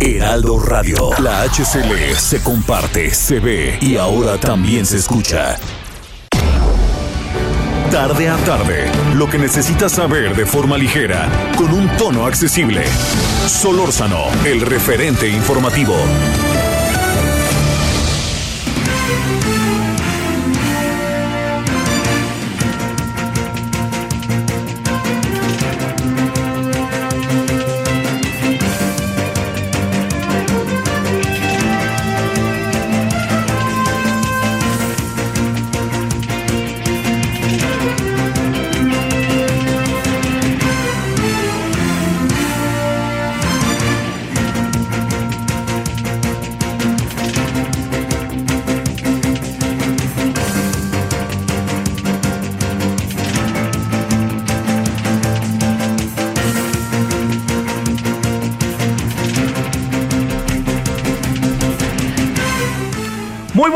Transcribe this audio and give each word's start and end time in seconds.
Heraldo 0.00 0.58
Radio. 0.58 1.10
La 1.18 1.42
HCL 1.42 2.16
se 2.16 2.42
comparte, 2.42 3.12
se 3.12 3.38
ve 3.38 3.78
y 3.82 3.96
ahora 3.96 4.38
también 4.38 4.86
se 4.86 4.96
escucha. 4.96 5.58
Tarde 7.90 8.30
a 8.30 8.36
tarde, 8.38 8.90
lo 9.14 9.28
que 9.28 9.36
necesitas 9.36 9.92
saber 9.92 10.34
de 10.34 10.46
forma 10.46 10.78
ligera, 10.78 11.28
con 11.56 11.74
un 11.74 11.86
tono 11.98 12.24
accesible. 12.24 12.84
Solórzano, 13.46 14.24
el 14.46 14.62
referente 14.62 15.28
informativo. 15.28 15.96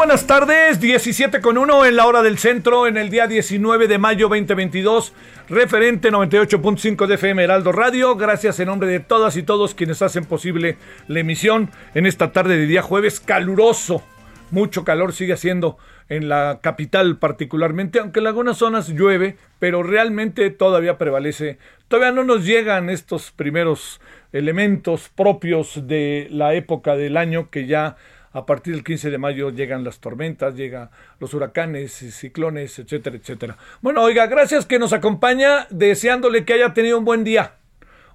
Buenas 0.06 0.26
tardes, 0.26 0.80
17 0.80 1.40
con 1.40 1.56
1 1.56 1.86
en 1.86 1.96
la 1.96 2.04
hora 2.06 2.20
del 2.22 2.36
centro, 2.36 2.86
en 2.86 2.98
el 2.98 3.08
día 3.08 3.26
19 3.26 3.88
de 3.88 3.96
mayo 3.96 4.28
2022, 4.28 5.14
referente 5.48 6.12
98.5 6.12 7.06
de 7.06 7.14
FM 7.14 7.42
Heraldo 7.42 7.72
Radio. 7.72 8.14
Gracias 8.14 8.60
en 8.60 8.66
nombre 8.66 8.86
de 8.86 9.00
todas 9.00 9.34
y 9.38 9.42
todos 9.42 9.74
quienes 9.74 10.02
hacen 10.02 10.26
posible 10.26 10.76
la 11.08 11.20
emisión 11.20 11.70
en 11.94 12.04
esta 12.04 12.32
tarde 12.32 12.58
de 12.58 12.66
día 12.66 12.82
jueves 12.82 13.18
caluroso. 13.18 14.02
Mucho 14.50 14.84
calor 14.84 15.14
sigue 15.14 15.32
haciendo 15.32 15.78
en 16.10 16.28
la 16.28 16.58
capital 16.60 17.16
particularmente, 17.16 17.98
aunque 17.98 18.20
en 18.20 18.26
algunas 18.26 18.58
zonas 18.58 18.88
llueve, 18.88 19.38
pero 19.58 19.82
realmente 19.82 20.50
todavía 20.50 20.98
prevalece. 20.98 21.56
Todavía 21.88 22.12
no 22.12 22.24
nos 22.24 22.44
llegan 22.44 22.90
estos 22.90 23.30
primeros 23.30 24.02
elementos 24.34 25.08
propios 25.08 25.86
de 25.86 26.28
la 26.30 26.52
época 26.52 26.94
del 26.94 27.16
año 27.16 27.48
que 27.48 27.66
ya 27.66 27.96
a 28.34 28.44
partir 28.46 28.74
del 28.74 28.84
15 28.84 29.10
de 29.10 29.18
mayo 29.18 29.50
llegan 29.50 29.84
las 29.84 30.00
tormentas, 30.00 30.56
llegan 30.56 30.90
los 31.20 31.32
huracanes, 31.34 31.92
ciclones, 31.92 32.78
etcétera, 32.80 33.16
etcétera. 33.16 33.56
Bueno, 33.80 34.02
oiga, 34.02 34.26
gracias 34.26 34.66
que 34.66 34.80
nos 34.80 34.92
acompaña, 34.92 35.68
deseándole 35.70 36.44
que 36.44 36.52
haya 36.52 36.74
tenido 36.74 36.98
un 36.98 37.04
buen 37.04 37.22
día, 37.22 37.54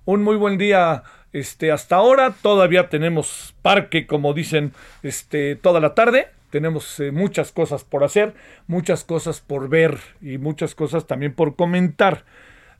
un 0.03 0.21
muy 0.21 0.35
buen 0.35 0.57
día 0.57 1.03
este, 1.31 1.71
hasta 1.71 1.95
ahora. 1.95 2.35
Todavía 2.41 2.89
tenemos 2.89 3.55
parque, 3.61 4.07
como 4.07 4.33
dicen, 4.33 4.73
este, 5.03 5.55
toda 5.55 5.79
la 5.79 5.95
tarde. 5.95 6.27
Tenemos 6.49 6.99
eh, 6.99 7.11
muchas 7.11 7.53
cosas 7.53 7.85
por 7.85 8.03
hacer, 8.03 8.33
muchas 8.67 9.05
cosas 9.05 9.39
por 9.39 9.69
ver 9.69 9.99
y 10.21 10.37
muchas 10.37 10.75
cosas 10.75 11.07
también 11.07 11.33
por 11.33 11.55
comentar. 11.55 12.25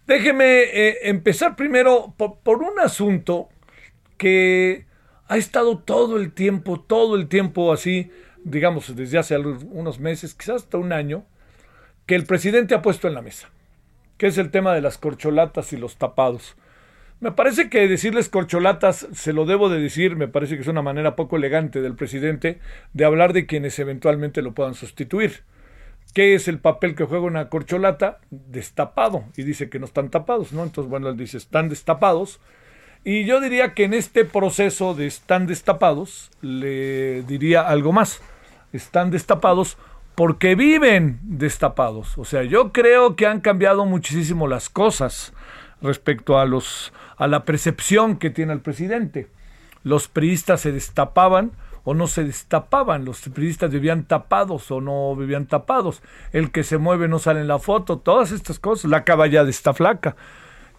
Déjeme 0.07 0.63
eh, 0.63 0.97
empezar 1.03 1.55
primero 1.55 2.13
por, 2.17 2.39
por 2.39 2.63
un 2.63 2.79
asunto 2.81 3.47
que 4.17 4.88
ha 5.29 5.37
estado 5.37 5.77
todo 5.77 6.17
el 6.17 6.33
tiempo, 6.33 6.81
todo 6.81 7.15
el 7.15 7.27
tiempo 7.27 7.71
así, 7.71 8.11
digamos, 8.43 8.95
desde 8.95 9.19
hace 9.19 9.37
unos 9.37 9.99
meses, 9.99 10.33
quizás 10.33 10.63
hasta 10.63 10.79
un 10.79 10.91
año, 10.91 11.23
que 12.07 12.15
el 12.15 12.25
presidente 12.25 12.73
ha 12.73 12.81
puesto 12.81 13.07
en 13.07 13.13
la 13.13 13.21
mesa, 13.21 13.49
que 14.17 14.25
es 14.25 14.39
el 14.39 14.49
tema 14.49 14.73
de 14.73 14.81
las 14.81 14.97
corcholatas 14.97 15.71
y 15.71 15.77
los 15.77 15.97
tapados. 15.97 16.57
Me 17.19 17.31
parece 17.31 17.69
que 17.69 17.87
decirles 17.87 18.27
corcholatas, 18.27 19.07
se 19.13 19.31
lo 19.31 19.45
debo 19.45 19.69
de 19.69 19.79
decir, 19.79 20.15
me 20.15 20.27
parece 20.27 20.55
que 20.55 20.61
es 20.61 20.67
una 20.67 20.81
manera 20.81 21.15
poco 21.15 21.35
elegante 21.35 21.79
del 21.81 21.93
presidente 21.93 22.59
de 22.93 23.05
hablar 23.05 23.33
de 23.33 23.45
quienes 23.45 23.77
eventualmente 23.77 24.41
lo 24.41 24.53
puedan 24.53 24.73
sustituir. 24.73 25.43
¿Qué 26.15 26.33
es 26.33 26.47
el 26.47 26.57
papel 26.57 26.95
que 26.95 27.03
juega 27.03 27.25
una 27.25 27.49
corcholata? 27.49 28.19
Destapado. 28.31 29.25
Y 29.37 29.43
dice 29.43 29.69
que 29.69 29.77
no 29.77 29.85
están 29.85 30.09
tapados, 30.09 30.53
¿no? 30.53 30.63
Entonces, 30.63 30.89
bueno, 30.89 31.09
él 31.09 31.17
dice, 31.17 31.37
están 31.37 31.69
destapados 31.69 32.39
y 33.03 33.25
yo 33.25 33.39
diría 33.39 33.73
que 33.73 33.85
en 33.85 33.93
este 33.93 34.25
proceso 34.25 34.93
de 34.93 35.07
están 35.07 35.47
destapados, 35.47 36.31
le 36.41 37.23
diría 37.23 37.61
algo 37.61 37.91
más. 37.91 38.21
Están 38.73 39.09
destapados 39.09 39.77
porque 40.15 40.55
viven 40.55 41.19
destapados. 41.23 42.17
O 42.17 42.25
sea, 42.25 42.43
yo 42.43 42.71
creo 42.71 43.15
que 43.15 43.25
han 43.25 43.39
cambiado 43.39 43.85
muchísimo 43.85 44.47
las 44.47 44.69
cosas 44.69 45.33
respecto 45.81 46.37
a 46.37 46.45
los 46.45 46.91
a 47.17 47.27
la 47.27 47.45
percepción 47.45 48.17
que 48.17 48.29
tiene 48.29 48.53
el 48.53 48.61
presidente. 48.61 49.27
Los 49.83 50.07
priistas 50.07 50.61
se 50.61 50.71
destapaban 50.71 51.51
o 51.83 51.93
no 51.93 52.07
se 52.07 52.23
destapaban, 52.23 53.05
los 53.05 53.21
priistas 53.21 53.71
vivían 53.71 54.03
tapados 54.03 54.69
o 54.71 54.81
no 54.81 55.15
vivían 55.15 55.45
tapados. 55.45 56.01
El 56.31 56.51
que 56.51 56.63
se 56.63 56.77
mueve 56.77 57.07
no 57.07 57.19
sale 57.19 57.41
en 57.41 57.47
la 57.47 57.59
foto, 57.59 57.99
todas 57.99 58.31
estas 58.31 58.59
cosas, 58.59 58.91
la 58.91 59.03
caballa 59.03 59.41
está 59.43 59.73
flaca. 59.73 60.15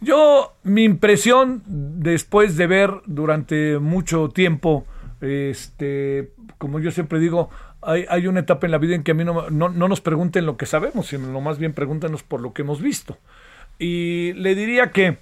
Yo, 0.01 0.55
mi 0.63 0.85
impresión, 0.85 1.63
después 1.67 2.57
de 2.57 2.67
ver 2.67 2.91
durante 3.07 3.79
mucho 3.79 4.29
tiempo, 4.31 4.87
este, 5.21 6.33
como 6.59 6.81
yo 6.81 6.91
siempre 6.91 7.19
digo, 7.19 7.51
hay, 7.83 8.07
hay 8.09 8.27
una 8.27 8.41
etapa 8.41 8.67
en 8.67 8.73
la 8.73 8.79
vida 8.79 8.95
en 8.95 9.03
que 9.03 9.11
a 9.11 9.15
mí 9.15 9.25
no, 9.25 9.51
no, 9.51 9.69
no, 9.69 9.89
nos 9.89 10.01
pregunten 10.01 10.47
lo 10.47 10.57
que 10.57 10.67
sabemos, 10.67 11.09
sino 11.09 11.41
más 11.41 11.59
bien 11.59 11.75
pregúntanos 11.75 12.23
por 12.23 12.41
lo 12.41 12.53
que 12.53 12.63
hemos 12.63 12.81
visto. 12.81 13.19
Y 13.79 14.33
le 14.35 14.55
diría 14.55 14.91
que, 14.91 15.19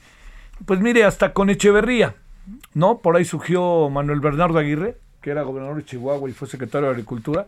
pues 0.65 0.81
mire, 0.81 1.05
hasta 1.05 1.33
con 1.33 1.51
Echeverría, 1.51 2.15
¿no? 2.75 2.99
Por 2.99 3.17
ahí 3.17 3.25
surgió 3.25 3.89
Manuel 3.91 4.21
Bernardo 4.21 4.59
Aguirre, 4.59 4.97
que 5.21 5.31
era 5.31 5.43
gobernador 5.43 5.77
de 5.77 5.85
Chihuahua 5.85 6.31
y 6.31 6.33
fue 6.33 6.49
secretario 6.49 6.87
de 6.87 6.93
Agricultura, 6.93 7.47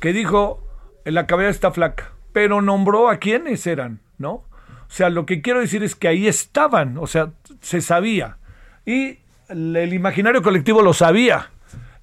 que 0.00 0.12
dijo, 0.12 0.62
la 1.04 1.26
cabeza 1.26 1.50
está 1.50 1.70
flaca, 1.70 2.12
pero 2.32 2.62
nombró 2.62 3.08
a 3.08 3.18
quienes 3.18 3.66
eran, 3.66 4.00
¿no? 4.18 4.44
O 4.92 4.94
sea, 4.94 5.08
lo 5.08 5.24
que 5.24 5.40
quiero 5.40 5.60
decir 5.60 5.82
es 5.82 5.94
que 5.94 6.06
ahí 6.06 6.28
estaban, 6.28 6.98
o 6.98 7.06
sea, 7.06 7.30
se 7.62 7.80
sabía. 7.80 8.36
Y 8.84 9.20
el 9.48 9.94
imaginario 9.94 10.42
colectivo 10.42 10.82
lo 10.82 10.92
sabía. 10.92 11.48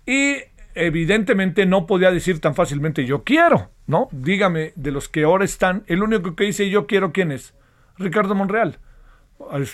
Y 0.08 0.38
evidentemente 0.74 1.68
no 1.68 1.86
podía 1.86 2.10
decir 2.10 2.42
tan 2.42 2.56
fácilmente 2.56 3.06
yo 3.06 3.24
quiero, 3.24 3.70
¿no? 3.86 4.08
Dígame, 4.12 4.74
de 4.76 4.90
los 4.90 5.08
que 5.08 5.24
ahora 5.24 5.46
están, 5.46 5.84
el 5.86 6.02
único 6.02 6.36
que 6.36 6.46
dice 6.46 6.68
yo 6.72 6.88
quiero, 6.88 7.12
¿quién 7.12 7.32
es? 7.32 7.54
Ricardo 8.00 8.34
Monreal. 8.34 8.80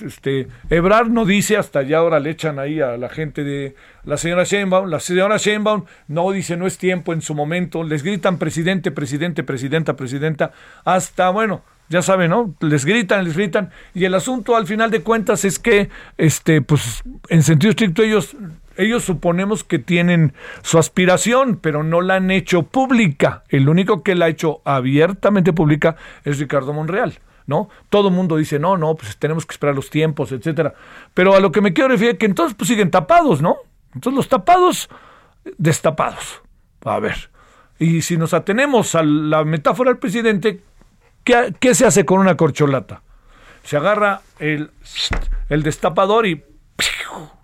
Este, 0.05 0.49
Ebrard 0.69 1.07
no 1.07 1.23
dice, 1.23 1.55
hasta 1.55 1.83
ya 1.83 1.99
ahora 1.99 2.19
le 2.19 2.31
echan 2.31 2.59
ahí 2.59 2.81
a 2.81 2.97
la 2.97 3.07
gente 3.07 3.45
de 3.45 3.75
la 4.03 4.17
señora 4.17 4.43
Sheinbaum, 4.43 4.89
la 4.89 4.99
señora 4.99 5.37
Sheinbaum 5.37 5.85
no 6.09 6.31
dice 6.31 6.57
no 6.57 6.67
es 6.67 6.77
tiempo 6.77 7.13
en 7.13 7.21
su 7.21 7.33
momento, 7.33 7.81
les 7.81 8.03
gritan 8.03 8.37
presidente, 8.39 8.91
presidente, 8.91 9.43
presidenta, 9.43 9.95
presidenta, 9.95 10.51
hasta 10.83 11.29
bueno, 11.29 11.63
ya 11.89 12.01
saben, 12.01 12.31
¿no? 12.31 12.55
Les 12.61 12.85
gritan, 12.85 13.23
les 13.23 13.35
gritan. 13.35 13.71
Y 13.93 14.05
el 14.05 14.13
asunto 14.13 14.55
al 14.55 14.65
final 14.65 14.89
de 14.91 15.01
cuentas 15.01 15.45
es 15.45 15.59
que, 15.59 15.89
este, 16.17 16.61
pues, 16.61 17.03
en 17.29 17.43
sentido 17.43 17.69
estricto, 17.69 18.01
ellos, 18.01 18.35
ellos 18.77 19.03
suponemos 19.03 19.63
que 19.63 19.79
tienen 19.79 20.33
su 20.63 20.79
aspiración, 20.79 21.57
pero 21.57 21.83
no 21.83 22.01
la 22.01 22.15
han 22.15 22.31
hecho 22.31 22.63
pública. 22.63 23.43
El 23.49 23.69
único 23.69 24.03
que 24.03 24.15
la 24.15 24.25
ha 24.25 24.29
hecho 24.29 24.61
abiertamente 24.65 25.53
pública 25.53 25.95
es 26.23 26.39
Ricardo 26.39 26.73
Monreal. 26.73 27.19
¿No? 27.47 27.69
Todo 27.89 28.09
mundo 28.09 28.37
dice, 28.37 28.57
no, 28.57 28.75
no, 28.75 28.95
pues 28.95 29.17
tenemos 29.17 29.45
que 29.45 29.51
esperar 29.51 29.75
los 29.75 29.91
tiempos, 29.91 30.31
etcétera. 30.31 30.73
Pero 31.13 31.35
a 31.35 31.39
lo 31.39 31.51
que 31.51 31.61
me 31.61 31.73
quiero 31.73 31.89
referir 31.89 32.13
es 32.13 32.17
que 32.17 32.25
entonces 32.25 32.55
pues 32.57 32.67
siguen 32.67 32.89
tapados, 32.89 33.39
¿no? 33.39 33.57
Entonces 33.93 34.17
los 34.17 34.27
tapados, 34.27 34.89
destapados. 35.59 36.41
A 36.83 36.99
ver. 36.99 37.29
Y 37.77 38.01
si 38.01 38.17
nos 38.17 38.33
atenemos 38.33 38.95
a 38.95 39.03
la 39.03 39.43
metáfora 39.43 39.91
del 39.91 39.99
presidente, 39.99 40.61
¿Qué, 41.25 41.73
se 41.73 41.85
hace 41.87 42.05
con 42.05 42.19
una 42.19 42.37
corcholata? 42.37 43.01
Se 43.63 43.77
agarra 43.77 44.21
el, 44.39 44.69
el 45.49 45.63
destapador 45.63 46.27
y... 46.27 46.43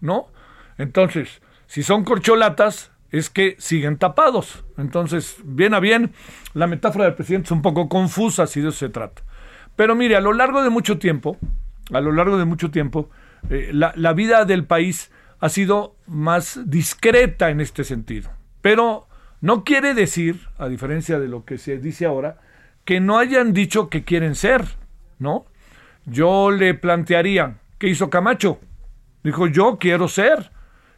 ¿No? 0.01 0.27
Entonces, 0.77 1.41
Si 1.65 1.83
son 1.83 2.03
corcholatas, 2.03 2.91
es 3.11 3.29
que 3.29 3.55
siguen 3.57 3.97
tapados. 3.97 4.63
Entonces, 4.77 5.37
bien 5.43 5.73
a 5.73 5.79
bien, 5.79 6.13
la 6.53 6.67
metáfora 6.67 7.05
del 7.05 7.15
presidente 7.15 7.45
es 7.45 7.51
un 7.51 7.61
poco 7.61 7.89
confusa 7.89 8.45
si 8.45 8.61
de 8.61 8.69
eso 8.69 8.77
se 8.77 8.89
trata. 8.89 9.23
Pero 9.75 9.95
mire, 9.95 10.15
a 10.15 10.21
lo 10.21 10.33
largo 10.33 10.63
de 10.63 10.69
mucho 10.69 10.99
tiempo, 10.99 11.37
a 11.91 12.01
lo 12.01 12.11
largo 12.11 12.37
de 12.37 12.45
mucho 12.45 12.71
tiempo, 12.71 13.09
eh, 13.49 13.71
la, 13.73 13.93
la 13.95 14.13
vida 14.13 14.45
del 14.45 14.65
país 14.65 15.11
ha 15.39 15.49
sido 15.49 15.95
más 16.05 16.59
discreta 16.65 17.49
en 17.49 17.61
este 17.61 17.83
sentido. 17.83 18.29
Pero 18.61 19.07
no 19.39 19.63
quiere 19.63 19.93
decir, 19.93 20.47
a 20.57 20.67
diferencia 20.67 21.19
de 21.19 21.27
lo 21.27 21.45
que 21.45 21.57
se 21.57 21.79
dice 21.79 22.05
ahora, 22.05 22.37
que 22.91 22.99
no 22.99 23.19
hayan 23.19 23.53
dicho 23.53 23.87
que 23.87 24.03
quieren 24.03 24.35
ser, 24.35 24.65
¿no? 25.17 25.45
Yo 26.03 26.51
le 26.51 26.73
plantearía, 26.73 27.55
¿qué 27.77 27.87
hizo 27.87 28.09
Camacho? 28.09 28.59
Dijo, 29.23 29.47
yo 29.47 29.77
quiero 29.79 30.09
ser. 30.09 30.51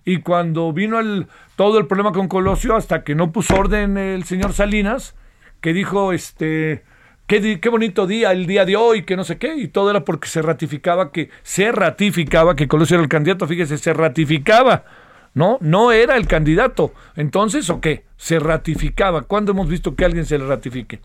Y 0.03 0.21
cuando 0.21 0.73
vino 0.73 0.99
el, 0.99 1.27
todo 1.55 1.77
el 1.77 1.85
problema 1.85 2.11
con 2.11 2.27
Colosio, 2.27 2.75
hasta 2.75 3.03
que 3.03 3.13
no 3.13 3.31
puso 3.31 3.55
orden 3.55 3.99
el 3.99 4.23
señor 4.23 4.53
Salinas, 4.53 5.15
que 5.61 5.71
dijo, 5.71 6.13
este, 6.13 6.83
qué, 7.27 7.59
qué 7.59 7.69
bonito 7.69 8.07
día 8.07 8.31
el 8.31 8.47
día 8.47 8.65
de 8.65 8.75
hoy, 8.75 9.03
que 9.03 9.15
no 9.15 9.23
sé 9.23 9.37
qué, 9.37 9.55
y 9.55 9.67
todo 9.67 9.91
era 9.91 10.03
porque 10.03 10.27
se 10.27 10.41
ratificaba 10.41 11.11
que, 11.11 11.29
se 11.43 11.71
ratificaba 11.71 12.55
que 12.55 12.67
Colosio 12.67 12.95
era 12.95 13.03
el 13.03 13.09
candidato, 13.09 13.45
fíjese, 13.45 13.77
se 13.77 13.93
ratificaba 13.93 14.83
¿no? 15.33 15.57
No 15.61 15.91
era 15.91 16.15
el 16.15 16.27
candidato. 16.27 16.93
Entonces, 17.15 17.69
¿o 17.69 17.81
qué? 17.81 18.05
Se 18.17 18.39
ratificaba. 18.39 19.23
¿Cuándo 19.23 19.51
hemos 19.51 19.67
visto 19.67 19.95
que 19.95 20.05
alguien 20.05 20.25
se 20.25 20.37
le 20.37 20.45
ratifique? 20.45 21.01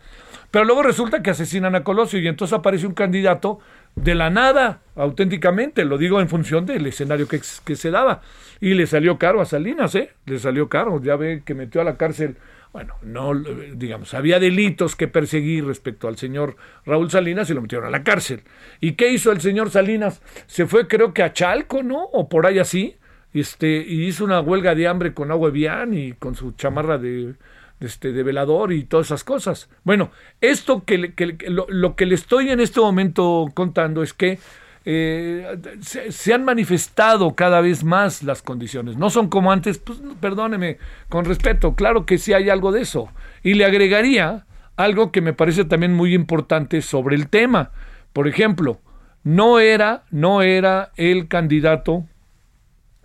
Pero 0.51 0.65
luego 0.65 0.83
resulta 0.83 1.21
que 1.21 1.29
asesinan 1.29 1.75
a 1.75 1.83
Colosio 1.83 2.19
y 2.19 2.27
entonces 2.27 2.57
aparece 2.57 2.87
un 2.87 2.93
candidato 2.93 3.59
de 3.95 4.15
la 4.15 4.29
nada, 4.29 4.81
auténticamente, 4.95 5.85
lo 5.85 5.97
digo 5.97 6.21
en 6.21 6.29
función 6.29 6.65
del 6.65 6.85
escenario 6.87 7.27
que, 7.27 7.39
se 7.39 7.91
daba. 7.91 8.21
Y 8.59 8.73
le 8.73 8.87
salió 8.87 9.17
caro 9.17 9.41
a 9.41 9.45
Salinas, 9.45 9.93
¿eh? 9.95 10.11
Le 10.25 10.39
salió 10.39 10.69
caro, 10.69 11.01
ya 11.01 11.15
ve 11.15 11.43
que 11.45 11.53
metió 11.53 11.81
a 11.81 11.83
la 11.83 11.97
cárcel 11.97 12.37
bueno, 12.71 12.93
no, 13.01 13.33
digamos, 13.73 14.13
había 14.13 14.39
delitos 14.39 14.95
que 14.95 15.07
perseguir 15.07 15.65
respecto 15.65 16.07
al 16.07 16.17
señor 16.17 16.55
Raúl 16.85 17.09
Salinas 17.09 17.49
y 17.49 17.55
lo 17.55 17.63
metieron 17.63 17.87
a 17.87 17.89
la 17.89 18.03
cárcel. 18.03 18.43
¿Y 18.79 18.91
qué 18.91 19.11
hizo 19.11 19.31
el 19.31 19.41
señor 19.41 19.71
Salinas? 19.71 20.21
Se 20.45 20.67
fue 20.67 20.87
creo 20.87 21.11
que 21.11 21.23
a 21.23 21.33
Chalco, 21.33 21.81
¿no? 21.81 22.03
O 22.03 22.29
por 22.29 22.45
ahí 22.45 22.59
así, 22.59 22.95
este, 23.33 23.77
y 23.77 24.05
hizo 24.05 24.23
una 24.23 24.39
huelga 24.39 24.75
de 24.75 24.87
hambre 24.87 25.15
con 25.15 25.31
agua 25.31 25.49
Evian 25.49 25.95
y 25.95 26.13
con 26.13 26.35
su 26.35 26.51
chamarra 26.51 26.99
de, 26.99 27.33
este, 27.79 28.11
de 28.11 28.23
velador 28.23 28.73
y 28.73 28.83
todas 28.83 29.07
esas 29.07 29.23
cosas. 29.23 29.69
Bueno, 29.83 30.11
esto 30.41 30.83
que, 30.83 31.13
lo, 31.47 31.95
que 31.95 32.05
le 32.05 32.15
estoy 32.15 32.49
en 32.49 32.59
este 32.59 32.79
momento 32.79 33.49
contando 33.53 34.03
es 34.03 34.13
que 34.13 34.39
eh, 34.85 35.57
se, 35.81 36.33
han 36.33 36.45
manifestado 36.45 37.35
cada 37.35 37.61
vez 37.61 37.83
más 37.83 38.23
las 38.23 38.41
condiciones. 38.41 38.97
No 38.97 39.09
son 39.09 39.29
como 39.29 39.51
antes, 39.51 39.77
pues 39.77 39.99
perdóneme, 40.19 40.77
con 41.09 41.25
respeto, 41.25 41.75
claro 41.75 42.05
que 42.05 42.17
sí 42.17 42.33
hay 42.33 42.49
algo 42.49 42.71
de 42.71 42.81
eso. 42.81 43.09
Y 43.43 43.53
le 43.53 43.65
agregaría 43.65 44.45
algo 44.75 45.11
que 45.11 45.21
me 45.21 45.33
parece 45.33 45.65
también 45.65 45.93
muy 45.93 46.13
importante 46.13 46.81
sobre 46.81 47.15
el 47.15 47.29
tema. 47.29 47.71
Por 48.13 48.27
ejemplo, 48.27 48.79
no 49.23 49.59
era, 49.59 50.03
no 50.09 50.41
era 50.41 50.91
el 50.95 51.27
candidato 51.27 52.05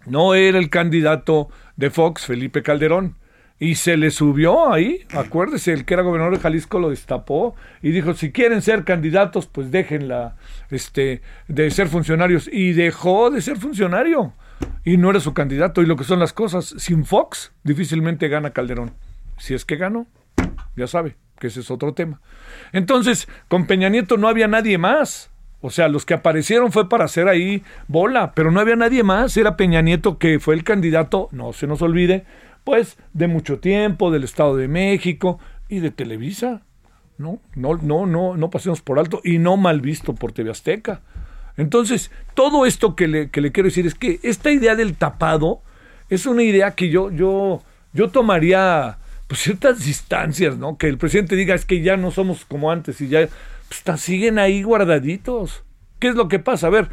no 0.06 0.35
era 0.35 0.59
el 0.59 0.71
candidato 0.71 1.49
de 1.76 1.91
Fox, 1.91 2.26
Felipe 2.26 2.62
Calderón. 2.62 3.17
Y 3.59 3.77
se 3.77 3.97
le 3.97 4.11
subió 4.11 4.73
ahí, 4.73 5.06
acuérdese, 5.12 5.73
el 5.73 5.85
que 5.85 5.95
era 5.95 6.03
gobernador 6.03 6.37
de 6.37 6.43
Jalisco 6.43 6.81
lo 6.81 6.91
destapó 6.91 7.55
y 7.83 7.93
dijo, 7.93 8.15
si 8.15 8.33
quieren 8.33 8.62
ser 8.62 8.85
candidatos, 8.85 9.47
pues 9.47 9.71
déjenla 9.71 10.37
este, 10.71 11.23
de 11.47 11.71
ser 11.71 11.89
funcionarios. 11.89 12.49
Y 12.53 12.73
dejó 12.73 13.31
de 13.31 13.41
ser 13.41 13.56
funcionario. 13.56 14.33
Y 14.85 14.97
no 14.97 15.11
era 15.11 15.21
su 15.21 15.35
candidato. 15.35 15.83
Y 15.83 15.87
lo 15.87 15.97
que 15.97 16.05
son 16.05 16.19
las 16.19 16.33
cosas, 16.33 16.75
sin 16.79 17.05
Fox, 17.05 17.53
difícilmente 17.62 18.29
gana 18.29 18.51
Calderón. 18.51 18.93
Si 19.39 19.55
es 19.55 19.65
que 19.65 19.77
ganó, 19.77 20.07
ya 20.77 20.87
sabe 20.87 21.17
que 21.39 21.47
ese 21.47 21.61
es 21.61 21.71
otro 21.71 21.95
tema. 21.95 22.21
Entonces, 22.73 23.29
con 23.49 23.67
Peña 23.67 23.89
Nieto 23.89 24.17
no 24.17 24.29
había 24.29 24.49
nadie 24.49 24.79
más. 24.79 25.31
O 25.61 25.71
sea, 25.71 25.89
los 25.89 26.05
que 26.05 26.12
aparecieron 26.12 26.73
fue 26.73 26.91
para 26.91 27.07
hacer 27.07 27.27
ahí 27.27 27.62
bola, 27.89 28.33
pero 28.35 28.50
no 28.50 28.61
había 28.61 28.77
nadie 28.77 29.03
más. 29.03 29.35
Era 29.37 29.57
Peña 29.57 29.81
Nieto 29.81 30.19
que 30.19 30.39
fue 30.39 30.55
el 30.55 30.62
candidato, 30.62 31.29
no 31.33 31.55
se 31.55 31.67
nos 31.67 31.81
olvide, 31.81 32.27
pues 32.64 32.96
de 33.12 33.28
mucho 33.28 33.58
tiempo, 33.61 34.11
del 34.11 34.25
Estado 34.25 34.56
de 34.56 34.69
México 34.69 35.38
y 35.69 35.81
de 35.81 35.90
Televisa. 35.90 36.62
No, 37.16 37.38
no, 37.55 37.75
no, 37.76 38.06
no, 38.06 38.37
no 38.37 38.50
pasemos 38.50 38.82
por 38.82 38.99
alto 38.99 39.20
y 39.22 39.38
no 39.38 39.56
mal 39.56 39.81
visto 39.81 40.14
por 40.14 40.32
TV 40.32 40.50
Azteca. 40.50 41.00
Entonces, 41.56 42.11
todo 42.34 42.66
esto 42.66 42.96
que 42.96 43.06
le, 43.06 43.31
que 43.31 43.40
le 43.40 43.52
quiero 43.52 43.69
decir 43.69 43.87
es 43.87 43.94
que 43.94 44.19
esta 44.22 44.50
idea 44.50 44.75
del 44.75 44.94
tapado 44.94 45.61
es 46.08 46.26
una 46.26 46.43
idea 46.43 46.72
que 46.72 46.88
yo, 46.88 47.11
yo, 47.11 47.62
yo 47.93 48.08
tomaría 48.08 48.99
pues, 49.28 49.40
ciertas 49.40 49.84
distancias, 49.84 50.58
¿no? 50.58 50.76
Que 50.76 50.88
el 50.88 50.99
presidente 50.99 51.37
diga 51.37 51.55
es 51.55 51.64
que 51.64 51.82
ya 51.82 51.96
no 51.96 52.11
somos 52.11 52.44
como 52.44 52.70
antes 52.72 53.00
y 53.00 53.08
ya 53.08 53.28
pues, 53.69 54.00
siguen 54.00 54.38
ahí 54.38 54.62
guardaditos. 54.62 55.62
¿Qué 56.00 56.08
es 56.08 56.16
lo 56.16 56.28
que 56.28 56.40
pasa? 56.40 56.66
A 56.66 56.70
ver, 56.70 56.88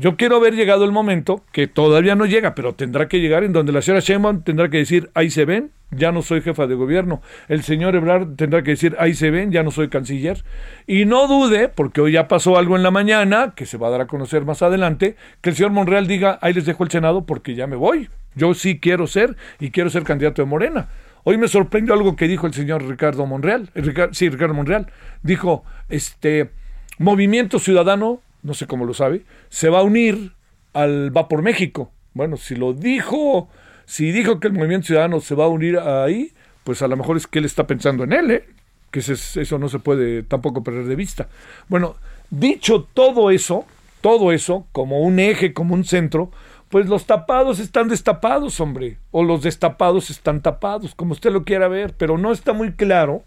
yo 0.00 0.16
quiero 0.16 0.36
haber 0.36 0.54
llegado 0.54 0.86
el 0.86 0.92
momento, 0.92 1.44
que 1.52 1.66
todavía 1.66 2.14
no 2.14 2.24
llega, 2.24 2.54
pero 2.54 2.74
tendrá 2.74 3.06
que 3.06 3.20
llegar, 3.20 3.44
en 3.44 3.52
donde 3.52 3.70
la 3.70 3.82
señora 3.82 4.00
Sheinbaum 4.00 4.42
tendrá 4.42 4.70
que 4.70 4.78
decir, 4.78 5.10
ahí 5.12 5.28
se 5.28 5.44
ven, 5.44 5.72
ya 5.90 6.10
no 6.10 6.22
soy 6.22 6.40
jefa 6.40 6.66
de 6.66 6.74
gobierno. 6.74 7.20
El 7.48 7.62
señor 7.64 7.94
Ebrard 7.94 8.34
tendrá 8.34 8.62
que 8.62 8.70
decir, 8.70 8.96
ahí 8.98 9.12
se 9.12 9.30
ven, 9.30 9.52
ya 9.52 9.62
no 9.62 9.70
soy 9.70 9.90
canciller. 9.90 10.42
Y 10.86 11.04
no 11.04 11.28
dude, 11.28 11.68
porque 11.68 12.00
hoy 12.00 12.12
ya 12.12 12.28
pasó 12.28 12.56
algo 12.56 12.76
en 12.76 12.82
la 12.82 12.90
mañana, 12.90 13.52
que 13.54 13.66
se 13.66 13.76
va 13.76 13.88
a 13.88 13.90
dar 13.90 14.00
a 14.00 14.06
conocer 14.06 14.46
más 14.46 14.62
adelante, 14.62 15.16
que 15.42 15.50
el 15.50 15.56
señor 15.56 15.72
Monreal 15.72 16.06
diga, 16.06 16.38
ahí 16.40 16.54
les 16.54 16.64
dejo 16.64 16.82
el 16.82 16.90
Senado 16.90 17.26
porque 17.26 17.54
ya 17.54 17.66
me 17.66 17.76
voy. 17.76 18.08
Yo 18.34 18.54
sí 18.54 18.80
quiero 18.80 19.06
ser 19.06 19.36
y 19.58 19.70
quiero 19.70 19.90
ser 19.90 20.04
candidato 20.04 20.40
de 20.40 20.46
Morena. 20.46 20.88
Hoy 21.24 21.36
me 21.36 21.46
sorprendió 21.46 21.92
algo 21.92 22.16
que 22.16 22.26
dijo 22.26 22.46
el 22.46 22.54
señor 22.54 22.88
Ricardo 22.88 23.26
Monreal. 23.26 23.68
Eh, 23.74 23.82
sí, 24.12 24.30
Ricardo 24.30 24.54
Monreal. 24.54 24.86
Dijo, 25.22 25.62
este, 25.90 26.52
Movimiento 26.96 27.58
Ciudadano, 27.58 28.22
no 28.42 28.54
sé 28.54 28.66
cómo 28.66 28.84
lo 28.84 28.94
sabe, 28.94 29.22
se 29.48 29.68
va 29.68 29.80
a 29.80 29.82
unir 29.82 30.32
al 30.72 31.16
Va 31.16 31.28
por 31.28 31.42
México. 31.42 31.90
Bueno, 32.14 32.36
si 32.36 32.56
lo 32.56 32.72
dijo, 32.72 33.48
si 33.86 34.12
dijo 34.12 34.40
que 34.40 34.48
el 34.48 34.54
Movimiento 34.54 34.88
Ciudadano 34.88 35.20
se 35.20 35.34
va 35.34 35.44
a 35.44 35.48
unir 35.48 35.78
ahí, 35.78 36.32
pues 36.64 36.82
a 36.82 36.88
lo 36.88 36.96
mejor 36.96 37.16
es 37.16 37.26
que 37.26 37.38
él 37.38 37.44
está 37.44 37.66
pensando 37.66 38.04
en 38.04 38.12
él, 38.12 38.30
¿eh? 38.30 38.44
que 38.90 39.00
eso 39.00 39.58
no 39.58 39.68
se 39.68 39.78
puede 39.78 40.22
tampoco 40.22 40.62
perder 40.62 40.86
de 40.86 40.96
vista. 40.96 41.28
Bueno, 41.68 41.96
dicho 42.30 42.88
todo 42.92 43.30
eso, 43.30 43.64
todo 44.00 44.32
eso, 44.32 44.66
como 44.72 45.00
un 45.00 45.20
eje, 45.20 45.52
como 45.52 45.74
un 45.74 45.84
centro, 45.84 46.30
pues 46.68 46.86
los 46.86 47.06
tapados 47.06 47.58
están 47.58 47.88
destapados, 47.88 48.60
hombre, 48.60 48.98
o 49.10 49.22
los 49.24 49.42
destapados 49.42 50.10
están 50.10 50.40
tapados, 50.40 50.94
como 50.94 51.12
usted 51.12 51.32
lo 51.32 51.44
quiera 51.44 51.68
ver, 51.68 51.94
pero 51.96 52.18
no 52.18 52.32
está 52.32 52.52
muy 52.52 52.72
claro 52.72 53.22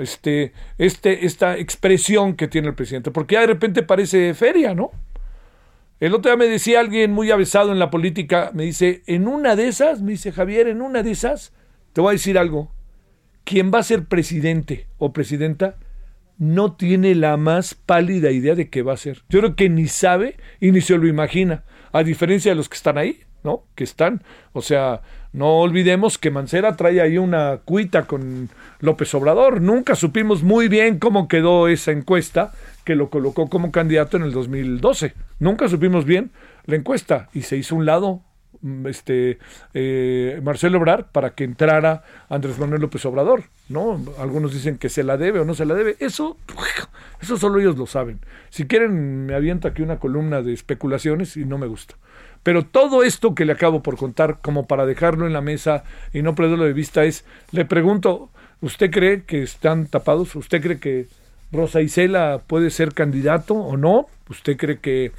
este, 0.00 0.52
este, 0.78 1.26
esta 1.26 1.56
expresión 1.56 2.34
que 2.34 2.48
tiene 2.48 2.68
el 2.68 2.74
presidente, 2.74 3.10
porque 3.10 3.34
ya 3.34 3.42
de 3.42 3.48
repente 3.48 3.82
parece 3.82 4.34
feria, 4.34 4.74
¿no? 4.74 4.90
El 6.00 6.14
otro 6.14 6.30
día 6.30 6.36
me 6.36 6.46
decía 6.46 6.80
alguien 6.80 7.12
muy 7.12 7.30
avesado 7.30 7.72
en 7.72 7.78
la 7.78 7.90
política, 7.90 8.50
me 8.54 8.64
dice, 8.64 9.02
en 9.06 9.26
una 9.26 9.56
de 9.56 9.68
esas, 9.68 10.00
me 10.00 10.12
dice 10.12 10.30
Javier, 10.30 10.68
en 10.68 10.80
una 10.80 11.02
de 11.02 11.10
esas, 11.10 11.52
te 11.92 12.00
voy 12.00 12.10
a 12.10 12.12
decir 12.12 12.38
algo, 12.38 12.70
quien 13.44 13.72
va 13.74 13.78
a 13.80 13.82
ser 13.82 14.04
presidente 14.04 14.86
o 14.98 15.12
presidenta 15.12 15.76
no 16.38 16.74
tiene 16.74 17.14
la 17.16 17.36
más 17.36 17.74
pálida 17.74 18.30
idea 18.30 18.54
de 18.54 18.70
qué 18.70 18.82
va 18.82 18.92
a 18.92 18.96
ser. 18.96 19.22
Yo 19.28 19.40
creo 19.40 19.56
que 19.56 19.68
ni 19.68 19.88
sabe 19.88 20.36
y 20.60 20.70
ni 20.70 20.80
se 20.80 20.96
lo 20.96 21.08
imagina 21.08 21.64
a 21.92 22.04
diferencia 22.04 22.52
de 22.52 22.56
los 22.56 22.68
que 22.68 22.76
están 22.76 22.96
ahí, 22.96 23.20
¿no? 23.42 23.64
Que 23.74 23.84
están, 23.84 24.22
o 24.52 24.62
sea, 24.62 25.02
no 25.32 25.58
olvidemos 25.58 26.18
que 26.18 26.30
Mancera 26.30 26.76
trae 26.76 27.00
ahí 27.00 27.18
una 27.18 27.58
cuita 27.64 28.06
con 28.06 28.48
López 28.80 29.14
Obrador. 29.14 29.60
Nunca 29.60 29.94
supimos 29.94 30.42
muy 30.42 30.68
bien 30.68 30.98
cómo 30.98 31.28
quedó 31.28 31.68
esa 31.68 31.92
encuesta 31.92 32.52
que 32.84 32.94
lo 32.94 33.10
colocó 33.10 33.48
como 33.48 33.70
candidato 33.70 34.16
en 34.16 34.22
el 34.22 34.32
2012. 34.32 35.14
Nunca 35.38 35.68
supimos 35.68 36.04
bien 36.04 36.30
la 36.64 36.76
encuesta 36.76 37.28
y 37.34 37.42
se 37.42 37.56
hizo 37.56 37.76
un 37.76 37.86
lado 37.86 38.22
Mm, 38.60 38.86
este 38.88 39.38
eh, 39.72 40.40
Marcelo 40.42 40.78
Obrar 40.78 41.12
para 41.12 41.30
que 41.30 41.44
entrara 41.44 42.02
Andrés 42.28 42.58
Manuel 42.58 42.80
López 42.80 43.04
Obrador, 43.06 43.44
¿no? 43.68 44.02
Algunos 44.18 44.52
dicen 44.52 44.78
que 44.78 44.88
se 44.88 45.04
la 45.04 45.16
debe 45.16 45.40
o 45.40 45.44
no 45.44 45.54
se 45.54 45.64
la 45.64 45.74
debe. 45.74 45.96
Eso, 46.00 46.36
eso 47.20 47.36
solo 47.36 47.60
ellos 47.60 47.78
lo 47.78 47.86
saben. 47.86 48.20
Si 48.50 48.66
quieren, 48.66 49.26
me 49.26 49.34
aviento 49.34 49.68
aquí 49.68 49.82
una 49.82 49.98
columna 49.98 50.42
de 50.42 50.52
especulaciones 50.52 51.36
y 51.36 51.44
no 51.44 51.58
me 51.58 51.66
gusta. 51.66 51.94
Pero 52.42 52.64
todo 52.64 53.02
esto 53.02 53.34
que 53.34 53.44
le 53.44 53.52
acabo 53.52 53.82
por 53.82 53.96
contar, 53.96 54.38
como 54.40 54.66
para 54.66 54.86
dejarlo 54.86 55.26
en 55.26 55.32
la 55.32 55.40
mesa 55.40 55.84
y 56.12 56.22
no 56.22 56.34
perderlo 56.34 56.64
de 56.64 56.72
vista, 56.72 57.04
es, 57.04 57.24
le 57.52 57.64
pregunto, 57.64 58.30
¿usted 58.60 58.90
cree 58.90 59.24
que 59.24 59.42
están 59.42 59.86
tapados? 59.86 60.34
¿Usted 60.34 60.62
cree 60.62 60.78
que 60.78 61.08
Rosa 61.52 61.80
Isela 61.80 62.42
puede 62.46 62.70
ser 62.70 62.94
candidato 62.94 63.54
o 63.54 63.76
no? 63.76 64.06
¿Usted 64.28 64.56
cree 64.56 64.78
que 64.78 65.12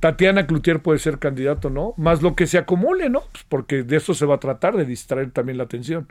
Tatiana 0.00 0.46
Cloutier 0.46 0.80
puede 0.80 0.98
ser 0.98 1.18
candidato, 1.18 1.70
¿no? 1.70 1.94
Más 1.96 2.22
lo 2.22 2.34
que 2.34 2.46
se 2.46 2.58
acumule, 2.58 3.08
¿no? 3.08 3.22
Pues 3.32 3.44
porque 3.48 3.82
de 3.82 3.96
eso 3.96 4.14
se 4.14 4.26
va 4.26 4.36
a 4.36 4.40
tratar, 4.40 4.76
de 4.76 4.84
distraer 4.84 5.30
también 5.30 5.58
la 5.58 5.64
atención. 5.64 6.08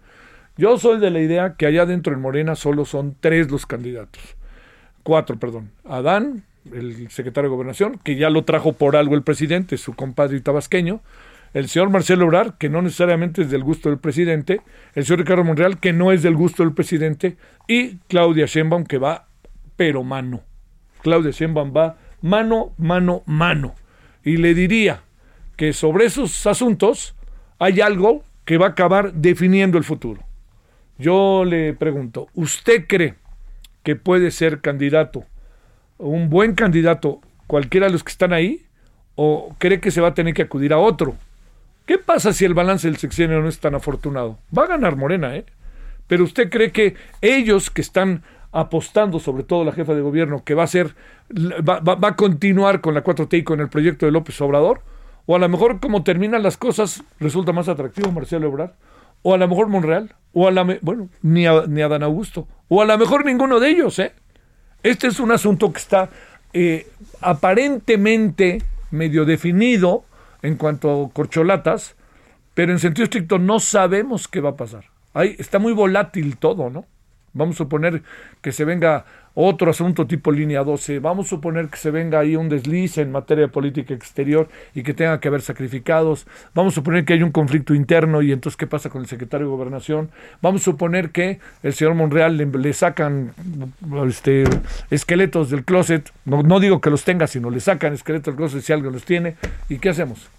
Yo 0.57 0.77
soy 0.77 0.99
de 0.99 1.11
la 1.11 1.19
idea 1.19 1.55
que 1.57 1.65
allá 1.65 1.85
dentro 1.85 2.13
en 2.13 2.21
Morena 2.21 2.55
solo 2.55 2.85
son 2.85 3.15
tres 3.19 3.51
los 3.51 3.65
candidatos. 3.65 4.21
Cuatro, 5.03 5.37
perdón. 5.37 5.71
Adán, 5.83 6.43
el 6.73 7.09
secretario 7.09 7.49
de 7.49 7.55
Gobernación, 7.55 7.99
que 8.03 8.15
ya 8.15 8.29
lo 8.29 8.43
trajo 8.43 8.73
por 8.73 8.95
algo 8.95 9.15
el 9.15 9.23
presidente, 9.23 9.77
su 9.77 9.93
compadre 9.93 10.39
tabasqueño. 10.41 11.01
el 11.53 11.69
señor 11.69 11.89
Marcelo 11.89 12.25
Obrar, 12.25 12.57
que 12.57 12.69
no 12.69 12.81
necesariamente 12.81 13.43
es 13.43 13.49
del 13.49 13.63
gusto 13.63 13.89
del 13.89 13.97
presidente, 13.99 14.61
el 14.93 15.05
señor 15.05 15.19
Ricardo 15.19 15.43
Monreal, 15.45 15.79
que 15.79 15.93
no 15.93 16.11
es 16.11 16.21
del 16.21 16.35
gusto 16.35 16.63
del 16.63 16.73
presidente, 16.73 17.37
y 17.67 17.97
Claudia 18.09 18.45
Sheinbaum, 18.45 18.83
que 18.83 18.97
va 18.97 19.27
pero 19.77 20.03
mano. 20.03 20.41
Claudia 21.01 21.31
Sheinbaum 21.31 21.73
va 21.75 21.97
mano, 22.21 22.73
mano, 22.77 23.23
mano. 23.25 23.75
Y 24.23 24.37
le 24.37 24.53
diría 24.53 25.01
que 25.55 25.71
sobre 25.71 26.05
esos 26.05 26.45
asuntos 26.47 27.15
hay 27.59 27.79
algo 27.79 28.23
que 28.43 28.57
va 28.57 28.67
a 28.67 28.69
acabar 28.69 29.13
definiendo 29.13 29.77
el 29.77 29.83
futuro. 29.83 30.21
Yo 30.97 31.45
le 31.45 31.73
pregunto, 31.73 32.27
¿usted 32.33 32.85
cree 32.87 33.15
que 33.83 33.95
puede 33.95 34.31
ser 34.31 34.61
candidato, 34.61 35.25
un 35.97 36.29
buen 36.29 36.55
candidato, 36.55 37.21
cualquiera 37.47 37.87
de 37.87 37.93
los 37.93 38.03
que 38.03 38.11
están 38.11 38.33
ahí, 38.33 38.65
o 39.15 39.55
cree 39.57 39.79
que 39.79 39.91
se 39.91 40.01
va 40.01 40.09
a 40.09 40.13
tener 40.13 40.33
que 40.33 40.43
acudir 40.43 40.73
a 40.73 40.79
otro? 40.79 41.15
¿Qué 41.85 41.97
pasa 41.97 42.33
si 42.33 42.45
el 42.45 42.53
balance 42.53 42.87
del 42.87 42.97
sexenio 42.97 43.41
no 43.41 43.47
es 43.47 43.59
tan 43.59 43.75
afortunado? 43.75 44.39
Va 44.57 44.63
a 44.63 44.67
ganar 44.67 44.95
Morena, 44.95 45.35
¿eh? 45.35 45.45
Pero 46.07 46.23
usted 46.23 46.49
cree 46.49 46.71
que 46.71 46.95
ellos 47.21 47.69
que 47.69 47.81
están 47.81 48.23
apostando, 48.51 49.19
sobre 49.19 49.43
todo 49.43 49.63
la 49.63 49.71
jefa 49.71 49.93
de 49.93 50.01
gobierno, 50.01 50.43
que 50.43 50.53
va 50.55 50.63
a 50.63 50.67
ser, 50.67 50.95
va, 51.31 51.79
va 51.79 52.07
a 52.07 52.15
continuar 52.15 52.81
con 52.81 52.93
la 52.93 53.03
4T 53.03 53.39
y 53.39 53.43
con 53.43 53.59
el 53.59 53.69
proyecto 53.69 54.05
de 54.05 54.11
López 54.11 54.39
Obrador, 54.41 54.81
o 55.25 55.35
a 55.35 55.39
lo 55.39 55.49
mejor 55.49 55.79
como 55.79 56.03
terminan 56.03 56.43
las 56.43 56.57
cosas 56.57 57.03
resulta 57.19 57.51
más 57.51 57.67
atractivo 57.67 58.11
Marcelo 58.11 58.47
Ebrard, 58.47 58.71
o 59.23 59.33
a 59.33 59.37
lo 59.37 59.47
mejor 59.47 59.67
Monreal, 59.67 60.13
o 60.33 60.47
a 60.47 60.51
la, 60.51 60.63
bueno, 60.81 61.09
ni 61.21 61.47
a, 61.47 61.65
ni 61.67 61.81
a 61.81 61.87
Dan 61.87 62.03
Augusto, 62.03 62.47
o 62.67 62.81
a 62.81 62.85
lo 62.85 62.97
mejor 62.97 63.25
ninguno 63.25 63.59
de 63.59 63.69
ellos, 63.69 63.99
¿eh? 63.99 64.13
Este 64.85 65.07
es 65.07 65.19
un 65.19 65.31
asunto 65.31 65.73
que 65.73 65.79
está 65.79 66.11
eh, 66.53 66.85
aparentemente 67.19 68.61
medio 68.91 69.25
definido 69.25 70.05
en 70.43 70.57
cuanto 70.57 71.05
a 71.05 71.09
corcholatas, 71.09 71.95
pero 72.53 72.71
en 72.71 72.77
sentido 72.77 73.05
estricto 73.05 73.39
no 73.39 73.59
sabemos 73.59 74.27
qué 74.27 74.41
va 74.41 74.51
a 74.51 74.55
pasar. 74.55 74.85
Ahí 75.15 75.35
está 75.39 75.57
muy 75.57 75.73
volátil 75.73 76.37
todo, 76.37 76.69
¿no? 76.69 76.85
Vamos 77.33 77.55
a 77.55 77.63
suponer 77.63 78.03
que 78.43 78.51
se 78.51 78.63
venga 78.63 79.05
otro 79.35 79.69
asunto 79.69 80.07
tipo 80.07 80.31
línea 80.31 80.63
12. 80.63 80.99
Vamos 80.99 81.27
a 81.27 81.29
suponer 81.29 81.67
que 81.67 81.77
se 81.77 81.91
venga 81.91 82.19
ahí 82.19 82.35
un 82.35 82.49
desliz 82.49 82.97
en 82.97 83.11
materia 83.11 83.43
de 83.43 83.47
política 83.49 83.93
exterior 83.93 84.47
y 84.73 84.81
que 84.81 84.93
tenga 84.93 85.19
que 85.19 85.27
haber 85.27 85.41
sacrificados. 85.41 86.25
Vamos 86.53 86.73
a 86.73 86.75
suponer 86.75 87.05
que 87.05 87.13
hay 87.13 87.21
un 87.21 87.31
conflicto 87.31 87.73
interno 87.73 88.21
y 88.21 88.31
entonces 88.31 88.55
qué 88.55 88.65
pasa 88.65 88.89
con 88.89 89.01
el 89.01 89.07
secretario 89.07 89.47
de 89.47 89.51
Gobernación. 89.51 90.09
Vamos 90.41 90.61
a 90.61 90.65
suponer 90.65 91.11
que 91.11 91.39
el 91.63 91.73
señor 91.73 91.95
Monreal 91.95 92.37
le, 92.37 92.73
sacan 92.73 93.33
este, 94.07 94.45
esqueletos 94.89 95.49
del 95.49 95.65
closet. 95.65 96.11
No, 96.23 96.41
no, 96.41 96.61
digo 96.61 96.79
que 96.79 96.89
los 96.89 97.03
tenga, 97.03 97.27
sino 97.27 97.49
le 97.49 97.59
sacan 97.59 97.93
esqueletos 97.93 98.33
del 98.33 98.35
closet 98.35 98.61
si 98.61 98.71
alguien 98.71 98.93
los 98.93 99.03
tiene. 99.03 99.35
¿Y 99.67 99.79
qué 99.79 99.89
hacemos? 99.89 100.29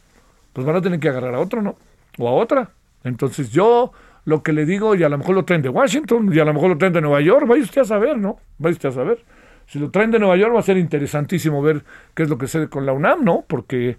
Pues 0.54 0.66
van 0.66 0.76
a 0.76 0.80
tener 0.80 0.98
que 0.98 1.10
agarrar 1.10 1.34
a 1.34 1.40
otro, 1.40 1.60
¿no? 1.60 1.76
O 2.16 2.28
a 2.28 2.32
otra. 2.32 2.70
Entonces 3.04 3.50
yo 3.50 3.92
lo 4.26 4.42
que 4.42 4.52
le 4.52 4.66
digo 4.66 4.94
y 4.94 5.04
a 5.04 5.08
lo 5.08 5.16
mejor 5.16 5.34
lo 5.36 5.44
traen 5.44 5.62
de 5.62 5.68
Washington 5.68 6.30
y 6.32 6.38
a 6.38 6.44
lo 6.44 6.52
mejor 6.52 6.70
lo 6.70 6.76
traen 6.76 6.92
de 6.92 7.00
Nueva 7.00 7.20
York, 7.20 7.46
vaya 7.46 7.62
usted 7.62 7.80
a 7.80 7.84
saber, 7.84 8.18
¿no? 8.18 8.38
Vaya 8.58 8.72
usted 8.72 8.88
a 8.90 8.92
saber. 8.92 9.24
Si 9.68 9.78
lo 9.78 9.90
traen 9.90 10.10
de 10.10 10.18
Nueva 10.18 10.36
York 10.36 10.54
va 10.54 10.60
a 10.60 10.64
ser 10.64 10.76
interesantísimo 10.76 11.62
ver 11.62 11.84
qué 12.14 12.24
es 12.24 12.28
lo 12.28 12.36
que 12.36 12.46
sucede 12.46 12.68
con 12.68 12.84
la 12.84 12.92
UNAM, 12.92 13.24
¿no? 13.24 13.44
Porque 13.46 13.96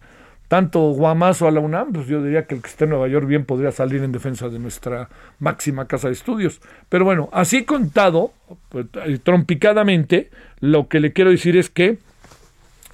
tanto 0.50 0.80
guamazo 0.92 1.48
a 1.48 1.52
la 1.52 1.62
UNAM, 1.62 1.94
pues 1.94 2.08
yo 2.08 2.22
diría 2.22 2.46
que 2.46 2.56
el 2.56 2.62
que 2.62 2.70
esté 2.70 2.84
en 2.84 2.92
Nueva 2.92 3.08
York 3.08 3.26
bien 3.26 3.46
podría 3.46 3.72
salir 3.72 4.04
en 4.04 4.12
defensa 4.12 4.50
de 4.50 4.60
nuestra 4.60 5.08
máxima 5.40 5.88
casa 5.88 6.08
de 6.08 6.14
estudios. 6.14 6.62
Pero 6.90 7.06
bueno, 7.06 7.30
así 7.32 7.64
contado, 7.64 8.34
pues, 8.68 8.86
trompicadamente, 9.24 10.30
lo 10.60 10.90
que 10.90 11.00
le 11.00 11.14
quiero 11.14 11.32
decir 11.32 11.56
es 11.56 11.70
que 11.70 12.00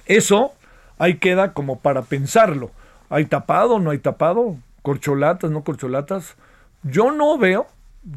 eso 0.06 0.52
ahí 0.98 1.16
queda 1.16 1.52
como 1.52 1.80
para 1.80 2.02
pensarlo. 2.02 2.70
¿Hay 3.10 3.26
tapado? 3.26 3.80
¿No 3.80 3.90
hay 3.90 3.98
tapado? 3.98 4.56
¿Corcholatas? 4.82 5.50
¿No 5.50 5.64
corcholatas? 5.64 6.36
Yo 6.84 7.10
no 7.10 7.38
veo, 7.38 7.66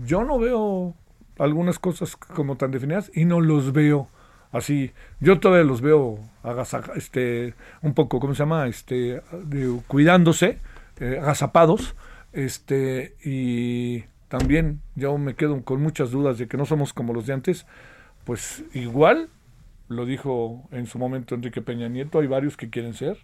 yo 0.06 0.24
no 0.24 0.40
veo 0.40 0.94
algunas 1.40 1.80
cosas 1.80 2.16
como 2.16 2.58
tan 2.58 2.72
definidas 2.72 3.12
y 3.14 3.26
no 3.26 3.40
los 3.40 3.72
veo 3.72 4.10
así. 4.52 4.92
Yo 5.20 5.40
todavía 5.40 5.64
los 5.64 5.82
veo 5.82 6.20
este, 6.96 7.54
un 7.82 7.94
poco, 7.94 8.20
¿cómo 8.20 8.34
se 8.34 8.40
llama? 8.40 8.68
Este, 8.68 9.22
cuidándose, 9.88 10.60
eh, 11.00 11.18
agazapados, 11.22 11.96
este, 12.34 13.16
y 13.24 14.04
también 14.28 14.82
yo 14.96 15.18
me 15.18 15.36
quedo 15.36 15.64
con 15.64 15.82
muchas 15.82 16.12
dudas 16.12 16.38
de 16.38 16.48
que 16.48 16.58
no 16.58 16.66
somos 16.66 16.94
como 16.94 17.14
los 17.14 17.26
de 17.26 17.34
antes, 17.34 17.66
pues 18.26 18.64
igual, 18.74 19.30
lo 19.88 20.06
dijo 20.06 20.68
en 20.72 20.86
su 20.86 21.00
momento 21.00 21.36
Enrique 21.36 21.62
Peña 21.62 21.88
Nieto, 21.88 22.20
hay 22.20 22.28
varios 22.28 22.58
que 22.58 22.70
quieren 22.70 22.94
ser, 22.94 23.18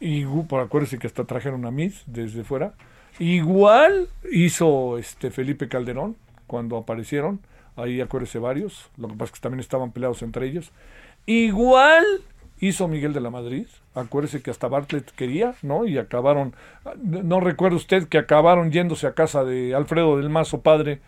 y 0.00 0.24
por 0.24 0.60
acuérdense 0.60 0.98
que 0.98 1.06
hasta 1.06 1.24
trajeron 1.24 1.64
a 1.64 1.70
Miss 1.70 2.02
desde 2.06 2.42
fuera, 2.42 2.74
Igual 3.22 4.08
hizo 4.32 4.98
este 4.98 5.30
Felipe 5.30 5.68
Calderón 5.68 6.16
cuando 6.48 6.76
aparecieron, 6.76 7.38
ahí 7.76 8.00
acuérdese 8.00 8.40
varios, 8.40 8.90
lo 8.96 9.06
que 9.06 9.14
pasa 9.14 9.26
es 9.26 9.30
que 9.30 9.40
también 9.40 9.60
estaban 9.60 9.92
peleados 9.92 10.22
entre 10.22 10.48
ellos. 10.48 10.72
Igual 11.24 12.04
hizo 12.58 12.88
Miguel 12.88 13.12
de 13.12 13.20
la 13.20 13.30
Madrid, 13.30 13.68
acuérdese 13.94 14.42
que 14.42 14.50
hasta 14.50 14.66
Bartlett 14.66 15.08
quería, 15.12 15.54
¿no? 15.62 15.86
Y 15.86 15.98
acabaron, 15.98 16.56
no 17.00 17.38
recuerda 17.38 17.76
usted 17.76 18.08
que 18.08 18.18
acabaron 18.18 18.72
yéndose 18.72 19.06
a 19.06 19.14
casa 19.14 19.44
de 19.44 19.72
Alfredo 19.72 20.16
del 20.16 20.28
Mazo 20.28 20.62
Padre 20.62 20.98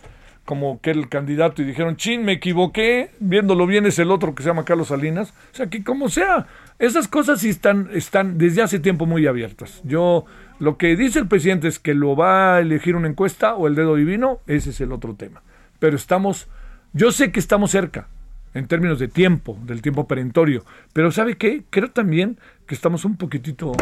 como 0.45 0.81
que 0.81 0.91
el 0.91 1.09
candidato 1.09 1.63
y 1.63 1.65
dijeron, 1.65 1.97
chin, 1.97 2.25
me 2.25 2.33
equivoqué, 2.33 3.11
viéndolo 3.19 3.67
bien 3.67 3.87
es 3.87 3.99
el 3.99 4.11
otro 4.11 4.35
que 4.35 4.43
se 4.43 4.51
llama 4.51 4.65
Carlos 4.65 4.89
Salinas. 4.89 5.33
O 5.53 5.57
sea, 5.57 5.69
que 5.69 5.83
como 5.83 6.09
sea, 6.09 6.47
esas 6.79 7.09
cosas 7.09 7.41
sí 7.41 7.49
están, 7.49 7.89
están 7.93 8.37
desde 8.37 8.63
hace 8.63 8.79
tiempo 8.79 9.07
muy 9.07 9.27
abiertas. 9.27 9.81
Yo 9.85 10.27
lo 10.59 10.77
que 10.77 10.97
dice 10.97 11.19
el 11.19 11.29
presidente 11.29 11.69
es 11.69 11.79
que 11.79 11.95
lo 11.95 12.15
va 12.15 12.57
a 12.57 12.61
elegir 12.61 12.95
una 12.95 13.09
encuesta 13.09 13.55
o 13.55 13.67
el 13.67 13.75
dedo 13.75 13.97
divino, 13.97 14.41
ese 14.47 14.71
es 14.71 14.81
el 14.81 14.93
otro 14.93 15.15
tema. 15.15 15.43
Pero 15.79 15.97
estamos, 15.97 16.49
yo 16.93 17.11
sé 17.11 17.33
que 17.33 17.41
estamos 17.41 17.71
cerca 17.71 18.09
en 18.53 18.67
términos 18.67 18.99
de 18.99 19.09
tiempo, 19.09 19.59
del 19.63 19.83
tiempo 19.83 20.07
perentorio, 20.07 20.65
pero 20.93 21.11
¿sabe 21.11 21.37
qué? 21.37 21.65
Creo 21.71 21.91
también 21.91 22.39
que 22.67 22.75
estamos 22.75 23.05
un 23.05 23.17
poquitito 23.17 23.73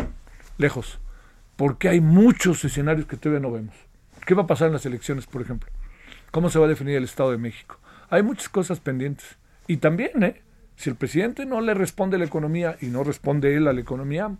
lejos, 0.58 1.00
porque 1.56 1.88
hay 1.88 2.00
muchos 2.00 2.64
escenarios 2.64 3.06
que 3.06 3.16
todavía 3.16 3.46
no 3.46 3.52
vemos. 3.52 3.74
¿Qué 4.24 4.34
va 4.34 4.44
a 4.44 4.46
pasar 4.46 4.68
en 4.68 4.74
las 4.74 4.86
elecciones, 4.86 5.26
por 5.26 5.42
ejemplo? 5.42 5.68
¿Cómo 6.32 6.48
se 6.48 6.58
va 6.58 6.64
a 6.64 6.68
definir 6.68 6.96
el 6.96 7.04
Estado 7.04 7.30
de 7.30 7.36
México? 7.36 7.78
Hay 8.08 8.22
muchas 8.22 8.48
cosas 8.48 8.80
pendientes. 8.80 9.36
Y 9.66 9.76
también, 9.76 10.22
¿eh? 10.22 10.40
Si 10.76 10.88
el 10.88 10.96
presidente 10.96 11.44
no 11.44 11.60
le 11.60 11.74
responde 11.74 12.16
la 12.16 12.24
economía 12.24 12.76
y 12.80 12.86
no 12.86 13.04
responde 13.04 13.54
él 13.54 13.68
a 13.68 13.74
la 13.74 13.82
economía, 13.82 14.34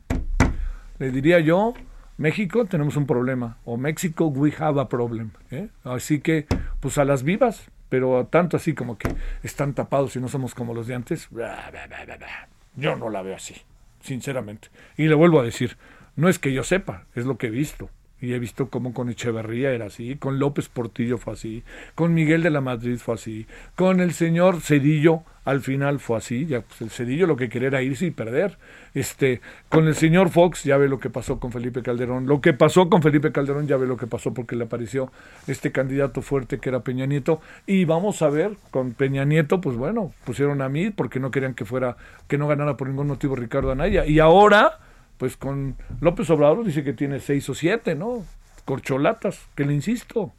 le 0.98 1.10
diría 1.10 1.38
yo, 1.40 1.74
México 2.16 2.64
tenemos 2.64 2.96
un 2.96 3.06
problema, 3.06 3.58
o 3.66 3.76
México 3.76 4.26
we 4.28 4.54
have 4.58 4.80
a 4.80 4.88
problem. 4.88 5.32
¿eh? 5.50 5.68
Así 5.84 6.20
que, 6.20 6.46
pues 6.80 6.96
a 6.96 7.04
las 7.04 7.24
vivas, 7.24 7.70
pero 7.90 8.26
tanto 8.26 8.56
así 8.56 8.72
como 8.72 8.96
que 8.96 9.14
están 9.42 9.74
tapados 9.74 10.16
y 10.16 10.20
no 10.20 10.28
somos 10.28 10.54
como 10.54 10.72
los 10.72 10.86
de 10.86 10.94
antes, 10.94 11.28
yo 12.74 12.96
no 12.96 13.10
la 13.10 13.20
veo 13.20 13.36
así, 13.36 13.56
sinceramente. 14.00 14.68
Y 14.96 15.08
le 15.08 15.14
vuelvo 15.14 15.40
a 15.40 15.44
decir, 15.44 15.76
no 16.16 16.30
es 16.30 16.38
que 16.38 16.54
yo 16.54 16.64
sepa, 16.64 17.04
es 17.14 17.26
lo 17.26 17.36
que 17.36 17.48
he 17.48 17.50
visto. 17.50 17.90
Y 18.22 18.32
he 18.32 18.38
visto 18.38 18.70
cómo 18.70 18.94
con 18.94 19.10
Echeverría 19.10 19.72
era 19.72 19.86
así, 19.86 20.16
con 20.16 20.38
López 20.38 20.68
Portillo 20.68 21.18
fue 21.18 21.34
así, 21.34 21.64
con 21.94 22.14
Miguel 22.14 22.42
de 22.42 22.50
la 22.50 22.62
Madrid 22.62 22.96
fue 22.96 23.16
así, 23.16 23.46
con 23.74 24.00
el 24.00 24.12
señor 24.14 24.60
Cedillo 24.62 25.24
al 25.44 25.60
final 25.60 25.98
fue 25.98 26.18
así, 26.18 26.46
ya 26.46 26.60
pues 26.60 26.80
el 26.82 26.90
Cedillo 26.90 27.26
lo 27.26 27.36
que 27.36 27.48
quería 27.48 27.68
era 27.68 27.82
irse 27.82 28.06
y 28.06 28.10
perder. 28.12 28.58
Este, 28.94 29.40
con 29.68 29.88
el 29.88 29.94
señor 29.94 30.28
Fox 30.30 30.64
ya 30.64 30.76
ve 30.76 30.88
lo 30.88 31.00
que 31.00 31.10
pasó 31.10 31.40
con 31.40 31.50
Felipe 31.50 31.82
Calderón, 31.82 32.26
lo 32.26 32.40
que 32.40 32.52
pasó 32.52 32.88
con 32.88 33.02
Felipe 33.02 33.32
Calderón 33.32 33.66
ya 33.66 33.76
ve 33.76 33.86
lo 33.86 33.96
que 33.96 34.06
pasó 34.06 34.32
porque 34.32 34.54
le 34.54 34.64
apareció 34.64 35.10
este 35.48 35.72
candidato 35.72 36.22
fuerte 36.22 36.58
que 36.58 36.68
era 36.68 36.80
Peña 36.80 37.06
Nieto 37.06 37.40
y 37.66 37.84
vamos 37.84 38.22
a 38.22 38.28
ver 38.28 38.52
con 38.70 38.92
Peña 38.92 39.24
Nieto, 39.24 39.60
pues 39.60 39.76
bueno, 39.76 40.12
pusieron 40.24 40.62
a 40.62 40.68
mí 40.68 40.90
porque 40.90 41.18
no 41.18 41.30
querían 41.30 41.54
que 41.54 41.64
fuera 41.64 41.96
que 42.28 42.38
no 42.38 42.46
ganara 42.46 42.76
por 42.76 42.88
ningún 42.88 43.08
motivo 43.08 43.34
Ricardo 43.34 43.72
Anaya 43.72 44.06
y 44.06 44.20
ahora 44.20 44.78
pues 45.22 45.36
con 45.36 45.76
López 46.00 46.28
Obrador 46.30 46.64
dice 46.64 46.82
que 46.82 46.94
tiene 46.94 47.20
seis 47.20 47.48
o 47.48 47.54
siete, 47.54 47.94
¿no? 47.94 48.24
Corcholatas, 48.64 49.38
que 49.54 49.64
le 49.64 49.72
insisto, 49.72 50.32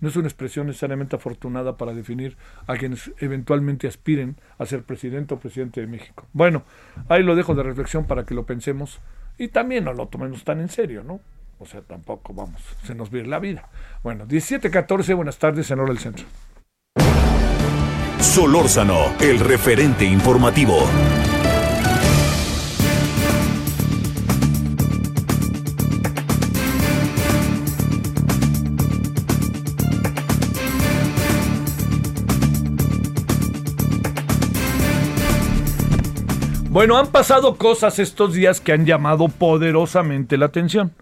no 0.00 0.08
es 0.08 0.16
una 0.16 0.26
expresión 0.26 0.68
necesariamente 0.68 1.16
afortunada 1.16 1.76
para 1.76 1.92
definir 1.92 2.38
a 2.66 2.76
quienes 2.76 3.12
eventualmente 3.18 3.86
aspiren 3.86 4.36
a 4.56 4.64
ser 4.64 4.84
presidente 4.84 5.34
o 5.34 5.38
presidente 5.38 5.82
de 5.82 5.86
México. 5.86 6.26
Bueno, 6.32 6.62
ahí 7.10 7.22
lo 7.22 7.36
dejo 7.36 7.54
de 7.54 7.62
reflexión 7.62 8.06
para 8.06 8.24
que 8.24 8.32
lo 8.32 8.46
pensemos 8.46 9.00
y 9.36 9.48
también 9.48 9.84
no 9.84 9.92
lo 9.92 10.08
tomemos 10.08 10.44
tan 10.44 10.60
en 10.60 10.70
serio, 10.70 11.04
¿no? 11.04 11.20
O 11.58 11.66
sea, 11.66 11.82
tampoco 11.82 12.32
vamos, 12.32 12.62
se 12.84 12.94
nos 12.94 13.10
viene 13.10 13.28
la 13.28 13.38
vida. 13.38 13.68
Bueno, 14.02 14.26
17-14, 14.26 15.14
buenas 15.14 15.36
tardes 15.36 15.70
en 15.70 15.78
Hora 15.78 15.90
del 15.90 15.98
Centro. 15.98 16.24
Solórzano, 18.18 19.14
el 19.20 19.40
referente 19.40 20.06
informativo. 20.06 20.88
Bueno, 36.72 36.96
han 36.96 37.08
pasado 37.08 37.56
cosas 37.58 37.98
estos 37.98 38.32
días 38.32 38.62
que 38.62 38.72
han 38.72 38.86
llamado 38.86 39.28
poderosamente 39.28 40.38
la 40.38 40.46
atención. 40.46 40.94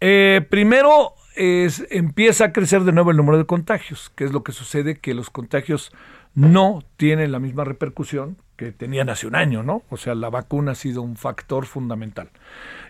Eh, 0.00 0.44
primero, 0.50 1.12
es, 1.36 1.86
empieza 1.90 2.46
a 2.46 2.52
crecer 2.52 2.82
de 2.82 2.90
nuevo 2.90 3.12
el 3.12 3.16
número 3.16 3.38
de 3.38 3.46
contagios, 3.46 4.10
que 4.16 4.24
es 4.24 4.32
lo 4.32 4.42
que 4.42 4.50
sucede, 4.50 4.98
que 4.98 5.14
los 5.14 5.30
contagios 5.30 5.92
no 6.34 6.82
tienen 6.96 7.30
la 7.30 7.38
misma 7.38 7.62
repercusión 7.62 8.36
que 8.56 8.72
tenían 8.72 9.08
hace 9.08 9.28
un 9.28 9.36
año, 9.36 9.62
¿no? 9.62 9.84
O 9.90 9.96
sea, 9.96 10.16
la 10.16 10.28
vacuna 10.28 10.72
ha 10.72 10.74
sido 10.74 11.02
un 11.02 11.14
factor 11.14 11.66
fundamental. 11.66 12.30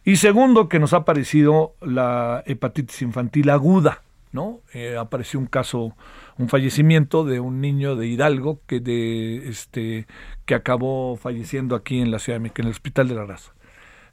Y 0.03 0.17
segundo, 0.17 0.71
que 0.71 0.79
nos 0.79 0.95
ha 0.95 0.99
aparecido 0.99 1.75
la 1.83 2.43
hepatitis 2.47 3.03
infantil 3.03 3.51
aguda, 3.51 4.01
¿no? 4.33 4.61
Eh, 4.73 4.97
apareció 4.97 5.41
un 5.41 5.47
caso, 5.47 5.97
un 6.39 6.49
fallecimiento 6.49 7.25
de 7.25 7.41
un 7.41 7.61
niño 7.61 7.97
de 7.97 8.07
Hidalgo 8.07 8.61
que 8.67 8.81
de 8.81 9.49
este 9.49 10.07
que 10.45 10.55
acabó 10.55 11.17
falleciendo 11.17 11.75
aquí 11.75 12.01
en 12.01 12.11
la 12.11 12.19
Ciudad 12.19 12.37
de 12.37 12.43
México, 12.43 12.63
en 12.63 12.69
el 12.69 12.73
Hospital 12.73 13.09
de 13.09 13.15
la 13.15 13.25
Raza. 13.25 13.53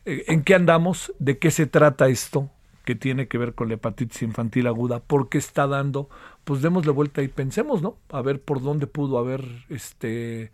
Eh, 0.05 0.25
¿En 0.27 0.43
qué 0.43 0.55
andamos? 0.55 1.13
¿De 1.20 1.38
qué 1.38 1.51
se 1.51 1.65
trata 1.65 2.08
esto? 2.08 2.50
que 2.86 2.96
tiene 2.96 3.27
que 3.27 3.38
ver 3.38 3.53
con 3.53 3.70
la 3.70 3.75
hepatitis 3.75 4.24
infantil 4.24 4.67
aguda, 4.67 5.00
porque 5.00 5.38
está 5.38 5.67
dando, 5.67 6.10
pues 6.43 6.62
démosle 6.62 6.91
vuelta 6.91 7.22
y 7.22 7.27
pensemos, 7.29 7.82
¿no? 7.82 7.98
A 8.10 8.22
ver 8.22 8.41
por 8.41 8.62
dónde 8.62 8.88
pudo 8.88 9.17
haber, 9.17 9.46
este, 9.70 10.51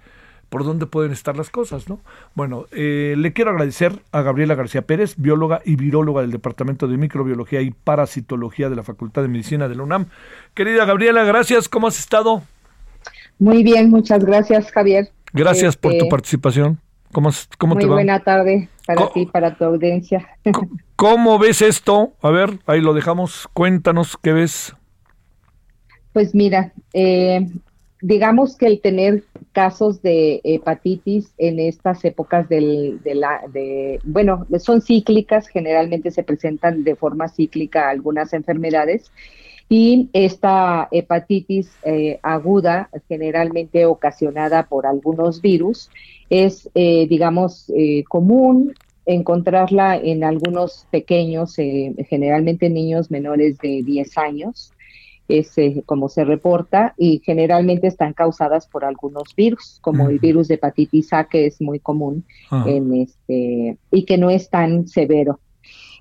por 0.49 0.63
dónde 0.63 0.85
pueden 0.85 1.11
estar 1.11 1.37
las 1.37 1.49
cosas, 1.49 1.87
¿no? 1.87 1.99
Bueno, 2.35 2.65
eh, 2.71 3.15
le 3.17 3.33
quiero 3.33 3.51
agradecer 3.51 4.01
a 4.11 4.21
Gabriela 4.21 4.55
García 4.55 4.81
Pérez, 4.81 5.15
bióloga 5.17 5.61
y 5.63 5.75
viróloga 5.75 6.21
del 6.21 6.31
Departamento 6.31 6.87
de 6.87 6.97
Microbiología 6.97 7.61
y 7.61 7.71
Parasitología 7.71 8.69
de 8.69 8.75
la 8.75 8.83
Facultad 8.83 9.21
de 9.21 9.27
Medicina 9.27 9.67
de 9.67 9.75
la 9.75 9.83
UNAM. 9.83 10.07
Querida 10.53 10.85
Gabriela, 10.85 11.23
gracias, 11.23 11.69
¿cómo 11.69 11.87
has 11.87 11.99
estado? 11.99 12.43
Muy 13.37 13.63
bien, 13.63 13.89
muchas 13.89 14.25
gracias, 14.25 14.71
Javier. 14.71 15.09
Gracias 15.31 15.77
por 15.77 15.91
tu 15.91 15.97
este, 15.97 16.09
participación. 16.09 16.79
¿Cómo, 17.11 17.29
cómo 17.57 17.75
te 17.75 17.85
va? 17.85 17.87
Muy 17.87 18.03
buena 18.03 18.19
tarde 18.19 18.69
para 18.85 19.09
ti, 19.11 19.25
para 19.25 19.55
tu 19.55 19.63
audiencia. 19.63 20.27
¿Cómo 20.95 21.39
ves 21.39 21.61
esto? 21.61 22.13
A 22.21 22.29
ver, 22.29 22.59
ahí 22.65 22.81
lo 22.81 22.93
dejamos. 22.93 23.47
Cuéntanos 23.53 24.17
qué 24.21 24.33
ves. 24.33 24.75
Pues 26.11 26.35
mira, 26.35 26.73
eh, 26.93 27.47
digamos 28.01 28.55
que 28.55 28.67
el 28.67 28.81
tener 28.81 29.23
casos 29.51 30.01
de 30.01 30.41
hepatitis 30.43 31.33
en 31.37 31.59
estas 31.59 32.03
épocas 32.05 32.47
del, 32.47 33.01
de 33.03 33.99
bueno, 34.03 34.45
son 34.59 34.81
cíclicas, 34.81 35.47
generalmente 35.47 36.11
se 36.11 36.23
presentan 36.23 36.83
de 36.83 36.95
forma 36.95 37.27
cíclica 37.27 37.89
algunas 37.89 38.33
enfermedades 38.33 39.11
y 39.69 40.09
esta 40.13 40.87
hepatitis 40.91 41.71
eh, 41.83 42.19
aguda, 42.23 42.89
generalmente 43.07 43.85
ocasionada 43.85 44.63
por 44.63 44.87
algunos 44.87 45.41
virus, 45.41 45.91
es, 46.29 46.69
eh, 46.73 47.05
digamos, 47.07 47.71
eh, 47.75 48.03
común 48.09 48.73
encontrarla 49.05 49.97
en 49.97 50.23
algunos 50.23 50.85
pequeños, 50.91 51.55
generalmente 51.55 52.69
niños 52.69 53.09
menores 53.09 53.57
de 53.57 53.81
10 53.83 54.17
años, 54.19 54.71
es 55.29 55.55
como 55.85 56.09
se 56.09 56.25
reporta, 56.25 56.93
y 56.97 57.21
generalmente 57.23 57.87
están 57.87 58.13
causadas 58.13 58.67
por 58.67 58.83
algunos 58.83 59.35
virus, 59.35 59.79
como 59.81 60.09
el 60.09 60.19
virus 60.19 60.47
de 60.47 60.55
hepatitis 60.55 61.13
A, 61.13 61.25
que 61.25 61.45
es 61.45 61.61
muy 61.61 61.79
común 61.79 62.25
en 62.65 62.93
este, 62.95 63.77
y 63.91 64.05
que 64.05 64.17
no 64.17 64.29
es 64.29 64.49
tan 64.49 64.87
severo. 64.87 65.39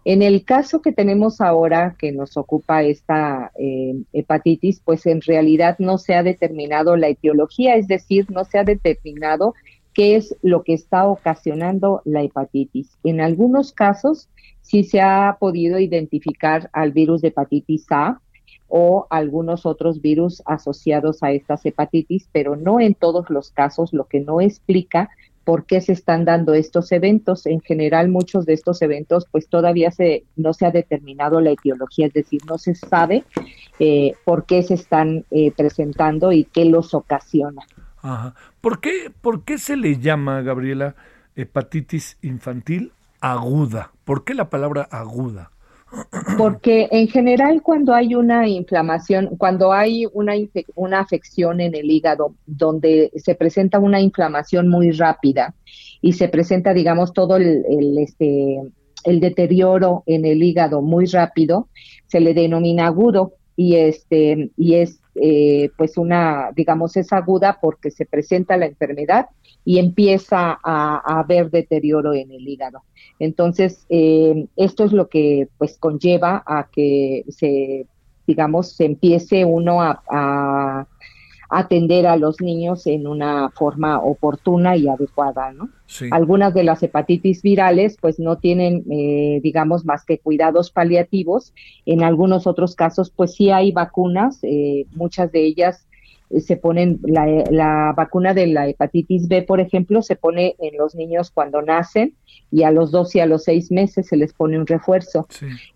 En 0.04 0.22
el 0.22 0.44
caso 0.44 0.80
que 0.80 0.92
tenemos 0.92 1.40
ahora 1.40 1.96
que 1.98 2.12
nos 2.12 2.36
ocupa 2.36 2.82
esta 2.82 3.52
eh, 3.58 3.94
hepatitis, 4.12 4.80
pues 4.82 5.04
en 5.04 5.20
realidad 5.20 5.76
no 5.78 5.98
se 5.98 6.14
ha 6.14 6.22
determinado 6.22 6.96
la 6.96 7.08
etiología, 7.08 7.76
es 7.76 7.88
decir, 7.88 8.30
no 8.30 8.44
se 8.44 8.58
ha 8.58 8.64
determinado 8.64 9.54
qué 9.92 10.16
es 10.16 10.34
lo 10.42 10.62
que 10.62 10.74
está 10.74 11.06
ocasionando 11.06 12.00
la 12.04 12.22
hepatitis. 12.22 12.96
En 13.04 13.20
algunos 13.20 13.72
casos 13.72 14.28
sí 14.62 14.84
se 14.84 15.00
ha 15.00 15.36
podido 15.40 15.78
identificar 15.78 16.70
al 16.72 16.92
virus 16.92 17.20
de 17.20 17.28
hepatitis 17.28 17.84
A 17.90 18.20
o 18.68 19.06
algunos 19.10 19.66
otros 19.66 20.00
virus 20.00 20.42
asociados 20.46 21.22
a 21.22 21.32
estas 21.32 21.64
hepatitis, 21.64 22.28
pero 22.32 22.56
no 22.56 22.80
en 22.80 22.94
todos 22.94 23.30
los 23.30 23.50
casos, 23.50 23.92
lo 23.92 24.04
que 24.04 24.20
no 24.20 24.40
explica 24.40 25.10
por 25.48 25.64
qué 25.64 25.80
se 25.80 25.92
están 25.92 26.26
dando 26.26 26.52
estos 26.52 26.92
eventos. 26.92 27.46
En 27.46 27.60
general, 27.60 28.10
muchos 28.10 28.44
de 28.44 28.52
estos 28.52 28.82
eventos, 28.82 29.26
pues 29.30 29.48
todavía 29.48 29.90
se, 29.90 30.24
no 30.36 30.52
se 30.52 30.66
ha 30.66 30.70
determinado 30.70 31.40
la 31.40 31.52
etiología, 31.52 32.06
es 32.06 32.12
decir, 32.12 32.42
no 32.46 32.58
se 32.58 32.74
sabe 32.74 33.24
eh, 33.78 34.12
por 34.26 34.44
qué 34.44 34.62
se 34.62 34.74
están 34.74 35.24
eh, 35.30 35.50
presentando 35.56 36.32
y 36.32 36.44
qué 36.44 36.66
los 36.66 36.92
ocasiona. 36.92 37.62
Ajá. 38.02 38.34
¿Por 38.60 38.80
qué, 38.80 39.10
¿Por 39.22 39.44
qué 39.44 39.56
se 39.56 39.76
le 39.76 39.98
llama, 39.98 40.42
Gabriela, 40.42 40.96
hepatitis 41.34 42.18
infantil 42.20 42.92
aguda? 43.20 43.92
¿Por 44.04 44.24
qué 44.24 44.34
la 44.34 44.50
palabra 44.50 44.86
aguda? 44.90 45.50
Porque 46.36 46.88
en 46.90 47.08
general 47.08 47.62
cuando 47.62 47.94
hay 47.94 48.14
una 48.14 48.46
inflamación, 48.46 49.36
cuando 49.38 49.72
hay 49.72 50.06
una, 50.12 50.34
una 50.74 51.00
afección 51.00 51.60
en 51.60 51.74
el 51.74 51.90
hígado 51.90 52.34
donde 52.46 53.10
se 53.16 53.34
presenta 53.34 53.78
una 53.78 54.00
inflamación 54.00 54.68
muy 54.68 54.90
rápida 54.92 55.54
y 56.00 56.12
se 56.12 56.28
presenta, 56.28 56.74
digamos, 56.74 57.12
todo 57.12 57.36
el, 57.36 57.64
este, 57.98 58.60
el 59.04 59.20
deterioro 59.20 60.02
en 60.06 60.24
el 60.24 60.42
hígado 60.42 60.82
muy 60.82 61.06
rápido, 61.06 61.68
se 62.06 62.20
le 62.20 62.34
denomina 62.34 62.86
agudo 62.86 63.32
y 63.56 63.76
este 63.76 64.50
y 64.56 64.74
es 64.74 65.00
eh, 65.16 65.70
pues 65.76 65.96
una 65.96 66.50
digamos 66.54 66.96
es 66.96 67.12
aguda 67.12 67.58
porque 67.60 67.90
se 67.90 68.06
presenta 68.06 68.56
la 68.56 68.66
enfermedad 68.66 69.26
y 69.68 69.78
empieza 69.78 70.58
a, 70.64 71.20
haber 71.20 71.50
deterioro 71.50 72.14
en 72.14 72.32
el 72.32 72.48
hígado. 72.48 72.84
Entonces, 73.18 73.84
eh, 73.90 74.46
esto 74.56 74.84
es 74.84 74.94
lo 74.94 75.10
que 75.10 75.48
pues 75.58 75.76
conlleva 75.76 76.42
a 76.46 76.68
que 76.72 77.26
se, 77.28 77.86
digamos, 78.26 78.72
se 78.72 78.86
empiece 78.86 79.44
uno 79.44 79.82
a, 79.82 80.86
atender 81.50 82.06
a 82.06 82.16
los 82.16 82.40
niños 82.40 82.86
en 82.86 83.06
una 83.06 83.50
forma 83.50 84.00
oportuna 84.00 84.76
y 84.76 84.88
adecuada, 84.88 85.52
¿no? 85.52 85.68
Algunas 86.12 86.52
de 86.54 86.62
las 86.62 86.82
hepatitis 86.82 87.42
virales 87.42 87.96
pues 88.00 88.18
no 88.18 88.36
tienen, 88.36 88.84
eh, 88.90 89.40
digamos, 89.42 89.84
más 89.84 90.04
que 90.04 90.18
cuidados 90.18 90.70
paliativos. 90.70 91.54
En 91.86 92.02
algunos 92.02 92.46
otros 92.46 92.74
casos 92.74 93.10
pues 93.10 93.34
sí 93.34 93.50
hay 93.50 93.72
vacunas, 93.72 94.38
eh, 94.42 94.86
muchas 94.94 95.32
de 95.32 95.44
ellas 95.44 95.87
se 96.40 96.56
ponen 96.56 97.00
la, 97.02 97.26
la, 97.50 97.94
vacuna 97.96 98.34
de 98.34 98.46
la 98.46 98.68
hepatitis 98.68 99.28
B, 99.28 99.42
por 99.42 99.60
ejemplo, 99.60 100.02
se 100.02 100.16
pone 100.16 100.56
en 100.58 100.76
los 100.76 100.94
niños 100.94 101.30
cuando 101.30 101.62
nacen 101.62 102.14
y 102.50 102.62
a 102.62 102.70
los 102.70 102.90
dos 102.90 103.14
y 103.14 103.20
a 103.20 103.26
los 103.26 103.44
seis 103.44 103.70
meses 103.70 104.06
se 104.06 104.16
les 104.16 104.32
pone 104.32 104.58
un 104.58 104.66
refuerzo. 104.66 105.26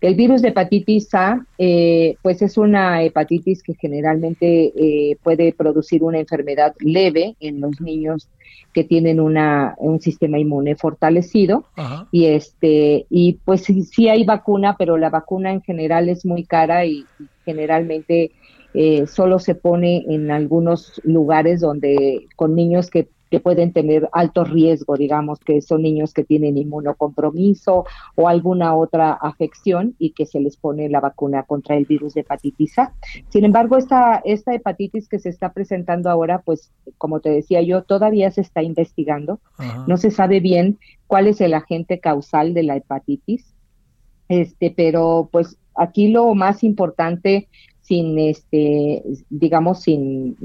El 0.01 0.15
virus 0.15 0.41
de 0.41 0.49
hepatitis 0.49 1.13
A, 1.13 1.45
eh, 1.57 2.15
pues 2.21 2.41
es 2.41 2.57
una 2.57 3.03
hepatitis 3.03 3.63
que 3.63 3.73
generalmente 3.75 4.73
eh, 4.75 5.17
puede 5.23 5.53
producir 5.53 6.03
una 6.03 6.19
enfermedad 6.19 6.75
leve 6.79 7.35
en 7.39 7.61
los 7.61 7.79
niños 7.81 8.29
que 8.73 8.83
tienen 8.83 9.19
una, 9.19 9.75
un 9.77 10.01
sistema 10.01 10.39
inmune 10.39 10.75
fortalecido 10.75 11.65
y 12.11 12.25
este 12.25 13.05
y 13.09 13.33
pues 13.45 13.63
sí, 13.63 13.83
sí 13.83 14.09
hay 14.09 14.23
vacuna, 14.23 14.75
pero 14.77 14.97
la 14.97 15.09
vacuna 15.09 15.51
en 15.51 15.61
general 15.61 16.09
es 16.09 16.25
muy 16.25 16.43
cara 16.43 16.85
y 16.85 17.05
generalmente 17.45 18.31
eh, 18.73 19.05
solo 19.07 19.39
se 19.39 19.55
pone 19.55 20.05
en 20.09 20.31
algunos 20.31 20.99
lugares 21.03 21.61
donde 21.61 22.27
con 22.35 22.55
niños 22.55 22.89
que, 22.89 23.09
pueden 23.41 23.73
tener 23.73 24.07
alto 24.11 24.43
riesgo, 24.43 24.95
digamos 24.95 25.39
que 25.39 25.59
son 25.63 25.81
niños 25.81 26.13
que 26.13 26.23
tienen 26.23 26.55
inmunocompromiso 26.55 27.83
o 28.13 28.27
alguna 28.27 28.75
otra 28.75 29.11
afección 29.11 29.95
y 29.97 30.11
que 30.11 30.27
se 30.27 30.39
les 30.39 30.55
pone 30.55 30.87
la 30.87 30.99
vacuna 30.99 31.41
contra 31.41 31.75
el 31.75 31.85
virus 31.85 32.13
de 32.13 32.21
hepatitis 32.21 32.77
A. 32.77 32.93
Sin 33.29 33.43
embargo, 33.43 33.75
esta, 33.75 34.21
esta 34.23 34.53
hepatitis 34.53 35.09
que 35.09 35.17
se 35.17 35.29
está 35.29 35.51
presentando 35.51 36.11
ahora, 36.11 36.43
pues 36.45 36.71
como 36.99 37.21
te 37.21 37.31
decía 37.31 37.63
yo, 37.63 37.81
todavía 37.81 38.29
se 38.29 38.41
está 38.41 38.61
investigando. 38.61 39.39
No 39.87 39.97
se 39.97 40.11
sabe 40.11 40.39
bien 40.39 40.77
cuál 41.07 41.25
es 41.25 41.41
el 41.41 41.55
agente 41.55 41.99
causal 41.99 42.53
de 42.53 42.61
la 42.61 42.75
hepatitis. 42.75 43.51
Este, 44.29 44.71
pero 44.77 45.27
pues 45.31 45.57
aquí 45.75 46.09
lo 46.09 46.33
más 46.35 46.63
importante 46.63 47.47
sin 47.83 48.17
este, 48.17 49.03
digamos, 49.29 49.83
sin 49.83 50.35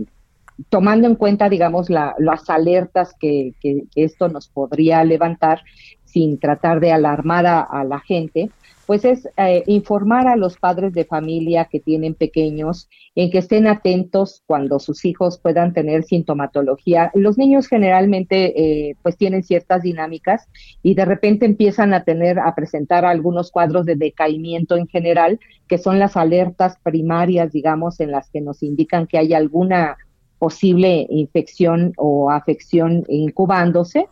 tomando 0.69 1.07
en 1.07 1.15
cuenta, 1.15 1.49
digamos, 1.49 1.89
la, 1.89 2.15
las 2.19 2.51
alertas 2.51 3.15
que, 3.19 3.55
que, 3.61 3.85
esto 3.95 4.29
nos 4.29 4.49
podría 4.49 5.05
levantar 5.05 5.63
sin 6.05 6.39
tratar 6.39 6.81
de 6.81 6.93
alarmar 6.93 7.47
a 7.47 7.85
la 7.85 8.01
gente, 8.01 8.51
pues 8.89 9.05
es 9.05 9.29
eh, 9.37 9.65
informar 9.67 10.27
a 10.29 10.37
los 10.37 10.57
padres 10.57 10.95
de 10.95 11.05
familia 11.05 11.67
que 11.67 11.79
tienen 11.79 12.15
pequeños 12.15 12.89
en 13.15 13.31
que 13.31 13.37
estén 13.37 13.67
atentos 13.67 14.43
cuando 14.47 14.79
sus 14.79 15.05
hijos 15.05 15.39
puedan 15.39 15.75
tener 15.75 16.05
sintomatología. 16.05 17.11
Los 17.13 17.37
niños 17.37 17.69
generalmente 17.69 18.59
eh, 18.89 18.97
pues 19.03 19.19
tienen 19.19 19.43
ciertas 19.43 19.83
dinámicas 19.83 20.49
y 20.83 20.95
de 20.95 21.05
repente 21.05 21.45
empiezan 21.45 21.93
a 21.93 22.05
tener, 22.05 22.39
a 22.39 22.55
presentar 22.55 23.05
algunos 23.05 23.51
cuadros 23.51 23.85
de 23.85 23.97
decaimiento 23.97 24.79
en 24.79 24.89
general, 24.89 25.39
que 25.69 25.77
son 25.77 25.99
las 25.99 26.17
alertas 26.17 26.79
primarias, 26.83 27.53
digamos, 27.53 28.01
en 28.01 28.11
las 28.11 28.31
que 28.31 28.41
nos 28.41 28.63
indican 28.63 29.07
que 29.07 29.19
hay 29.19 29.35
alguna 29.35 29.99
posible 30.39 31.07
infección 31.11 31.93
o 31.97 32.31
afección 32.31 33.05
incubándose 33.09 34.07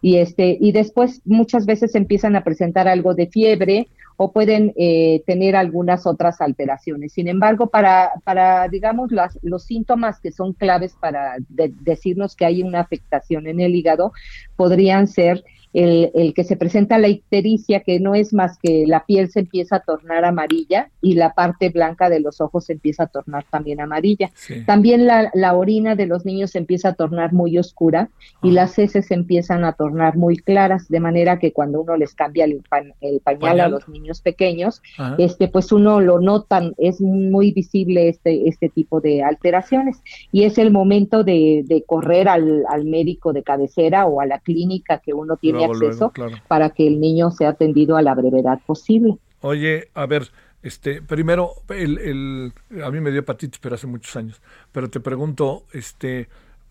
y 0.00 0.16
este 0.16 0.56
y 0.60 0.72
después 0.72 1.20
muchas 1.24 1.66
veces 1.66 1.94
empiezan 1.94 2.36
a 2.36 2.44
presentar 2.44 2.88
algo 2.88 3.14
de 3.14 3.26
fiebre 3.26 3.88
o 4.16 4.30
pueden 4.32 4.72
eh, 4.76 5.22
tener 5.26 5.56
algunas 5.56 6.06
otras 6.06 6.40
alteraciones. 6.40 7.12
Sin 7.12 7.28
embargo, 7.28 7.68
para, 7.68 8.12
para 8.24 8.68
digamos, 8.68 9.10
las, 9.10 9.38
los 9.42 9.64
síntomas 9.64 10.20
que 10.20 10.30
son 10.30 10.52
claves 10.52 10.94
para 11.00 11.36
decirnos 11.48 12.36
que 12.36 12.44
hay 12.44 12.62
una 12.62 12.80
afectación 12.80 13.46
en 13.46 13.60
el 13.60 13.74
hígado 13.74 14.12
podrían 14.54 15.08
ser 15.08 15.44
el, 15.72 16.10
el, 16.14 16.34
que 16.34 16.44
se 16.44 16.56
presenta 16.56 16.98
la 16.98 17.08
ictericia, 17.08 17.80
que 17.80 17.98
no 18.00 18.14
es 18.14 18.32
más 18.32 18.58
que 18.58 18.84
la 18.86 19.04
piel 19.06 19.30
se 19.30 19.40
empieza 19.40 19.76
a 19.76 19.80
tornar 19.80 20.24
amarilla 20.24 20.90
y 21.00 21.14
la 21.14 21.32
parte 21.32 21.70
blanca 21.70 22.10
de 22.10 22.20
los 22.20 22.40
ojos 22.40 22.66
se 22.66 22.74
empieza 22.74 23.04
a 23.04 23.06
tornar 23.06 23.44
también 23.50 23.80
amarilla. 23.80 24.30
También 24.66 25.06
la, 25.06 25.30
la, 25.34 25.54
orina 25.54 25.94
de 25.94 26.06
los 26.06 26.24
niños 26.24 26.50
se 26.50 26.58
empieza 26.58 26.90
a 26.90 26.94
tornar 26.94 27.32
muy 27.32 27.58
oscura 27.58 28.10
y 28.42 28.50
ah. 28.50 28.52
las 28.52 28.78
heces 28.78 29.06
se 29.06 29.14
empiezan 29.14 29.64
a 29.64 29.72
tornar 29.72 30.16
muy 30.16 30.36
claras, 30.36 30.88
de 30.88 31.00
manera 31.00 31.38
que 31.38 31.52
cuando 31.52 31.80
uno 31.80 31.96
les 31.96 32.14
cambia 32.14 32.44
el, 32.44 32.62
el 33.00 33.20
pañal, 33.20 33.60
a 33.60 33.68
los 33.68 33.88
niños 33.88 34.20
pequeños, 34.20 34.82
este 35.18 35.48
pues 35.48 35.72
uno 35.72 36.00
lo 36.00 36.20
notan, 36.20 36.74
es 36.78 37.00
muy 37.00 37.52
visible 37.52 38.08
este, 38.08 38.48
este 38.48 38.68
tipo 38.68 39.00
de 39.00 39.22
alteraciones 39.22 40.02
y 40.30 40.44
es 40.44 40.58
el 40.58 40.70
momento 40.70 41.24
de, 41.24 41.64
de 41.66 41.82
correr 41.84 42.28
al, 42.28 42.64
al 42.68 42.84
médico 42.84 43.32
de 43.32 43.42
cabecera 43.42 44.06
o 44.06 44.20
a 44.20 44.26
la 44.26 44.38
clínica 44.38 44.98
que 44.98 45.12
uno 45.12 45.36
tiene 45.36 45.61
acceso 45.64 46.12
para 46.48 46.70
que 46.70 46.86
el 46.86 47.00
niño 47.00 47.30
sea 47.30 47.50
atendido 47.50 47.96
a 47.96 48.02
la 48.02 48.14
brevedad 48.14 48.60
posible. 48.66 49.18
Oye, 49.40 49.88
a 49.94 50.06
ver, 50.06 50.30
este, 50.62 51.02
primero, 51.02 51.54
el, 51.68 51.98
el, 51.98 52.82
a 52.82 52.90
mí 52.90 53.00
me 53.00 53.10
dio 53.10 53.20
hepatitis, 53.20 53.58
pero 53.58 53.74
hace 53.74 53.86
muchos 53.86 54.14
años. 54.16 54.40
Pero 54.70 54.88
te 54.90 55.00
pregunto, 55.00 55.64
este, 55.72 56.28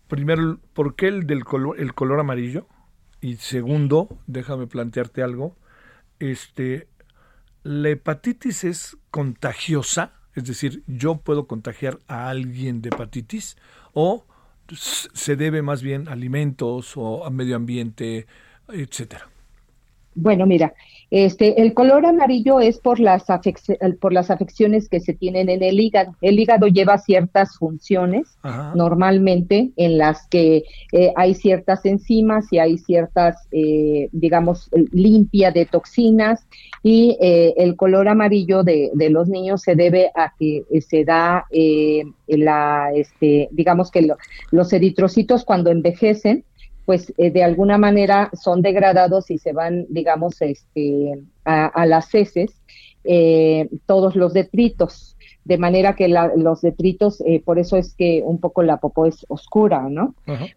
primero, 0.08 0.58
¿por 0.72 0.96
qué 0.96 1.08
el 1.08 1.26
del 1.26 1.44
color, 1.44 1.78
el 1.78 1.94
color 1.94 2.20
amarillo? 2.20 2.66
Y 3.20 3.36
segundo, 3.36 4.18
déjame 4.26 4.66
plantearte 4.66 5.22
algo. 5.22 5.56
Este, 6.18 6.88
la 7.62 7.90
hepatitis 7.90 8.64
es 8.64 8.96
contagiosa, 9.10 10.14
es 10.34 10.44
decir, 10.44 10.82
yo 10.86 11.16
puedo 11.18 11.46
contagiar 11.46 11.98
a 12.08 12.30
alguien 12.30 12.80
de 12.80 12.88
hepatitis 12.88 13.56
o 13.92 14.24
se 14.74 15.36
debe 15.36 15.60
más 15.60 15.82
bien 15.82 16.08
a 16.08 16.12
alimentos 16.12 16.96
o 16.96 17.26
a 17.26 17.30
medio 17.30 17.56
ambiente 17.56 18.26
etcétera? 18.72 19.28
Bueno, 20.14 20.46
mira, 20.46 20.74
este, 21.10 21.60
el 21.60 21.74
color 21.74 22.06
amarillo 22.06 22.60
es 22.60 22.78
por 22.78 22.98
las, 22.98 23.24
por 24.00 24.12
las 24.14 24.30
afecciones 24.30 24.88
que 24.88 25.00
se 25.00 25.12
tienen 25.12 25.50
en 25.50 25.62
el 25.62 25.78
hígado. 25.78 26.14
El 26.22 26.38
hígado 26.38 26.68
lleva 26.68 26.96
ciertas 26.96 27.56
funciones 27.58 28.28
normalmente 28.74 29.72
en 29.76 29.98
las 29.98 30.26
que 30.28 30.64
eh, 30.92 31.12
hay 31.16 31.34
ciertas 31.34 31.84
enzimas 31.84 32.50
y 32.50 32.58
hay 32.58 32.78
ciertas, 32.78 33.46
eh, 33.52 34.08
digamos, 34.12 34.70
limpia 34.90 35.50
de 35.50 35.66
toxinas 35.66 36.46
y 36.82 37.16
eh, 37.20 37.54
el 37.58 37.76
color 37.76 38.08
amarillo 38.08 38.62
de, 38.62 38.90
de, 38.94 39.10
los 39.10 39.28
niños 39.28 39.62
se 39.62 39.76
debe 39.76 40.10
a 40.14 40.32
que 40.38 40.64
se 40.80 41.04
da 41.04 41.46
la, 42.26 42.90
este, 42.94 43.48
digamos 43.50 43.90
que 43.90 44.08
los 44.50 44.72
eritrocitos 44.72 45.44
cuando 45.44 45.70
envejecen 45.70 46.44
pues 46.84 47.12
eh, 47.16 47.30
de 47.30 47.44
alguna 47.44 47.78
manera 47.78 48.30
son 48.32 48.62
degradados 48.62 49.30
y 49.30 49.38
se 49.38 49.52
van, 49.52 49.86
digamos, 49.88 50.40
este, 50.42 51.18
a, 51.44 51.86
las 51.86 52.14
heces 52.14 52.50
eh, 53.04 53.68
todos 53.86 54.14
los 54.16 54.32
detritos, 54.32 55.16
de 55.44 55.58
manera 55.58 55.96
que 55.96 56.06
los 56.08 56.60
detritos, 56.60 57.20
eh, 57.26 57.42
por 57.44 57.58
eso 57.58 57.76
es 57.76 57.94
que 57.94 58.22
un 58.24 58.38
poco 58.38 58.62
la 58.62 58.76
popó 58.76 59.06
es 59.06 59.26
oscura, 59.28 59.88
¿no? 59.88 60.14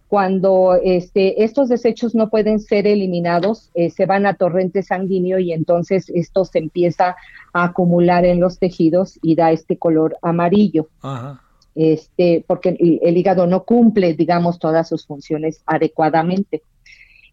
Cuando 0.08 0.76
este, 0.84 1.44
estos 1.44 1.70
desechos 1.70 2.14
no 2.14 2.30
pueden 2.30 2.60
ser 2.60 2.86
eliminados, 2.86 3.72
se 3.74 4.06
van 4.06 4.28
a 4.28 4.36
torrente 4.36 4.84
sanguíneo 4.84 5.40
y 5.40 5.54
entonces 5.54 6.12
esto 6.14 6.46
se 6.46 6.60
empieza 6.60 7.16
a 7.52 7.64
acumular 7.64 8.26
en 8.26 8.40
los 8.40 8.60
tejidos 8.60 9.18
y 9.24 9.34
da 9.34 9.52
este 9.52 9.78
color 9.78 10.18
amarillo. 10.22 10.88
Ajá 11.02 11.42
este, 11.76 12.44
porque 12.48 12.70
el, 12.70 13.18
hígado 13.18 13.46
no 13.48 13.66
cumple, 13.66 14.14
digamos, 14.14 14.60
todas 14.60 14.88
sus 14.88 15.06
funciones 15.06 15.62
adecuadamente. 15.66 16.64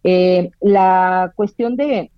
Eh, 0.03 0.51
la 0.61 1.33
cuestión 1.37 1.77
de, 1.77 2.11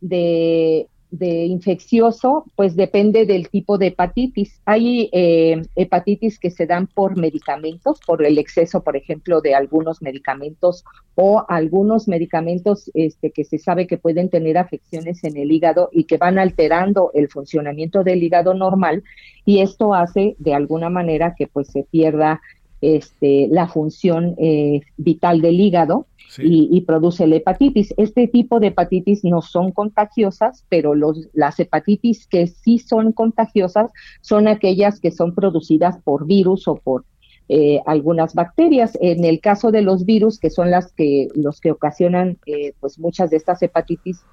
de, 0.00 0.88
de 1.18 1.46
infeccioso, 1.46 2.44
pues 2.56 2.74
depende 2.74 3.24
del 3.24 3.48
tipo 3.48 3.78
de 3.78 3.88
hepatitis. 3.88 4.60
Hay 4.64 5.08
eh, 5.12 5.62
hepatitis 5.76 6.38
que 6.38 6.50
se 6.50 6.66
dan 6.66 6.88
por 6.88 7.16
medicamentos, 7.16 8.00
por 8.04 8.24
el 8.26 8.38
exceso, 8.38 8.82
por 8.82 8.96
ejemplo, 8.96 9.40
de 9.40 9.54
algunos 9.54 10.02
medicamentos 10.02 10.84
o 11.14 11.44
algunos 11.48 12.08
medicamentos 12.08 12.90
este, 12.94 13.30
que 13.30 13.44
se 13.44 13.58
sabe 13.58 13.86
que 13.86 13.98
pueden 13.98 14.28
tener 14.28 14.58
afecciones 14.58 15.22
en 15.22 15.36
el 15.36 15.52
hígado 15.52 15.88
y 15.92 16.04
que 16.04 16.16
van 16.16 16.38
alterando 16.38 17.12
el 17.14 17.28
funcionamiento 17.28 18.02
del 18.02 18.22
hígado 18.22 18.54
normal 18.54 19.04
y 19.44 19.60
esto 19.60 19.94
hace 19.94 20.34
de 20.38 20.54
alguna 20.54 20.90
manera 20.90 21.34
que 21.36 21.46
pues 21.46 21.68
se 21.68 21.84
pierda 21.84 22.40
este, 22.84 23.48
la 23.50 23.66
función 23.66 24.34
eh, 24.38 24.82
vital 24.96 25.40
del 25.40 25.60
hígado 25.60 26.06
y, 26.38 26.80
produce 26.82 27.26
la 27.26 27.36
hepatitis. 27.36 27.94
Este 27.96 28.26
tipo 28.26 28.58
de 28.58 28.68
hepatitis 28.68 29.24
no 29.24 29.40
son 29.40 29.70
contagiosas, 29.72 30.64
pero 30.68 30.94
los, 30.94 31.28
las 31.32 31.60
hepatitis 31.60 32.26
que 32.26 32.46
sí 32.46 32.78
son 32.78 33.12
contagiosas 33.12 33.90
son 34.20 34.48
aquellas 34.48 35.00
que 35.00 35.10
son 35.10 35.34
producidas 35.34 35.98
por 36.02 36.26
virus 36.26 36.66
o 36.66 36.76
por 36.76 37.04
eh, 37.48 37.80
algunas 37.86 38.34
bacterias. 38.34 38.98
En 39.00 39.24
el 39.24 39.40
caso 39.40 39.70
de 39.70 39.82
los 39.82 40.04
virus, 40.04 40.38
que 40.38 40.50
son 40.50 40.70
las 40.70 40.92
que 40.92 41.28
los 41.34 41.60
que 41.60 41.70
ocasionan 41.70 42.38
eh, 42.46 42.72
pues 42.80 42.98
muchas 42.98 43.30
de 43.30 43.36
estas 43.36 43.62
hepatitis, 43.62 44.24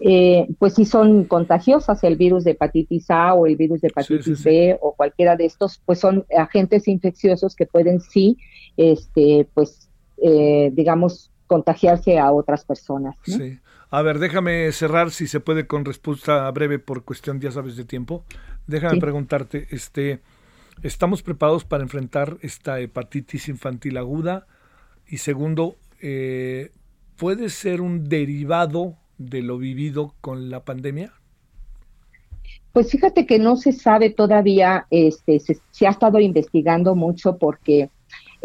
eh, 0.00 0.48
pues 0.58 0.74
sí 0.74 0.84
son 0.84 1.24
contagiosas, 1.24 2.02
el 2.04 2.16
virus 2.16 2.44
de 2.44 2.52
hepatitis 2.52 3.10
A 3.10 3.34
o 3.34 3.46
el 3.46 3.56
virus 3.56 3.80
de 3.80 3.88
hepatitis 3.88 4.42
B 4.42 4.78
o 4.80 4.94
cualquiera 4.94 5.36
de 5.36 5.46
estos, 5.46 5.80
pues 5.84 5.98
son 6.00 6.26
agentes 6.36 6.88
infecciosos 6.88 7.54
que 7.54 7.66
pueden 7.66 8.00
sí, 8.00 8.36
este, 8.76 9.48
pues 9.54 9.88
eh, 10.18 10.70
digamos, 10.72 11.30
contagiarse 11.46 12.18
a 12.18 12.32
otras 12.32 12.64
personas. 12.64 13.16
Sí. 13.24 13.58
A 13.90 14.02
ver, 14.02 14.18
déjame 14.18 14.70
cerrar 14.72 15.10
si 15.10 15.26
se 15.26 15.40
puede 15.40 15.66
con 15.66 15.84
respuesta 15.84 16.50
breve 16.50 16.78
por 16.78 17.04
cuestión, 17.04 17.40
ya 17.40 17.50
sabes, 17.50 17.76
de 17.76 17.84
tiempo. 17.84 18.24
Déjame 18.66 18.98
preguntarte, 18.98 19.66
este, 19.70 20.20
¿estamos 20.82 21.22
preparados 21.22 21.64
para 21.64 21.82
enfrentar 21.82 22.38
esta 22.40 22.80
hepatitis 22.80 23.48
infantil 23.48 23.98
aguda? 23.98 24.46
Y 25.06 25.18
segundo, 25.18 25.76
eh, 26.00 26.72
¿puede 27.16 27.50
ser 27.50 27.80
un 27.80 28.08
derivado 28.08 28.96
de 29.18 29.42
lo 29.42 29.58
vivido 29.58 30.14
con 30.20 30.50
la 30.50 30.64
pandemia? 30.64 31.12
Pues 32.72 32.90
fíjate 32.90 33.26
que 33.26 33.38
no 33.38 33.56
se 33.56 33.72
sabe 33.72 34.10
todavía, 34.10 34.86
este, 34.90 35.38
se 35.38 35.86
ha 35.86 35.90
estado 35.90 36.18
investigando 36.18 36.94
mucho 36.94 37.38
porque 37.38 37.90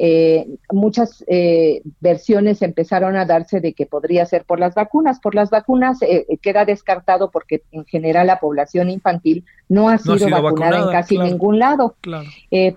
eh, 0.02 0.48
muchas 0.72 1.26
eh, 1.28 1.82
versiones 2.00 2.62
empezaron 2.62 3.18
a 3.18 3.26
darse 3.26 3.60
de 3.60 3.74
que 3.74 3.86
podría 3.86 4.26
ser 4.26 4.46
por 4.46 4.58
las 4.58 4.74
vacunas. 4.74 5.20
Por 5.20 5.36
las 5.36 5.50
vacunas 5.50 6.02
eh, 6.02 6.26
queda 6.42 6.64
descartado 6.64 7.32
porque 7.32 7.64
en 7.74 7.84
general 7.84 8.28
la 8.28 8.40
población 8.40 8.90
infantil 8.90 9.44
no 9.68 9.90
ha 9.90 9.98
sido, 9.98 10.30
vacunada, 10.30 10.84
en 10.84 10.90
casi 10.90 11.18
ningún 11.18 11.60
lado. 11.60 11.96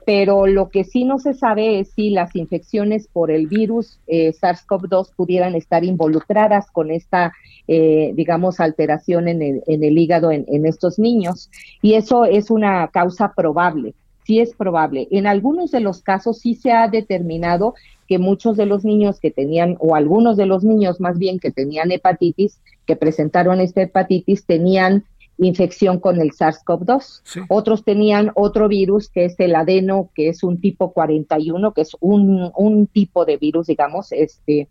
pero 0.05 0.49
lo 0.49 0.69
que 0.69 0.83
sí 0.83 1.05
no 1.05 1.21
se 1.21 1.33
sabe 1.33 1.79
es 1.79 1.93
si 1.93 2.11
las 2.11 2.35
infecciones 2.35 3.07
por 3.07 3.31
el 3.31 3.47
virus 3.47 4.01
SARS-CoV-2 4.09 5.15
pudieran 5.15 5.55
estar 5.55 5.85
involucradas 5.85 6.71
con 6.73 6.91
esta, 6.91 7.33
digamos, 7.69 8.59
alteración 8.59 9.29
en 9.29 9.43
el, 9.43 9.63
en 9.69 9.85
el 9.85 9.97
hígado 9.97 10.33
en, 10.33 10.45
en 10.49 10.67
estos 10.67 10.99
niños. 10.99 11.51
Y 11.81 11.95
eso 11.95 12.25
es 12.25 12.51
una 12.51 12.89
causa 12.89 13.33
probable 13.33 13.95
sí 14.25 14.41
es 14.41 14.55
probable. 14.55 15.09
En 15.11 15.27
algunos 15.27 15.71
de 15.71 15.81
los 15.81 16.03
casos 16.03 16.39
sí 16.39 16.55
se 16.55 16.73
ha 16.73 16.89
determinado 16.89 17.75
que 18.09 18.19
muchos 18.19 18.57
de 18.57 18.67
los 18.67 18.85
niños 18.85 19.21
que 19.21 19.31
tenían, 19.31 19.77
o 19.79 19.95
algunos 19.95 20.37
de 20.37 20.47
los 20.47 20.65
niños 20.65 21.01
más 21.01 21.19
bien 21.19 21.39
que 21.39 21.51
tenían 21.51 21.91
hepatitis, 21.91 22.61
que 22.87 22.97
presentaron 22.97 23.61
esta 23.61 23.83
hepatitis, 23.83 24.45
tenían 24.45 25.05
infección 25.39 25.99
con 25.99 26.21
el 26.21 26.31
SARS-CoV-2. 26.33 27.47
Otros 27.49 27.85
tenían 27.85 28.31
otro 28.35 28.69
virus 28.69 29.09
que 29.09 29.25
es 29.25 29.39
el 29.41 29.55
adeno, 29.55 30.11
que 30.15 30.29
es 30.29 30.43
un 30.43 30.61
tipo 30.61 30.93
41, 30.93 31.73
que 31.73 31.81
es 31.81 31.97
un, 32.01 32.51
un 32.57 32.87
tipo 32.87 33.25
de 33.25 33.37
virus, 33.39 33.67
digamos, 33.67 34.13
este, 34.13 34.69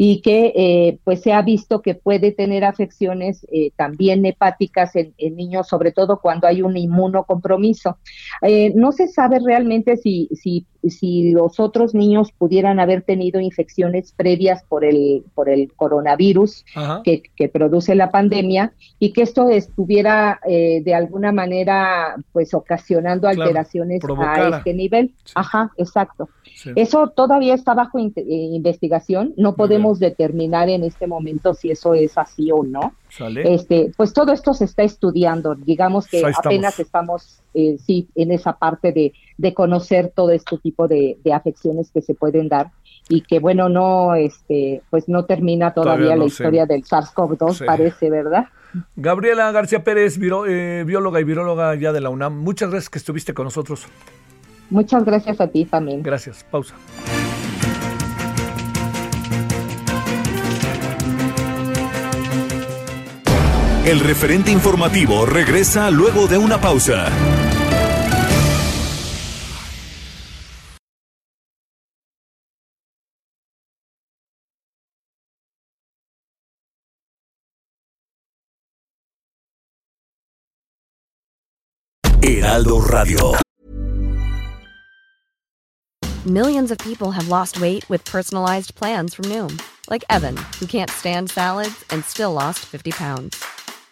y 0.00 0.22
que 0.22 0.52
eh, 0.54 0.98
pues 1.02 1.22
se 1.22 1.32
ha 1.32 1.42
visto 1.42 1.82
que 1.82 1.96
puede 1.96 2.30
tener 2.30 2.64
afecciones 2.64 3.44
eh, 3.50 3.72
también 3.74 4.24
hepáticas 4.24 4.94
en, 4.94 5.12
niños, 5.18 5.66
sobre 5.66 5.90
todo 5.90 6.20
cuando 6.20 6.46
hay 6.46 6.62
un 6.62 6.76
inmunocompromiso. 6.76 7.98
Eh, 8.42 8.72
no 8.76 8.92
se 8.92 9.08
sabe 9.08 9.40
realmente 9.44 9.96
si, 9.96 10.28
si, 10.40 10.66
si 10.88 11.32
los 11.32 11.58
otros 11.58 11.96
niños 11.96 12.30
pudieran 12.30 12.78
haber 12.78 13.02
tenido 13.02 13.40
infecciones 13.40 14.12
previas 14.12 14.62
por 14.68 14.84
el, 14.84 15.24
por 15.34 15.48
el 15.48 15.72
coronavirus 15.74 16.64
que, 17.02 17.24
que, 17.34 17.48
produce 17.48 17.96
la 17.96 18.12
pandemia 18.12 18.74
y 19.00 19.12
que 19.12 19.22
esto 19.22 19.48
estuviera 19.48 20.38
de 20.46 20.94
alguna 20.94 21.32
manera 21.32 22.14
pues 22.32 22.54
ocasionando 22.54 23.26
alteraciones 23.26 24.00
a 24.16 24.58
este 24.58 24.74
nivel. 24.74 25.14
Ajá, 25.34 25.72
exacto. 25.76 26.28
Eso 26.76 27.08
todavía 27.08 27.54
está 27.54 27.74
bajo 27.74 27.98
investigación, 27.98 29.34
no 29.36 29.56
podemos 29.56 29.87
determinar 29.94 30.68
en 30.68 30.84
este 30.84 31.06
momento 31.06 31.54
si 31.54 31.70
eso 31.70 31.94
es 31.94 32.16
así 32.18 32.50
o 32.52 32.62
no. 32.62 32.92
Este, 33.44 33.90
pues 33.96 34.12
todo 34.12 34.32
esto 34.32 34.52
se 34.52 34.66
está 34.66 34.82
estudiando, 34.82 35.54
digamos 35.54 36.06
que 36.06 36.22
apenas 36.24 36.78
estamos, 36.78 37.40
eh, 37.54 37.78
sí, 37.84 38.08
en 38.14 38.32
esa 38.32 38.52
parte 38.52 38.92
de, 38.92 39.12
de, 39.38 39.54
conocer 39.54 40.12
todo 40.14 40.30
este 40.30 40.58
tipo 40.58 40.86
de, 40.88 41.16
afecciones 41.32 41.90
que 41.90 42.02
se 42.02 42.14
pueden 42.14 42.48
dar 42.48 42.70
y 43.08 43.22
que 43.22 43.38
bueno, 43.38 43.68
no, 43.70 44.14
este, 44.14 44.82
pues 44.90 45.08
no 45.08 45.24
termina 45.24 45.72
todavía, 45.72 46.16
la 46.16 46.26
historia 46.26 46.66
del 46.66 46.84
SARS-CoV-2, 46.84 47.64
parece, 47.64 48.10
¿verdad? 48.10 48.46
Gabriela 48.96 49.50
García 49.52 49.82
Pérez, 49.82 50.18
eh, 50.20 50.84
bióloga 50.86 51.20
y 51.20 51.24
viróloga 51.24 51.74
ya 51.76 51.92
de 51.92 52.02
la 52.02 52.10
UNAM, 52.10 52.38
muchas 52.38 52.70
gracias 52.70 52.90
que 52.90 52.98
estuviste 52.98 53.32
con 53.32 53.44
nosotros. 53.44 53.86
Muchas 54.70 55.04
gracias 55.04 55.40
a 55.40 55.48
ti 55.48 55.64
también. 55.64 56.02
Gracias, 56.02 56.44
pausa. 56.44 56.74
El 63.88 64.00
referente 64.00 64.50
informativo 64.50 65.24
regresa 65.24 65.90
luego 65.90 66.26
de 66.26 66.36
una 66.36 66.60
pausa. 66.60 67.06
Heraldo 82.20 82.82
Radio. 82.82 83.32
Millions 86.26 86.70
of 86.70 86.76
people 86.76 87.12
have 87.12 87.28
lost 87.28 87.58
weight 87.58 87.88
with 87.88 88.04
personalized 88.04 88.74
plans 88.74 89.14
from 89.14 89.24
Noom, 89.30 89.58
like 89.88 90.04
Evan, 90.10 90.36
who 90.60 90.66
can't 90.66 90.90
stand 90.90 91.30
salads 91.30 91.86
and 91.88 92.04
still 92.04 92.34
lost 92.34 92.66
50 92.66 92.90
pounds. 92.90 93.48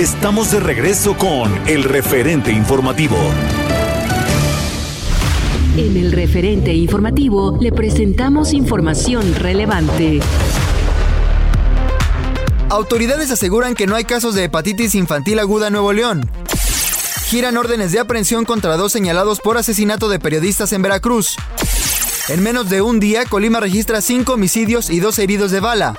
Estamos 0.00 0.50
de 0.50 0.60
regreso 0.60 1.14
con 1.14 1.68
el 1.68 1.84
referente 1.84 2.50
informativo. 2.50 3.18
En 5.76 5.94
el 5.94 6.12
referente 6.12 6.72
informativo 6.72 7.58
le 7.60 7.70
presentamos 7.70 8.54
información 8.54 9.34
relevante. 9.34 10.20
Autoridades 12.70 13.30
aseguran 13.30 13.74
que 13.74 13.86
no 13.86 13.94
hay 13.94 14.04
casos 14.04 14.34
de 14.34 14.44
hepatitis 14.44 14.94
infantil 14.94 15.38
aguda 15.38 15.66
en 15.66 15.74
Nuevo 15.74 15.92
León. 15.92 16.30
Giran 17.26 17.58
órdenes 17.58 17.92
de 17.92 17.98
aprehensión 17.98 18.46
contra 18.46 18.78
dos 18.78 18.92
señalados 18.92 19.40
por 19.40 19.58
asesinato 19.58 20.08
de 20.08 20.18
periodistas 20.18 20.72
en 20.72 20.80
Veracruz. 20.80 21.36
En 22.30 22.42
menos 22.42 22.70
de 22.70 22.80
un 22.80 23.00
día, 23.00 23.26
Colima 23.26 23.60
registra 23.60 24.00
cinco 24.00 24.32
homicidios 24.32 24.88
y 24.88 25.00
dos 25.00 25.18
heridos 25.18 25.50
de 25.50 25.60
bala. 25.60 25.94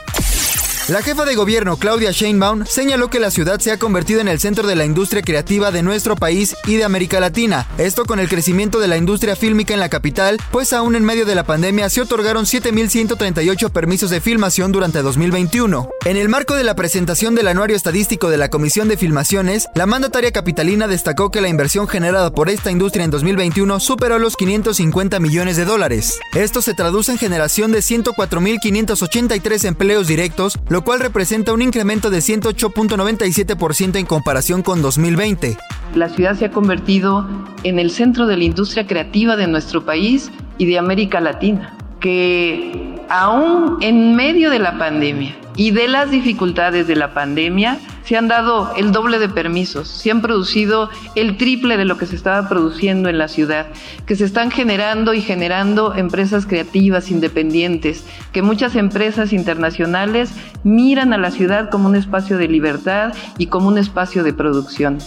La 0.91 1.01
jefa 1.01 1.23
de 1.23 1.35
gobierno, 1.35 1.77
Claudia 1.77 2.11
Sheinbaum, 2.11 2.65
señaló 2.65 3.09
que 3.09 3.21
la 3.21 3.31
ciudad 3.31 3.61
se 3.61 3.71
ha 3.71 3.79
convertido 3.79 4.19
en 4.19 4.27
el 4.27 4.41
centro 4.41 4.67
de 4.67 4.75
la 4.75 4.83
industria 4.83 5.21
creativa 5.21 5.71
de 5.71 5.83
nuestro 5.83 6.17
país 6.17 6.53
y 6.67 6.75
de 6.75 6.83
América 6.83 7.21
Latina. 7.21 7.65
Esto 7.77 8.03
con 8.03 8.19
el 8.19 8.27
crecimiento 8.27 8.77
de 8.77 8.89
la 8.89 8.97
industria 8.97 9.37
fílmica 9.37 9.73
en 9.73 9.79
la 9.79 9.87
capital, 9.87 10.37
pues 10.51 10.73
aún 10.73 10.95
en 10.95 11.05
medio 11.05 11.25
de 11.25 11.33
la 11.33 11.45
pandemia 11.45 11.89
se 11.89 12.01
otorgaron 12.01 12.43
7.138 12.43 13.71
permisos 13.71 14.09
de 14.09 14.19
filmación 14.19 14.73
durante 14.73 15.01
2021. 15.01 15.87
En 16.03 16.17
el 16.17 16.27
marco 16.27 16.55
de 16.55 16.65
la 16.65 16.75
presentación 16.75 17.35
del 17.35 17.47
anuario 17.47 17.77
estadístico 17.77 18.29
de 18.29 18.35
la 18.35 18.49
Comisión 18.49 18.89
de 18.89 18.97
Filmaciones, 18.97 19.69
la 19.75 19.85
mandataria 19.85 20.33
capitalina 20.33 20.89
destacó 20.89 21.31
que 21.31 21.39
la 21.39 21.47
inversión 21.47 21.87
generada 21.87 22.33
por 22.33 22.49
esta 22.49 22.69
industria 22.69 23.05
en 23.05 23.11
2021 23.11 23.79
superó 23.79 24.19
los 24.19 24.35
550 24.35 25.21
millones 25.21 25.55
de 25.55 25.63
dólares. 25.63 26.19
Esto 26.35 26.61
se 26.61 26.73
traduce 26.73 27.13
en 27.13 27.17
generación 27.17 27.71
de 27.71 27.79
104.583 27.79 29.63
empleos 29.63 30.07
directos, 30.07 30.59
lo 30.67 30.80
cual 30.83 30.99
representa 30.99 31.53
un 31.53 31.61
incremento 31.61 32.09
de 32.09 32.19
108.97% 32.19 33.97
en 33.97 34.05
comparación 34.05 34.61
con 34.63 34.81
2020. 34.81 35.57
La 35.95 36.09
ciudad 36.09 36.35
se 36.35 36.45
ha 36.45 36.51
convertido 36.51 37.27
en 37.63 37.79
el 37.79 37.91
centro 37.91 38.25
de 38.27 38.37
la 38.37 38.43
industria 38.43 38.87
creativa 38.87 39.35
de 39.35 39.47
nuestro 39.47 39.83
país 39.85 40.31
y 40.57 40.65
de 40.65 40.77
América 40.77 41.19
Latina, 41.19 41.75
que 41.99 42.99
aún 43.09 43.77
en 43.81 44.15
medio 44.15 44.49
de 44.49 44.59
la 44.59 44.77
pandemia 44.77 45.35
y 45.55 45.71
de 45.71 45.87
las 45.87 46.11
dificultades 46.11 46.87
de 46.87 46.95
la 46.95 47.13
pandemia, 47.13 47.77
se 48.11 48.17
han 48.17 48.27
dado 48.27 48.73
el 48.75 48.91
doble 48.91 49.19
de 49.19 49.29
permisos, 49.29 49.87
se 49.87 50.11
han 50.11 50.21
producido 50.21 50.89
el 51.15 51.37
triple 51.37 51.77
de 51.77 51.85
lo 51.85 51.97
que 51.97 52.05
se 52.05 52.17
estaba 52.17 52.49
produciendo 52.49 53.07
en 53.07 53.17
la 53.17 53.29
ciudad, 53.29 53.67
que 54.05 54.17
se 54.17 54.25
están 54.25 54.51
generando 54.51 55.13
y 55.13 55.21
generando 55.21 55.95
empresas 55.95 56.45
creativas 56.45 57.09
independientes, 57.09 58.03
que 58.33 58.41
muchas 58.41 58.75
empresas 58.75 59.31
internacionales 59.31 60.31
miran 60.65 61.13
a 61.13 61.17
la 61.17 61.31
ciudad 61.31 61.69
como 61.69 61.87
un 61.87 61.95
espacio 61.95 62.37
de 62.37 62.49
libertad 62.49 63.13
y 63.37 63.47
como 63.47 63.69
un 63.69 63.77
espacio 63.77 64.25
de 64.25 64.33
producción. 64.33 64.97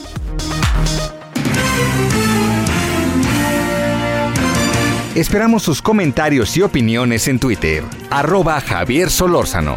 Esperamos 5.14 5.62
sus 5.62 5.82
comentarios 5.82 6.56
y 6.56 6.62
opiniones 6.62 7.28
en 7.28 7.38
Twitter, 7.38 7.84
arroba 8.08 8.62
Javier 8.62 9.10
Solórzano. 9.10 9.76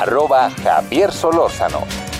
Arroba 0.00 0.50
Javier 0.64 1.12
Solórzano. 1.12 2.11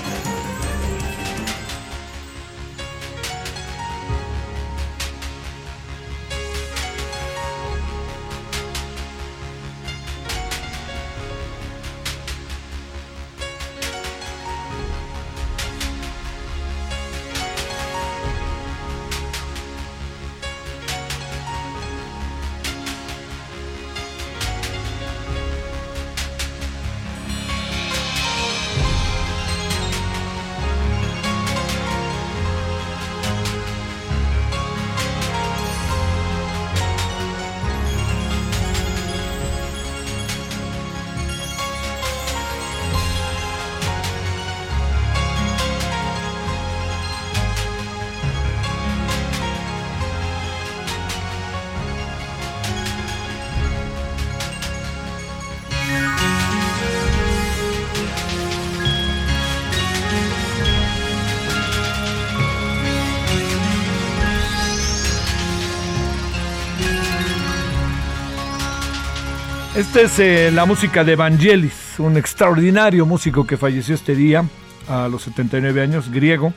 Esta 69.74 70.02
es 70.02 70.18
eh, 70.18 70.50
la 70.52 70.66
música 70.66 71.02
de 71.02 71.12
Evangelis. 71.12 71.98
un 71.98 72.18
extraordinario 72.18 73.06
músico 73.06 73.46
que 73.46 73.56
falleció 73.56 73.94
este 73.94 74.14
día 74.14 74.44
a 74.86 75.08
los 75.08 75.22
79 75.22 75.80
años, 75.80 76.10
griego. 76.10 76.52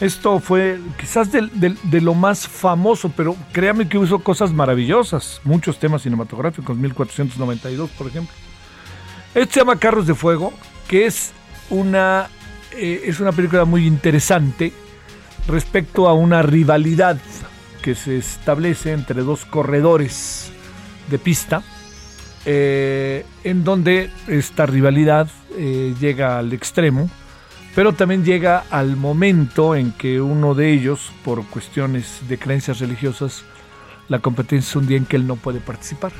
Esto 0.00 0.40
fue 0.40 0.80
quizás 0.98 1.30
de, 1.30 2.00
lo 2.00 2.14
más 2.14 2.48
famoso, 2.48 3.12
pero 3.14 3.36
créame 3.52 3.90
que 3.90 3.98
hizo 3.98 4.20
cosas 4.20 4.54
maravillosas, 4.54 5.42
muchos 5.44 5.78
temas 5.78 6.00
cinematográficos, 6.00 6.74
1492 6.78 7.90
por 7.90 8.06
ejemplo. 8.06 8.34
Este 9.34 9.54
se 9.54 9.60
llama 9.60 9.76
Carros 9.76 10.06
de 10.06 10.14
Fuego, 10.14 10.54
que 10.88 11.04
es 11.04 11.32
una, 11.68 12.30
eh, 12.72 13.02
es 13.04 13.20
una 13.20 13.32
película 13.32 13.66
muy 13.66 13.86
interesante 13.86 14.72
respecto 15.46 16.08
a 16.08 16.14
una 16.14 16.40
rivalidad 16.40 17.18
que 17.82 17.94
se 17.94 18.16
establece 18.16 18.92
entre 18.92 19.20
dos 19.20 19.44
corredores 19.44 20.50
de 21.10 21.18
pista, 21.18 21.62
eh, 22.46 23.24
en 23.42 23.64
donde 23.64 24.10
esta 24.28 24.66
rivalidad 24.66 25.28
eh, 25.56 25.94
llega 26.00 26.38
al 26.38 26.52
extremo 26.52 27.08
pero 27.74 27.92
también 27.92 28.24
llega 28.24 28.64
al 28.70 28.96
momento 28.96 29.74
en 29.74 29.90
que 29.92 30.20
uno 30.20 30.54
de 30.54 30.72
ellos, 30.72 31.10
por 31.24 31.44
cuestiones 31.46 32.20
de 32.28 32.38
creencias 32.38 32.78
religiosas, 32.78 33.42
la 34.08 34.20
competencia 34.20 34.70
es 34.70 34.76
un 34.76 34.86
día 34.86 34.96
en 34.96 35.06
que 35.06 35.16
él 35.16 35.26
no 35.26 35.36
puede 35.36 35.58
participar. 35.58 36.12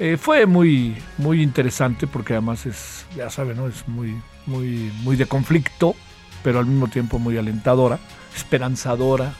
Eh, 0.00 0.16
fue 0.16 0.46
muy, 0.46 0.96
muy 1.16 1.42
interesante 1.42 2.06
porque 2.06 2.32
además 2.32 2.66
es, 2.66 3.06
ya 3.16 3.30
saben, 3.30 3.56
¿no? 3.56 3.68
es 3.68 3.86
muy, 3.86 4.16
muy, 4.46 4.90
muy 5.02 5.16
de 5.16 5.26
conflicto, 5.26 5.94
pero 6.42 6.58
al 6.58 6.66
mismo 6.66 6.88
tiempo 6.88 7.20
muy 7.20 7.36
alentadora, 7.36 8.00
esperanzadora 8.36 9.32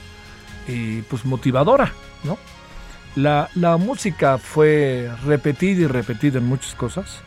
y 0.67 1.01
pues 1.03 1.25
motivadora, 1.25 1.93
¿no? 2.23 2.37
La, 3.15 3.49
la 3.55 3.77
música 3.77 4.37
fue 4.37 5.09
repetida 5.25 5.81
y 5.81 5.87
repetida 5.87 6.37
en 6.37 6.45
muchas 6.45 6.75
cosas 6.75 7.21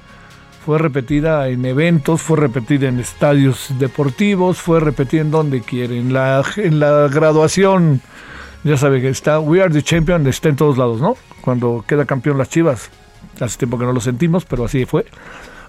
fue 0.64 0.78
repetida 0.78 1.48
en 1.48 1.64
eventos, 1.64 2.22
fue 2.22 2.36
repetida 2.36 2.88
en 2.88 3.00
estadios 3.00 3.66
deportivos, 3.78 4.58
fue 4.58 4.78
repetida 4.78 5.22
en 5.22 5.32
donde 5.32 5.60
quieren. 5.60 5.98
En 5.98 6.12
la, 6.12 6.44
en 6.56 6.78
la 6.78 7.08
graduación, 7.08 8.00
ya 8.62 8.76
sabe 8.76 9.00
que 9.00 9.08
está 9.08 9.40
We 9.40 9.60
Are 9.60 9.72
the 9.72 9.82
Champion, 9.82 10.26
está 10.28 10.48
en 10.48 10.56
todos 10.56 10.78
lados, 10.78 11.00
¿no? 11.00 11.16
Cuando 11.40 11.84
queda 11.86 12.04
campeón 12.04 12.38
las 12.38 12.48
Chivas, 12.48 12.90
hace 13.40 13.58
tiempo 13.58 13.76
que 13.76 13.84
no 13.84 13.92
lo 13.92 14.00
sentimos, 14.00 14.44
pero 14.44 14.64
así 14.64 14.84
fue. 14.84 15.04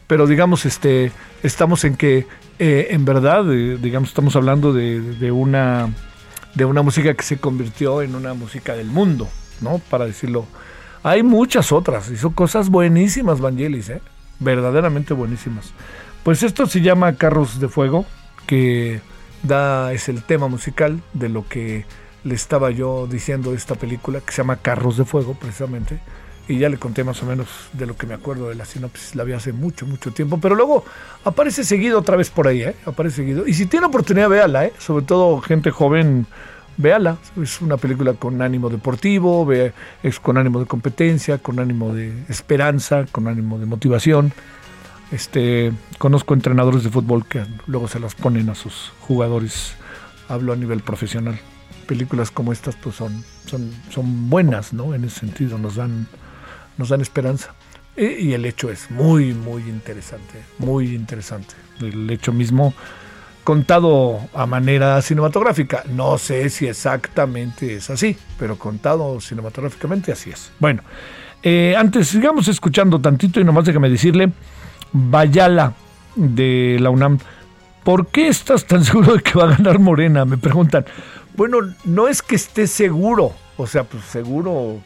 Pero 0.06 0.28
digamos, 0.28 0.66
este, 0.66 1.12
estamos 1.42 1.86
en 1.86 1.96
que, 1.96 2.28
eh, 2.60 2.88
en 2.92 3.04
verdad, 3.04 3.52
eh, 3.52 3.80
digamos, 3.82 4.10
estamos 4.10 4.36
hablando 4.36 4.74
de, 4.74 5.02
de, 5.02 5.32
una, 5.32 5.90
de 6.54 6.66
una 6.66 6.84
música 6.84 7.16
que 7.16 7.24
se 7.24 7.38
convirtió 7.38 8.04
en 8.04 8.14
una 8.14 8.36
música 8.36 8.76
del 8.76 8.88
mundo, 8.88 9.28
¿no? 9.64 9.80
Para 9.90 10.06
decirlo. 10.06 10.46
Hay 11.02 11.24
muchas 11.24 11.72
otras, 11.72 12.10
hizo 12.12 12.32
cosas 12.32 12.70
buenísimas 12.70 13.42
Vangelis, 13.42 13.90
¿eh? 13.90 14.02
verdaderamente 14.40 15.14
buenísimas. 15.14 15.72
Pues 16.24 16.44
esto 16.44 16.66
se 16.68 16.82
llama 16.82 17.16
Carros 17.16 17.60
de 17.60 17.68
Fuego, 17.68 18.06
que 18.48 19.02
da 19.44 19.92
es 19.92 20.08
el 20.08 20.24
tema 20.24 20.48
musical 20.48 21.02
de 21.14 21.30
lo 21.30 21.48
que 21.48 21.86
le 22.24 22.36
estaba 22.36 22.72
yo 22.72 23.08
diciendo 23.08 23.54
esta 23.54 23.76
película, 23.76 24.22
que 24.22 24.32
se 24.32 24.38
llama 24.38 24.58
Carros 24.58 24.98
de 24.98 25.06
Fuego, 25.06 25.34
precisamente. 25.34 26.00
Y 26.48 26.58
ya 26.60 26.68
le 26.68 26.78
conté 26.78 27.06
más 27.06 27.22
o 27.24 27.26
menos 27.26 27.48
de 27.72 27.86
lo 27.86 27.96
que 27.96 28.06
me 28.06 28.14
acuerdo 28.14 28.50
de 28.50 28.56
la 28.56 28.66
sinopsis, 28.66 29.16
la 29.16 29.24
vi 29.24 29.32
hace 29.32 29.54
mucho, 29.54 29.86
mucho 29.86 30.12
tiempo. 30.12 30.40
Pero 30.42 30.56
luego 30.56 30.84
aparece 31.24 31.64
seguido 31.64 32.00
otra 32.00 32.18
vez 32.18 32.30
por 32.30 32.48
ahí, 32.48 32.64
¿eh? 32.64 32.76
Aparece 32.86 33.18
seguido. 33.18 33.48
Y 33.48 33.54
si 33.54 33.66
tiene 33.66 33.86
oportunidad, 33.86 34.28
véala, 34.28 34.66
¿eh? 34.66 34.74
Sobre 34.78 35.06
todo 35.06 35.40
gente 35.40 35.72
joven, 35.72 36.28
véala. 36.78 37.18
Es 37.42 37.62
una 37.62 37.78
película 37.78 38.14
con 38.14 38.42
ánimo 38.42 38.70
deportivo, 38.70 39.48
es 39.52 40.20
con 40.20 40.38
ánimo 40.38 40.60
de 40.60 40.66
competencia, 40.66 41.38
con 41.38 41.60
ánimo 41.60 41.94
de 41.94 42.14
esperanza, 42.30 43.06
con 43.12 43.28
ánimo 43.28 43.60
de 43.60 43.66
motivación. 43.66 44.34
Este, 45.12 45.72
conozco 46.00 46.34
entrenadores 46.34 46.84
de 46.84 46.90
fútbol 46.90 47.28
que 47.28 47.46
luego 47.68 47.88
se 47.88 48.00
las 48.00 48.16
ponen 48.16 48.50
a 48.50 48.56
sus 48.56 48.92
jugadores. 49.02 49.76
Hablo 50.28 50.54
a 50.54 50.56
nivel 50.56 50.82
profesional. 50.82 51.40
Películas 51.88 52.32
como 52.32 52.52
estas 52.52 52.76
pues 52.76 52.96
son, 52.96 53.24
son, 53.46 53.72
son 53.90 54.30
buenas, 54.30 54.74
¿no? 54.74 54.96
En 54.96 55.04
ese 55.04 55.20
sentido, 55.20 55.58
nos 55.58 55.76
dan, 55.76 56.08
nos 56.78 56.90
dan 56.90 57.02
esperanza. 57.02 57.54
Y 57.96 58.34
el 58.34 58.46
hecho 58.46 58.72
es 58.72 58.90
muy, 58.90 59.36
muy 59.36 59.62
interesante, 59.64 60.42
muy 60.58 60.96
interesante. 60.96 61.54
El 61.80 62.10
hecho 62.10 62.34
mismo 62.34 62.74
contado 63.44 64.20
a 64.34 64.46
manera 64.46 65.02
cinematográfica. 65.02 65.84
No 65.90 66.18
sé 66.18 66.50
si 66.50 66.68
exactamente 66.68 67.76
es 67.76 67.90
así, 67.90 68.18
pero 68.40 68.58
contado 68.58 69.20
cinematográficamente 69.20 70.12
así 70.12 70.30
es. 70.30 70.52
Bueno, 70.60 70.82
eh, 71.42 71.76
antes 71.78 72.08
sigamos 72.08 72.48
escuchando 72.48 73.00
tantito 73.00 73.40
y 73.40 73.44
nomás 73.44 73.66
déjame 73.66 73.90
decirle, 73.90 74.32
Bayala 74.92 75.74
de 76.16 76.78
la 76.80 76.90
UNAM, 76.90 77.20
¿por 77.84 78.08
qué 78.08 78.28
estás 78.28 78.66
tan 78.66 78.84
seguro 78.86 79.16
de 79.16 79.22
que 79.22 79.38
va 79.38 79.46
a 79.46 79.56
ganar 79.56 79.80
Morena? 79.80 80.26
Me 80.26 80.38
preguntan. 80.38 80.86
Bueno, 81.36 81.58
no 81.84 82.08
es 82.08 82.22
que 82.22 82.36
esté 82.36 82.68
seguro, 82.68 83.34
o 83.58 83.66
sea, 83.66 83.84
pues 83.84 84.04
seguro, 84.06 84.78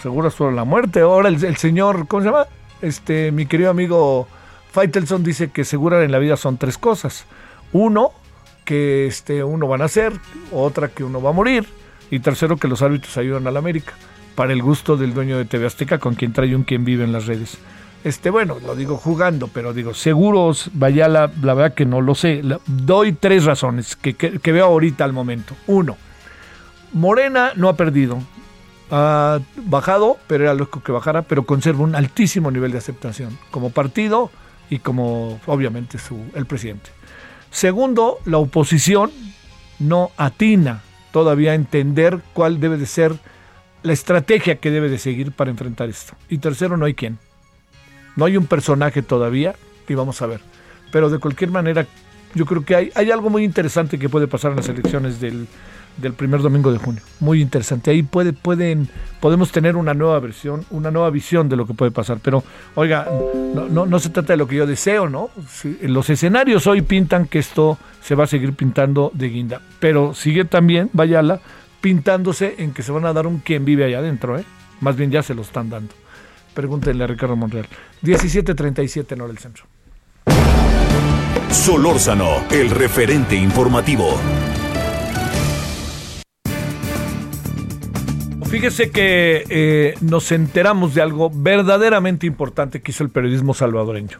seguro 0.00 0.30
solo 0.30 0.52
la 0.52 0.64
muerte. 0.64 1.00
Ahora 1.00 1.28
el, 1.28 1.44
el 1.44 1.56
señor, 1.56 2.06
¿cómo 2.06 2.22
se 2.22 2.28
llama? 2.30 2.46
Este, 2.80 3.32
mi 3.32 3.46
querido 3.46 3.70
amigo 3.70 4.28
Faitelson 4.70 5.22
dice 5.22 5.50
que 5.50 5.64
segura 5.64 6.02
en 6.04 6.12
la 6.12 6.18
vida 6.18 6.36
son 6.36 6.58
tres 6.58 6.78
cosas. 6.78 7.24
Uno, 7.72 8.12
que 8.64 9.06
este, 9.06 9.42
uno 9.44 9.68
va 9.68 9.76
a 9.76 9.78
nacer, 9.78 10.12
otra 10.52 10.88
que 10.88 11.04
uno 11.04 11.22
va 11.22 11.30
a 11.30 11.32
morir, 11.32 11.66
y 12.10 12.20
tercero, 12.20 12.56
que 12.56 12.68
los 12.68 12.82
árbitros 12.82 13.16
ayudan 13.16 13.46
a 13.46 13.50
la 13.50 13.58
América, 13.58 13.94
para 14.34 14.52
el 14.52 14.62
gusto 14.62 14.96
del 14.96 15.14
dueño 15.14 15.36
de 15.36 15.44
TV 15.44 15.66
Azteca, 15.66 15.98
con 15.98 16.14
quien 16.14 16.32
trae 16.32 16.54
un 16.54 16.62
quien 16.62 16.84
vive 16.84 17.04
en 17.04 17.12
las 17.12 17.26
redes. 17.26 17.58
Este, 18.04 18.30
bueno, 18.30 18.58
lo 18.64 18.76
digo 18.76 18.96
jugando, 18.96 19.48
pero 19.48 19.72
digo, 19.72 19.92
seguros, 19.92 20.70
vaya 20.74 21.08
la, 21.08 21.26
verdad 21.26 21.74
que 21.74 21.84
no 21.84 22.00
lo 22.00 22.14
sé. 22.14 22.42
doy 22.66 23.12
tres 23.12 23.44
razones 23.44 23.96
que, 23.96 24.14
que 24.14 24.52
veo 24.52 24.66
ahorita 24.66 25.04
al 25.04 25.12
momento. 25.12 25.54
Uno, 25.66 25.96
Morena 26.92 27.52
no 27.56 27.68
ha 27.68 27.76
perdido, 27.76 28.18
ha 28.90 29.40
bajado, 29.56 30.16
pero 30.26 30.44
era 30.44 30.54
lógico 30.54 30.82
que 30.82 30.92
bajara, 30.92 31.22
pero 31.22 31.44
conserva 31.44 31.84
un 31.84 31.94
altísimo 31.94 32.50
nivel 32.50 32.72
de 32.72 32.78
aceptación. 32.78 33.38
Como 33.50 33.70
partido, 33.70 34.30
y 34.70 34.78
como 34.78 35.40
obviamente 35.46 35.98
su, 35.98 36.20
el 36.34 36.46
presidente. 36.46 36.90
Segundo, 37.50 38.18
la 38.24 38.38
oposición 38.38 39.10
no 39.78 40.10
atina 40.16 40.82
todavía 41.12 41.52
a 41.52 41.54
entender 41.54 42.20
cuál 42.34 42.60
debe 42.60 42.76
de 42.76 42.86
ser 42.86 43.14
la 43.82 43.92
estrategia 43.92 44.56
que 44.56 44.70
debe 44.70 44.88
de 44.88 44.98
seguir 44.98 45.32
para 45.32 45.50
enfrentar 45.50 45.88
esto. 45.88 46.14
Y 46.28 46.38
tercero, 46.38 46.76
no 46.76 46.84
hay 46.84 46.94
quien. 46.94 47.18
No 48.16 48.24
hay 48.24 48.36
un 48.36 48.46
personaje 48.46 49.02
todavía 49.02 49.54
y 49.88 49.94
vamos 49.94 50.20
a 50.20 50.26
ver. 50.26 50.40
Pero 50.92 51.08
de 51.08 51.18
cualquier 51.18 51.50
manera, 51.50 51.86
yo 52.34 52.44
creo 52.44 52.64
que 52.64 52.74
hay, 52.74 52.90
hay 52.94 53.10
algo 53.10 53.30
muy 53.30 53.44
interesante 53.44 53.98
que 53.98 54.08
puede 54.08 54.26
pasar 54.26 54.50
en 54.50 54.58
las 54.58 54.68
elecciones 54.68 55.20
del, 55.20 55.46
del 55.98 56.14
primer 56.14 56.40
domingo 56.40 56.72
de 56.72 56.78
junio. 56.78 57.02
Muy 57.20 57.42
interesante. 57.42 57.90
Ahí 57.90 58.02
puede, 58.02 58.32
pueden, 58.32 58.88
podemos 59.20 59.52
tener 59.52 59.76
una 59.76 59.94
nueva 59.94 60.18
versión, 60.20 60.64
una 60.70 60.90
nueva 60.90 61.10
visión 61.10 61.48
de 61.48 61.56
lo 61.56 61.66
que 61.66 61.74
puede 61.74 61.90
pasar. 61.90 62.18
Pero, 62.22 62.42
oiga, 62.74 63.06
no, 63.70 63.86
no, 63.86 63.98
se 63.98 64.10
trata 64.10 64.32
de 64.32 64.36
lo 64.36 64.48
que 64.48 64.56
yo 64.56 64.66
deseo, 64.66 65.08
¿no? 65.08 65.30
los 65.82 66.08
escenarios 66.10 66.66
hoy 66.66 66.82
pintan 66.82 67.26
que 67.26 67.38
esto 67.38 67.78
se 68.00 68.14
va 68.14 68.24
a 68.24 68.26
seguir 68.26 68.54
pintando 68.54 69.10
de 69.14 69.28
guinda. 69.28 69.60
Pero 69.80 70.14
sigue 70.14 70.44
también, 70.44 70.90
Vayala, 70.92 71.40
pintándose 71.80 72.54
en 72.58 72.72
que 72.72 72.82
se 72.82 72.92
van 72.92 73.04
a 73.04 73.12
dar 73.12 73.26
un 73.26 73.38
quien 73.40 73.64
vive 73.64 73.84
allá 73.84 73.98
adentro, 73.98 74.38
¿eh? 74.38 74.44
Más 74.80 74.96
bien 74.96 75.10
ya 75.10 75.22
se 75.22 75.34
lo 75.34 75.42
están 75.42 75.68
dando. 75.70 75.94
Pregúntenle 76.54 77.04
a 77.04 77.06
Ricardo 77.06 77.36
Monreal. 77.36 77.66
1737 78.02 79.14
en 79.14 79.20
hora 79.20 79.28
del 79.28 79.38
centro. 79.38 79.64
Solórzano, 81.50 82.44
el 82.50 82.70
referente 82.70 83.34
informativo. 83.34 84.18
Fíjese 88.50 88.90
que 88.90 89.44
eh, 89.50 89.94
nos 90.00 90.32
enteramos 90.32 90.94
de 90.94 91.02
algo 91.02 91.30
verdaderamente 91.30 92.26
importante 92.26 92.80
que 92.80 92.92
hizo 92.92 93.04
el 93.04 93.10
periodismo 93.10 93.52
salvadoreño. 93.52 94.18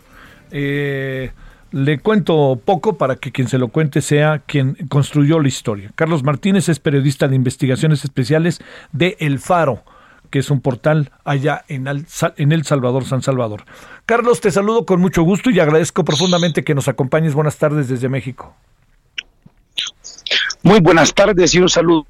Eh, 0.51 1.31
le 1.73 1.99
cuento 2.01 2.61
poco 2.63 2.99
para 2.99 3.17
que 3.17 3.33
quien 3.33 3.49
se 3.49 3.57
lo 3.57 3.69
cuente 3.69 4.03
sea 4.03 4.43
quien 4.45 4.75
construyó 4.91 5.41
la 5.41 5.49
historia. 5.49 5.93
Carlos 5.95 6.25
Martínez 6.25 6.69
es 6.69 6.79
periodista 6.79 7.27
de 7.27 7.37
investigaciones 7.37 8.05
especiales 8.05 8.61
de 8.93 9.17
El 9.19 9.39
Faro, 9.39 9.83
que 10.29 10.41
es 10.41 10.51
un 10.51 10.61
portal 10.61 11.11
allá 11.25 11.65
en 11.69 11.87
El, 11.87 12.05
en 12.37 12.53
el 12.53 12.65
Salvador, 12.65 13.07
San 13.07 13.23
Salvador. 13.23 13.65
Carlos, 14.05 14.43
te 14.43 14.51
saludo 14.51 14.85
con 14.85 15.01
mucho 15.01 15.23
gusto 15.23 15.49
y 15.49 15.59
agradezco 15.59 16.05
profundamente 16.05 16.65
que 16.65 16.75
nos 16.75 16.89
acompañes. 16.89 17.33
Buenas 17.33 17.57
tardes 17.57 17.89
desde 17.89 18.11
México. 18.11 18.55
Muy 20.63 20.81
buenas 20.81 21.15
tardes 21.15 21.55
y 21.55 21.61
un 21.61 21.71
saludo 21.71 22.07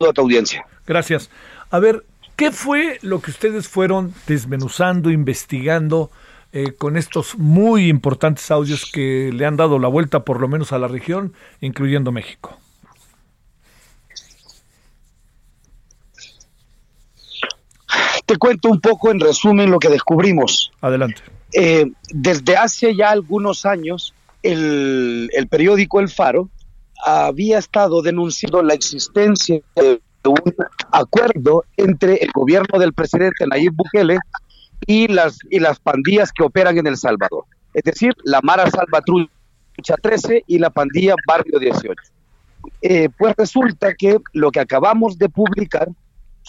a 0.00 0.12
tu 0.12 0.20
audiencia. 0.20 0.66
Gracias. 0.86 1.30
A 1.70 1.78
ver, 1.78 2.04
¿qué 2.36 2.50
fue 2.50 2.98
lo 3.02 3.20
que 3.20 3.30
ustedes 3.30 3.68
fueron 3.68 4.14
desmenuzando, 4.26 5.10
investigando 5.10 6.10
eh, 6.52 6.72
con 6.72 6.96
estos 6.96 7.38
muy 7.38 7.88
importantes 7.88 8.50
audios 8.50 8.90
que 8.90 9.30
le 9.32 9.46
han 9.46 9.56
dado 9.56 9.78
la 9.78 9.88
vuelta 9.88 10.24
por 10.24 10.40
lo 10.40 10.48
menos 10.48 10.72
a 10.72 10.78
la 10.78 10.88
región, 10.88 11.32
incluyendo 11.60 12.12
México? 12.12 12.58
Te 18.26 18.36
cuento 18.36 18.70
un 18.70 18.80
poco 18.80 19.10
en 19.10 19.20
resumen 19.20 19.70
lo 19.70 19.78
que 19.78 19.88
descubrimos. 19.88 20.72
Adelante. 20.80 21.20
Eh, 21.52 21.86
desde 22.08 22.56
hace 22.56 22.96
ya 22.96 23.10
algunos 23.10 23.66
años, 23.66 24.14
el, 24.42 25.30
el 25.32 25.46
periódico 25.46 26.00
El 26.00 26.08
Faro 26.08 26.48
había 27.04 27.58
estado 27.58 28.00
denunciando 28.02 28.62
la 28.62 28.74
existencia 28.74 29.60
de 29.76 30.00
un 30.24 30.54
acuerdo 30.90 31.64
entre 31.76 32.14
el 32.16 32.30
gobierno 32.32 32.78
del 32.78 32.94
presidente 32.94 33.46
Nayib 33.46 33.74
Bukele 33.74 34.18
y 34.86 35.08
las, 35.08 35.38
pandillas 35.82 36.32
que 36.32 36.42
operan 36.42 36.78
en 36.78 36.86
El 36.86 36.96
Salvador. 36.96 37.44
Es 37.74 37.84
decir, 37.84 38.12
la 38.24 38.40
Mara 38.42 38.70
Salvatrucha 38.70 39.96
13 40.00 40.44
y 40.46 40.58
la 40.58 40.70
pandilla 40.70 41.14
Barrio 41.26 41.58
18. 41.58 41.94
Eh, 42.80 43.08
pues 43.18 43.34
resulta 43.36 43.94
que 43.94 44.18
lo 44.32 44.50
que 44.50 44.60
acabamos 44.60 45.18
de 45.18 45.28
publicar 45.28 45.88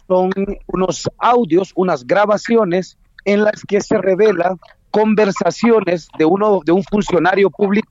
son 0.08 0.32
unos 0.68 1.10
audios, 1.18 1.74
unas 1.76 2.06
grabaciones 2.06 2.98
en 3.26 3.44
las 3.44 3.64
que 3.68 3.82
se 3.82 3.98
revela 3.98 4.56
conversaciones 4.92 6.08
de 6.18 6.24
uno 6.24 6.62
de 6.64 6.72
un 6.72 6.84
funcionario 6.84 7.50
público 7.50 7.90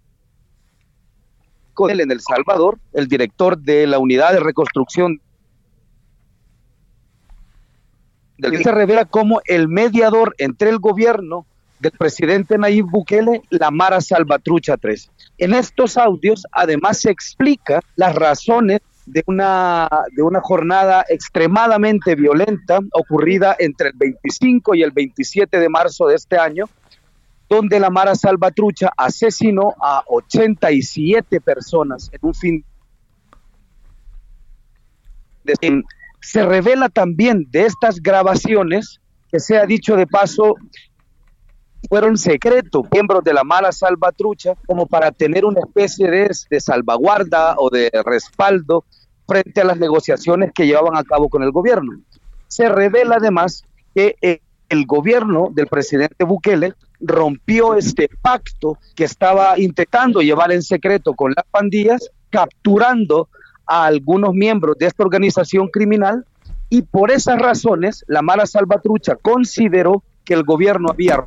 en 1.88 2.10
El 2.10 2.20
Salvador, 2.20 2.78
el 2.92 3.08
director 3.08 3.58
de 3.58 3.86
la 3.86 3.98
unidad 3.98 4.32
de 4.32 4.40
reconstrucción 4.40 5.20
del 8.38 8.62
se 8.62 8.72
revela 8.72 9.04
como 9.04 9.40
el 9.46 9.68
mediador 9.68 10.34
entre 10.38 10.70
el 10.70 10.78
gobierno 10.78 11.46
del 11.78 11.92
presidente 11.92 12.58
Nayib 12.58 12.86
Bukele, 12.90 13.42
la 13.50 13.70
Mara 13.70 14.00
Salvatrucha 14.00 14.76
3. 14.76 15.10
En 15.38 15.54
estos 15.54 15.96
audios 15.96 16.46
además 16.50 17.00
se 17.00 17.10
explica 17.10 17.80
las 17.96 18.14
razones 18.14 18.80
de 19.06 19.22
una, 19.26 19.88
de 20.12 20.22
una 20.22 20.40
jornada 20.40 21.04
extremadamente 21.08 22.14
violenta 22.14 22.80
ocurrida 22.92 23.54
entre 23.58 23.88
el 23.88 23.94
25 23.96 24.74
y 24.74 24.82
el 24.82 24.92
27 24.92 25.58
de 25.58 25.68
marzo 25.68 26.06
de 26.06 26.16
este 26.16 26.38
año, 26.38 26.64
donde 27.48 27.78
la 27.80 27.90
Mara 27.90 28.14
Salvatrucha 28.14 28.92
asesinó 28.96 29.74
a 29.80 30.02
87 30.06 31.40
personas 31.40 32.10
en 32.12 32.18
un 32.22 32.34
fin 32.34 32.64
de... 35.44 35.82
Se 36.20 36.42
revela 36.42 36.88
también 36.88 37.46
de 37.50 37.66
estas 37.66 38.00
grabaciones, 38.00 39.00
que 39.30 39.40
se 39.40 39.58
ha 39.58 39.66
dicho 39.66 39.94
de 39.94 40.06
paso, 40.06 40.54
fueron 41.86 42.16
secretos 42.16 42.86
miembros 42.90 43.22
de 43.24 43.34
la 43.34 43.44
mala 43.44 43.72
salvatrucha 43.72 44.54
como 44.66 44.86
para 44.86 45.12
tener 45.12 45.44
una 45.44 45.60
especie 45.60 46.10
de, 46.10 46.30
de, 46.48 46.60
salvaguarda 46.60 47.56
o 47.58 47.68
de 47.68 47.90
respaldo 48.04 48.84
frente 49.26 49.60
a 49.60 49.64
las 49.64 49.78
negociaciones 49.78 50.52
que 50.54 50.66
llevaban 50.66 50.96
a 50.96 51.04
cabo 51.04 51.28
con 51.28 51.42
el 51.42 51.50
gobierno. 51.50 51.92
Se 52.48 52.68
revela 52.68 53.16
además 53.16 53.64
que 53.94 54.16
eh, 54.22 54.40
el 54.68 54.86
gobierno 54.86 55.48
del 55.52 55.66
presidente 55.66 56.24
Bukele 56.24 56.72
rompió 57.00 57.74
este 57.74 58.08
pacto 58.22 58.78
que 58.94 59.04
estaba 59.04 59.58
intentando 59.58 60.20
llevar 60.20 60.52
en 60.52 60.62
secreto 60.62 61.14
con 61.14 61.32
las 61.36 61.44
pandillas, 61.50 62.10
capturando 62.30 63.28
a 63.66 63.86
algunos 63.86 64.34
miembros 64.34 64.76
de 64.78 64.86
esta 64.86 65.02
organización 65.02 65.68
criminal 65.68 66.24
y 66.68 66.82
por 66.82 67.10
esas 67.10 67.38
razones 67.38 68.04
la 68.08 68.22
mala 68.22 68.46
salvatrucha 68.46 69.16
consideró 69.16 70.02
que 70.24 70.34
el 70.34 70.42
gobierno 70.42 70.88
había 70.90 71.26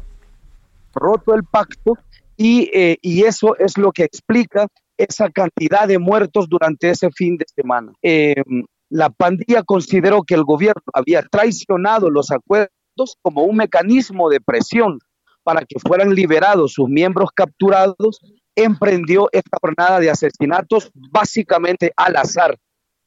roto 0.93 1.33
el 1.33 1.43
pacto 1.43 1.97
y, 2.35 2.69
eh, 2.73 2.97
y 3.01 3.23
eso 3.23 3.55
es 3.57 3.77
lo 3.77 3.91
que 3.91 4.03
explica 4.03 4.67
esa 4.97 5.29
cantidad 5.29 5.87
de 5.87 5.99
muertos 5.99 6.47
durante 6.49 6.89
ese 6.89 7.09
fin 7.11 7.37
de 7.37 7.45
semana. 7.55 7.93
Eh, 8.01 8.43
la 8.89 9.09
pandilla 9.09 9.63
consideró 9.63 10.23
que 10.23 10.33
el 10.33 10.43
gobierno 10.43 10.83
había 10.93 11.21
traicionado 11.23 12.09
los 12.09 12.31
acuerdos 12.31 13.17
como 13.21 13.43
un 13.43 13.57
mecanismo 13.57 14.29
de 14.29 14.41
presión 14.41 14.99
para 15.47 15.61
que 15.61 15.79
fueran 15.79 16.13
liberados 16.13 16.73
sus 16.73 16.89
miembros 16.89 17.29
capturados 17.33 18.19
emprendió 18.53 19.29
esta 19.31 19.57
jornada 19.61 19.97
de 20.01 20.09
asesinatos 20.09 20.91
básicamente 20.93 21.93
al 21.95 22.17
azar 22.17 22.59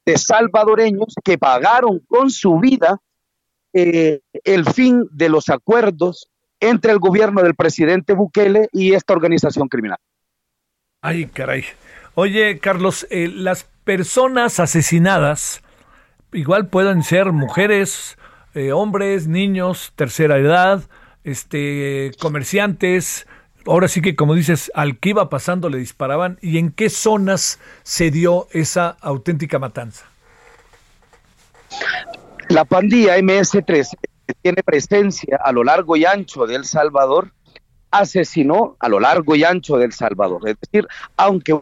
de 0.06 0.16
salvadoreños 0.16 1.12
que 1.22 1.36
pagaron 1.36 1.98
con 2.08 2.30
su 2.30 2.58
vida 2.58 2.98
eh, 3.74 4.20
el 4.42 4.64
fin 4.64 5.06
de 5.12 5.28
los 5.28 5.50
acuerdos 5.50 6.30
entre 6.60 6.92
el 6.92 6.98
gobierno 6.98 7.42
del 7.42 7.54
presidente 7.54 8.14
Bukele 8.14 8.70
y 8.72 8.94
esta 8.94 9.12
organización 9.12 9.68
criminal. 9.68 9.98
Ay, 11.02 11.26
caray. 11.26 11.64
Oye, 12.14 12.58
Carlos, 12.58 13.06
eh, 13.10 13.28
las 13.28 13.64
personas 13.84 14.60
asesinadas 14.60 15.62
igual 16.32 16.68
pueden 16.68 17.02
ser 17.02 17.32
mujeres, 17.32 18.16
eh, 18.54 18.72
hombres, 18.72 19.28
niños, 19.28 19.92
tercera 19.94 20.38
edad, 20.38 20.84
este, 21.24 22.12
comerciantes, 22.20 23.26
ahora 23.66 23.88
sí 23.88 24.00
que 24.00 24.16
como 24.16 24.34
dices, 24.34 24.70
al 24.74 24.98
que 24.98 25.10
iba 25.10 25.28
pasando 25.28 25.68
le 25.68 25.78
disparaban 25.78 26.38
y 26.40 26.58
en 26.58 26.72
qué 26.72 26.88
zonas 26.90 27.58
se 27.82 28.10
dio 28.10 28.48
esa 28.52 28.96
auténtica 29.00 29.58
matanza. 29.58 30.06
La 32.48 32.64
pandilla 32.64 33.16
MS-3 33.18 33.96
tiene 34.42 34.62
presencia 34.62 35.38
a 35.42 35.52
lo 35.52 35.64
largo 35.64 35.96
y 35.96 36.04
ancho 36.04 36.46
de 36.46 36.56
El 36.56 36.64
Salvador, 36.64 37.32
asesinó 37.90 38.76
a 38.80 38.88
lo 38.88 39.00
largo 39.00 39.34
y 39.36 39.44
ancho 39.44 39.76
de 39.76 39.86
El 39.86 39.92
Salvador. 39.92 40.48
Es 40.48 40.56
decir, 40.60 40.86
aunque 41.16 41.60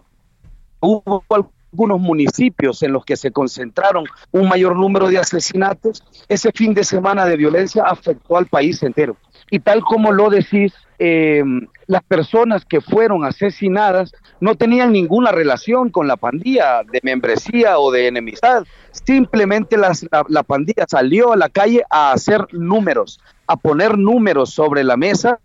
hubo 0.80 1.24
algunos 1.72 2.00
municipios 2.00 2.82
en 2.82 2.92
los 2.92 3.04
que 3.04 3.16
se 3.16 3.30
concentraron 3.30 4.04
un 4.32 4.48
mayor 4.48 4.76
número 4.76 5.08
de 5.08 5.18
asesinatos, 5.18 6.02
ese 6.28 6.50
fin 6.52 6.74
de 6.74 6.84
semana 6.84 7.26
de 7.26 7.36
violencia 7.36 7.84
afectó 7.84 8.36
al 8.36 8.46
país 8.46 8.82
entero. 8.82 9.16
Y 9.50 9.60
tal 9.60 9.82
como 9.82 10.12
lo 10.12 10.30
decís, 10.30 10.74
eh, 10.98 11.42
las 11.86 12.02
personas 12.02 12.64
que 12.64 12.80
fueron 12.80 13.24
asesinadas 13.24 14.12
no 14.40 14.56
tenían 14.56 14.92
ninguna 14.92 15.32
relación 15.32 15.90
con 15.90 16.06
la 16.06 16.16
pandilla 16.16 16.82
de 16.82 17.00
membresía 17.02 17.78
o 17.78 17.90
de 17.90 18.08
enemistad. 18.08 18.64
Simplemente 18.90 19.76
las, 19.76 20.06
la, 20.10 20.24
la, 20.28 20.42
pandilla 20.42 20.84
salió 20.88 21.32
a 21.32 21.36
la 21.36 21.48
calle 21.48 21.82
a 21.88 22.12
hacer 22.12 22.46
números, 22.52 23.20
a 23.46 23.56
poner 23.56 23.96
números 23.96 24.50
sobre 24.50 24.84
la 24.84 24.96
mesa 24.96 25.38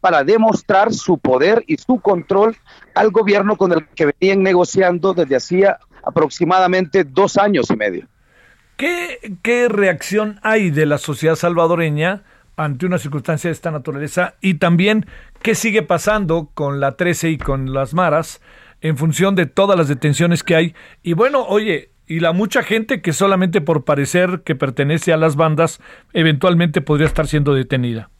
para 0.00 0.24
demostrar 0.24 0.92
su 0.92 1.18
poder 1.18 1.64
y 1.66 1.76
su 1.76 2.00
control 2.00 2.56
al 2.94 3.10
gobierno 3.10 3.56
con 3.56 3.72
el 3.72 3.86
que 3.88 4.12
venían 4.18 4.42
negociando 4.42 5.14
desde 5.14 5.36
hacía 5.36 5.78
aproximadamente 6.04 7.04
dos 7.04 7.36
años 7.36 7.70
y 7.70 7.76
medio. 7.76 8.06
¿Qué, 8.76 9.36
qué 9.42 9.68
reacción 9.68 10.38
hay 10.42 10.70
de 10.70 10.86
la 10.86 10.98
sociedad 10.98 11.36
salvadoreña? 11.36 12.22
ante 12.58 12.86
una 12.86 12.98
circunstancia 12.98 13.48
de 13.48 13.52
esta 13.52 13.70
naturaleza 13.70 14.34
y 14.40 14.54
también 14.54 15.06
qué 15.42 15.54
sigue 15.54 15.82
pasando 15.82 16.50
con 16.54 16.80
la 16.80 16.96
13 16.96 17.30
y 17.30 17.38
con 17.38 17.72
las 17.72 17.94
maras 17.94 18.42
en 18.80 18.96
función 18.96 19.36
de 19.36 19.46
todas 19.46 19.78
las 19.78 19.88
detenciones 19.88 20.42
que 20.42 20.56
hay. 20.56 20.74
Y 21.02 21.12
bueno, 21.12 21.44
oye, 21.44 21.92
y 22.06 22.20
la 22.20 22.32
mucha 22.32 22.62
gente 22.62 23.00
que 23.00 23.12
solamente 23.12 23.60
por 23.60 23.84
parecer 23.84 24.42
que 24.44 24.56
pertenece 24.56 25.12
a 25.12 25.16
las 25.16 25.36
bandas 25.36 25.80
eventualmente 26.12 26.80
podría 26.80 27.06
estar 27.06 27.26
siendo 27.26 27.54
detenida. 27.54 28.10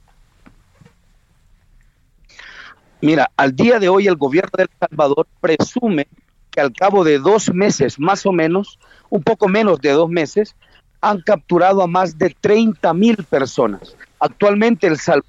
Mira, 3.01 3.31
al 3.37 3.55
día 3.55 3.79
de 3.79 3.89
hoy 3.89 4.09
el 4.09 4.17
gobierno 4.17 4.51
de 4.57 4.65
El 4.65 4.71
Salvador 4.81 5.27
presume 5.41 6.09
que 6.51 6.61
al 6.61 6.73
cabo 6.73 7.05
de 7.05 7.19
dos 7.19 7.53
meses, 7.55 8.01
más 8.01 8.27
o 8.27 8.33
menos, 8.33 8.79
un 9.09 9.23
poco 9.23 9.49
menos 9.49 9.81
de 9.81 9.91
dos 9.91 10.11
meses, 10.11 10.57
han 11.01 11.21
capturado 11.21 11.83
a 11.83 11.87
más 11.87 12.19
de 12.19 12.35
30 12.41 12.93
mil 12.95 13.17
personas. 13.25 13.95
Actualmente 14.19 14.89
El 14.89 14.99
Salvador 14.99 15.25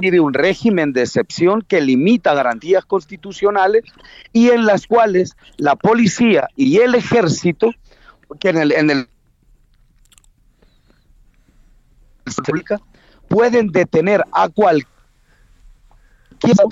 vive 0.00 0.20
un 0.20 0.32
régimen 0.32 0.92
de 0.94 1.02
excepción 1.02 1.60
que 1.60 1.82
limita 1.82 2.32
garantías 2.34 2.86
constitucionales 2.86 3.84
y 4.32 4.50
en 4.50 4.64
las 4.64 4.86
cuales 4.86 5.36
la 5.58 5.76
policía 5.76 6.48
y 6.56 6.78
el 6.78 6.94
ejército, 6.94 7.72
que 8.40 8.48
en 8.48 8.58
el, 8.58 8.72
en 8.72 8.90
el 8.90 9.08
pueden 13.28 13.68
detener 13.68 14.24
a 14.32 14.48
cualquier 14.48 14.91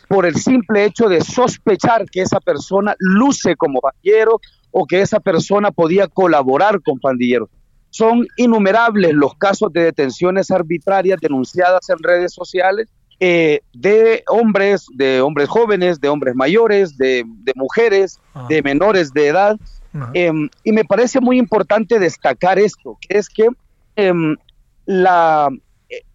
por 0.09 0.27
el 0.27 0.37
simple 0.37 0.85
hecho 0.85 1.09
de 1.09 1.21
sospechar 1.21 2.05
que 2.11 2.23
esa 2.23 2.41
persona 2.41 2.95
luce 2.99 3.57
como 3.57 3.81
pandillero 3.81 4.41
o 4.71 4.87
que 4.87 5.01
esa 5.01 5.21
persona 5.21 5.71
podía 5.71 6.07
colaborar 6.07 6.81
con 6.83 6.99
pandilleros. 6.99 7.49
Son 7.91 8.27
innumerables 8.37 9.15
los 9.15 9.35
casos 9.35 9.73
de 9.73 9.85
detenciones 9.85 10.51
arbitrarias 10.51 11.19
denunciadas 11.21 11.89
en 11.91 11.99
redes 11.99 12.33
sociales 12.33 12.89
eh, 13.19 13.61
de 13.75 14.23
hombres, 14.29 14.87
de 14.95 15.21
hombres 15.21 15.49
jóvenes, 15.49 16.01
de 16.01 16.09
hombres 16.09 16.35
mayores, 16.35 16.97
de, 16.97 17.25
de 17.27 17.53
mujeres, 17.57 18.21
ah. 18.35 18.47
de 18.49 18.63
menores 18.63 19.13
de 19.13 19.27
edad. 19.27 19.59
Eh, 20.15 20.33
y 20.63 20.73
me 20.73 20.85
parece 20.85 21.21
muy 21.21 21.37
importante 21.37 21.99
destacar 21.99 22.61
esto, 22.61 22.97
que 23.01 23.19
es 23.19 23.29
que 23.29 23.49
eh, 23.97 24.13
la, 24.87 25.51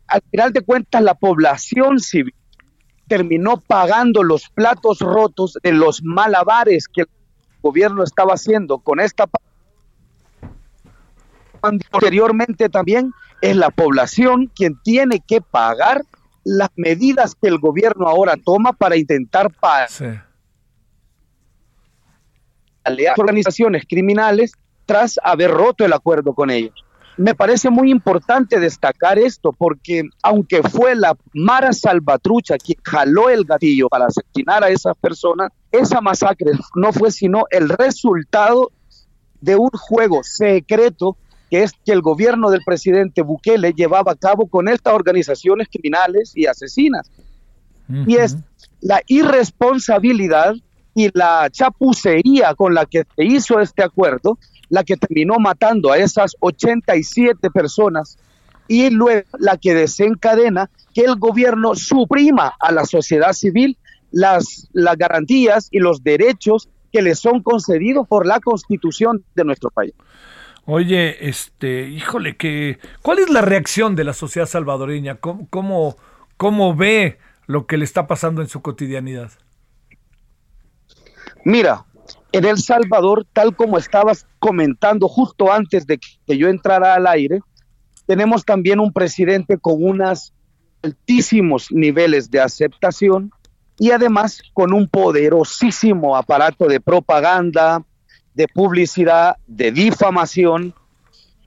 al 0.07 0.21
final 0.31 0.53
de 0.53 0.61
cuentas 0.61 1.01
la 1.03 1.13
población 1.13 1.99
civil 1.99 2.33
terminó 3.07 3.57
pagando 3.57 4.23
los 4.23 4.49
platos 4.49 4.99
rotos 4.99 5.57
de 5.61 5.71
los 5.71 6.03
malabares 6.03 6.87
que 6.87 7.01
el 7.01 7.07
gobierno 7.61 8.03
estaba 8.03 8.33
haciendo 8.33 8.79
con 8.79 8.99
esta 8.99 9.27
posteriormente 11.91 12.69
también 12.69 13.11
es 13.41 13.55
la 13.55 13.71
población 13.71 14.51
quien 14.55 14.79
tiene 14.83 15.19
que 15.25 15.41
pagar 15.41 16.03
las 16.43 16.69
medidas 16.75 17.35
que 17.35 17.47
el 17.47 17.57
gobierno 17.57 18.07
ahora 18.07 18.35
toma 18.37 18.71
para 18.73 18.97
intentar 18.97 19.51
pagar 19.51 19.89
a 22.83 22.89
las 22.91 23.17
organizaciones 23.17 23.83
criminales 23.89 24.53
tras 24.85 25.19
haber 25.23 25.49
roto 25.49 25.83
el 25.83 25.93
acuerdo 25.93 26.35
con 26.35 26.51
ellos. 26.51 26.85
Me 27.17 27.33
parece 27.33 27.69
muy 27.69 27.91
importante 27.91 28.59
destacar 28.59 29.17
esto 29.17 29.53
porque 29.53 30.03
aunque 30.21 30.61
fue 30.63 30.95
la 30.95 31.15
Mara 31.33 31.71
Salvatrucha 31.71 32.57
quien 32.57 32.77
jaló 32.83 33.29
el 33.29 33.45
gatillo 33.45 33.87
para 33.87 34.07
asesinar 34.07 34.63
a 34.63 34.69
esas 34.69 34.97
personas, 34.97 35.51
esa 35.71 36.01
masacre 36.01 36.51
no 36.75 36.91
fue 36.91 37.11
sino 37.11 37.45
el 37.51 37.69
resultado 37.69 38.71
de 39.39 39.55
un 39.55 39.69
juego 39.69 40.23
secreto 40.23 41.17
que 41.49 41.63
es 41.63 41.71
que 41.85 41.91
el 41.91 42.01
gobierno 42.01 42.49
del 42.49 42.61
presidente 42.65 43.21
Bukele 43.21 43.71
llevaba 43.73 44.13
a 44.13 44.15
cabo 44.15 44.47
con 44.47 44.67
estas 44.67 44.93
organizaciones 44.93 45.67
criminales 45.69 46.31
y 46.35 46.47
asesinas. 46.47 47.09
Y 48.07 48.15
es 48.15 48.35
la 48.81 49.01
irresponsabilidad 49.05 50.55
y 50.95 51.09
la 51.13 51.49
chapucería 51.51 52.55
con 52.55 52.73
la 52.73 52.85
que 52.85 53.03
se 53.15 53.25
hizo 53.25 53.59
este 53.59 53.83
acuerdo 53.83 54.39
la 54.69 54.83
que 54.83 54.97
terminó 54.97 55.35
matando 55.39 55.91
a 55.91 55.97
esas 55.97 56.35
87 56.39 57.49
personas 57.51 58.17
y 58.67 58.89
luego 58.89 59.27
la 59.39 59.57
que 59.57 59.73
desencadena 59.73 60.69
que 60.93 61.01
el 61.01 61.15
gobierno 61.17 61.75
suprima 61.75 62.53
a 62.59 62.71
la 62.71 62.85
sociedad 62.85 63.33
civil 63.33 63.77
las, 64.11 64.69
las 64.73 64.97
garantías 64.97 65.67
y 65.71 65.79
los 65.79 66.03
derechos 66.03 66.69
que 66.91 67.01
le 67.01 67.15
son 67.15 67.43
concedidos 67.43 68.07
por 68.07 68.25
la 68.25 68.39
constitución 68.39 69.23
de 69.35 69.43
nuestro 69.43 69.69
país. 69.69 69.93
Oye, 70.65 71.27
este, 71.29 71.89
híjole, 71.89 72.37
que, 72.37 72.79
¿cuál 73.01 73.19
es 73.19 73.29
la 73.29 73.41
reacción 73.41 73.95
de 73.95 74.03
la 74.03 74.13
sociedad 74.13 74.47
salvadoreña? 74.47 75.15
¿Cómo, 75.15 75.47
cómo, 75.49 75.97
cómo 76.37 76.75
ve 76.75 77.19
lo 77.45 77.67
que 77.67 77.77
le 77.77 77.85
está 77.85 78.07
pasando 78.07 78.41
en 78.41 78.47
su 78.47 78.61
cotidianidad? 78.61 79.31
Mira, 81.43 81.85
en 82.37 82.43
El 82.45 82.57
Salvador, 82.57 83.25
tal 83.31 83.55
como 83.55 83.77
estabas 83.77 84.27
comentando 84.39 85.07
justo 85.07 85.53
antes 85.53 85.87
de 85.87 85.97
que 85.97 86.37
yo 86.37 86.49
entrara 86.49 86.93
al 86.93 87.07
aire, 87.07 87.39
tenemos 88.05 88.43
también 88.43 88.79
un 88.81 88.91
presidente 88.91 89.57
con 89.57 89.83
unos 89.83 90.33
altísimos 90.83 91.71
niveles 91.71 92.29
de 92.29 92.41
aceptación 92.41 93.31
y 93.79 93.91
además 93.91 94.41
con 94.53 94.73
un 94.73 94.87
poderosísimo 94.89 96.17
aparato 96.17 96.67
de 96.67 96.81
propaganda, 96.81 97.83
de 98.33 98.47
publicidad, 98.49 99.37
de 99.47 99.71
difamación 99.71 100.73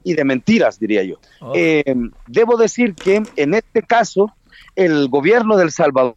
y 0.02 0.14
de 0.14 0.24
mentiras, 0.24 0.78
diría 0.78 1.04
yo. 1.04 1.16
Oh. 1.40 1.52
Eh, 1.54 1.84
debo 2.26 2.56
decir 2.56 2.94
que 2.94 3.22
en 3.36 3.52
este 3.52 3.82
caso, 3.82 4.32
el 4.74 5.08
gobierno 5.08 5.58
del 5.58 5.70
Salvador, 5.70 6.16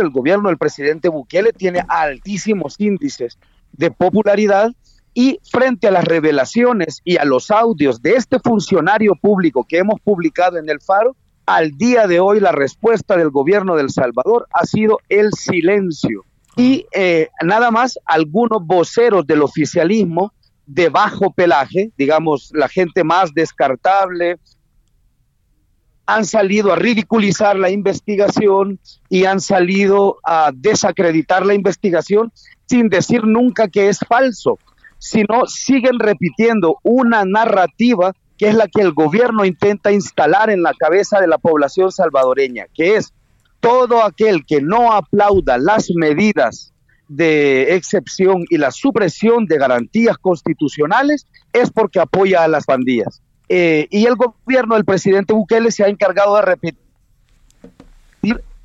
el 0.00 0.10
gobierno 0.10 0.48
del 0.48 0.58
presidente 0.58 1.08
Bukele 1.08 1.52
tiene 1.52 1.84
altísimos 1.88 2.76
índices 2.78 3.38
de 3.72 3.90
popularidad 3.90 4.72
y 5.14 5.40
frente 5.42 5.88
a 5.88 5.90
las 5.90 6.04
revelaciones 6.04 7.00
y 7.04 7.16
a 7.18 7.24
los 7.24 7.50
audios 7.50 8.00
de 8.00 8.14
este 8.14 8.38
funcionario 8.38 9.14
público 9.20 9.66
que 9.68 9.78
hemos 9.78 10.00
publicado 10.00 10.58
en 10.58 10.68
el 10.68 10.80
Faro, 10.80 11.16
al 11.44 11.72
día 11.72 12.06
de 12.06 12.20
hoy 12.20 12.40
la 12.40 12.52
respuesta 12.52 13.16
del 13.16 13.30
gobierno 13.30 13.76
del 13.76 13.90
Salvador 13.90 14.46
ha 14.52 14.64
sido 14.64 14.98
el 15.08 15.32
silencio. 15.32 16.24
Y 16.56 16.86
eh, 16.94 17.28
nada 17.44 17.70
más 17.70 17.98
algunos 18.06 18.64
voceros 18.64 19.26
del 19.26 19.42
oficialismo 19.42 20.32
de 20.66 20.88
bajo 20.88 21.32
pelaje, 21.32 21.90
digamos, 21.98 22.50
la 22.54 22.68
gente 22.68 23.04
más 23.04 23.34
descartable, 23.34 24.38
han 26.06 26.24
salido 26.24 26.72
a 26.72 26.76
ridiculizar 26.76 27.56
la 27.56 27.70
investigación 27.70 28.78
y 29.08 29.24
han 29.24 29.40
salido 29.40 30.18
a 30.24 30.50
desacreditar 30.54 31.46
la 31.46 31.54
investigación 31.54 32.32
sin 32.66 32.88
decir 32.88 33.24
nunca 33.24 33.68
que 33.68 33.88
es 33.88 33.98
falso, 34.00 34.58
sino 34.98 35.46
siguen 35.46 35.98
repitiendo 35.98 36.78
una 36.82 37.24
narrativa 37.24 38.12
que 38.36 38.48
es 38.48 38.54
la 38.54 38.66
que 38.66 38.82
el 38.82 38.92
gobierno 38.92 39.44
intenta 39.44 39.92
instalar 39.92 40.50
en 40.50 40.62
la 40.62 40.72
cabeza 40.74 41.20
de 41.20 41.28
la 41.28 41.38
población 41.38 41.92
salvadoreña, 41.92 42.66
que 42.74 42.96
es 42.96 43.12
todo 43.60 44.02
aquel 44.02 44.44
que 44.44 44.60
no 44.60 44.92
aplauda 44.92 45.58
las 45.58 45.90
medidas 45.94 46.72
de 47.06 47.74
excepción 47.74 48.44
y 48.48 48.58
la 48.58 48.70
supresión 48.70 49.46
de 49.46 49.58
garantías 49.58 50.18
constitucionales 50.18 51.26
es 51.52 51.70
porque 51.70 52.00
apoya 52.00 52.42
a 52.42 52.48
las 52.48 52.64
pandillas. 52.64 53.22
Eh, 53.54 53.86
y 53.90 54.06
el 54.06 54.16
gobierno 54.16 54.76
del 54.76 54.86
presidente 54.86 55.34
Bukele 55.34 55.70
se 55.70 55.84
ha 55.84 55.88
encargado 55.88 56.36
de 56.36 56.40
repetir 56.40 56.80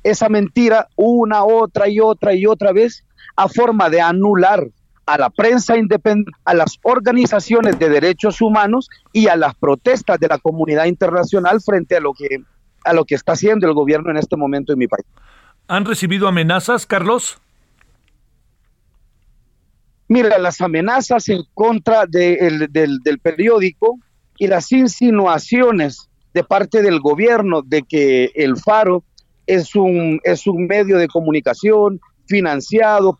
esa 0.02 0.30
mentira 0.30 0.88
una, 0.96 1.44
otra 1.44 1.90
y 1.90 2.00
otra 2.00 2.32
y 2.32 2.46
otra 2.46 2.72
vez 2.72 3.04
a 3.36 3.48
forma 3.48 3.90
de 3.90 4.00
anular 4.00 4.66
a 5.04 5.18
la 5.18 5.28
prensa 5.28 5.76
independiente, 5.76 6.32
a 6.42 6.54
las 6.54 6.78
organizaciones 6.80 7.78
de 7.78 7.90
derechos 7.90 8.40
humanos 8.40 8.88
y 9.12 9.28
a 9.28 9.36
las 9.36 9.54
protestas 9.56 10.18
de 10.20 10.28
la 10.28 10.38
comunidad 10.38 10.86
internacional 10.86 11.60
frente 11.60 11.96
a 11.96 12.00
lo 12.00 12.14
que 12.14 12.38
a 12.82 12.94
lo 12.94 13.04
que 13.04 13.14
está 13.14 13.32
haciendo 13.32 13.66
el 13.66 13.74
gobierno 13.74 14.10
en 14.10 14.16
este 14.16 14.38
momento 14.38 14.72
en 14.72 14.78
mi 14.78 14.88
país. 14.88 15.04
¿Han 15.66 15.84
recibido 15.84 16.28
amenazas, 16.28 16.86
Carlos? 16.86 17.38
Mira, 20.08 20.38
las 20.38 20.62
amenazas 20.62 21.28
en 21.28 21.42
contra 21.52 22.06
del, 22.06 22.68
del 22.72 23.18
periódico 23.18 23.98
y 24.38 24.46
las 24.46 24.70
insinuaciones 24.72 26.08
de 26.32 26.44
parte 26.44 26.82
del 26.82 27.00
gobierno 27.00 27.62
de 27.62 27.82
que 27.82 28.30
el 28.34 28.56
Faro 28.56 29.02
es 29.46 29.74
un, 29.74 30.20
es 30.22 30.46
un 30.46 30.66
medio 30.66 30.98
de 30.98 31.08
comunicación 31.08 32.00
financiado 32.26 33.18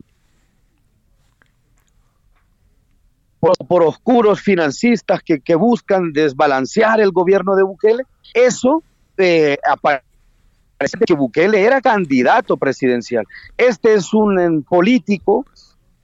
por, 3.41 3.83
oscuros 3.83 4.41
financistas 4.41 5.23
que, 5.23 5.41
que, 5.41 5.55
buscan 5.55 6.13
desbalancear 6.13 7.01
el 7.01 7.13
gobierno 7.13 7.57
de 7.57 7.63
Bukele. 7.63 8.03
Eso 8.35 8.83
eh, 9.17 9.57
parece 9.81 10.99
que 11.07 11.15
Bukele 11.15 11.63
era 11.63 11.81
candidato 11.81 12.57
presidencial. 12.57 13.25
Este 13.57 13.95
es 13.95 14.13
un 14.13 14.65
político 14.69 15.47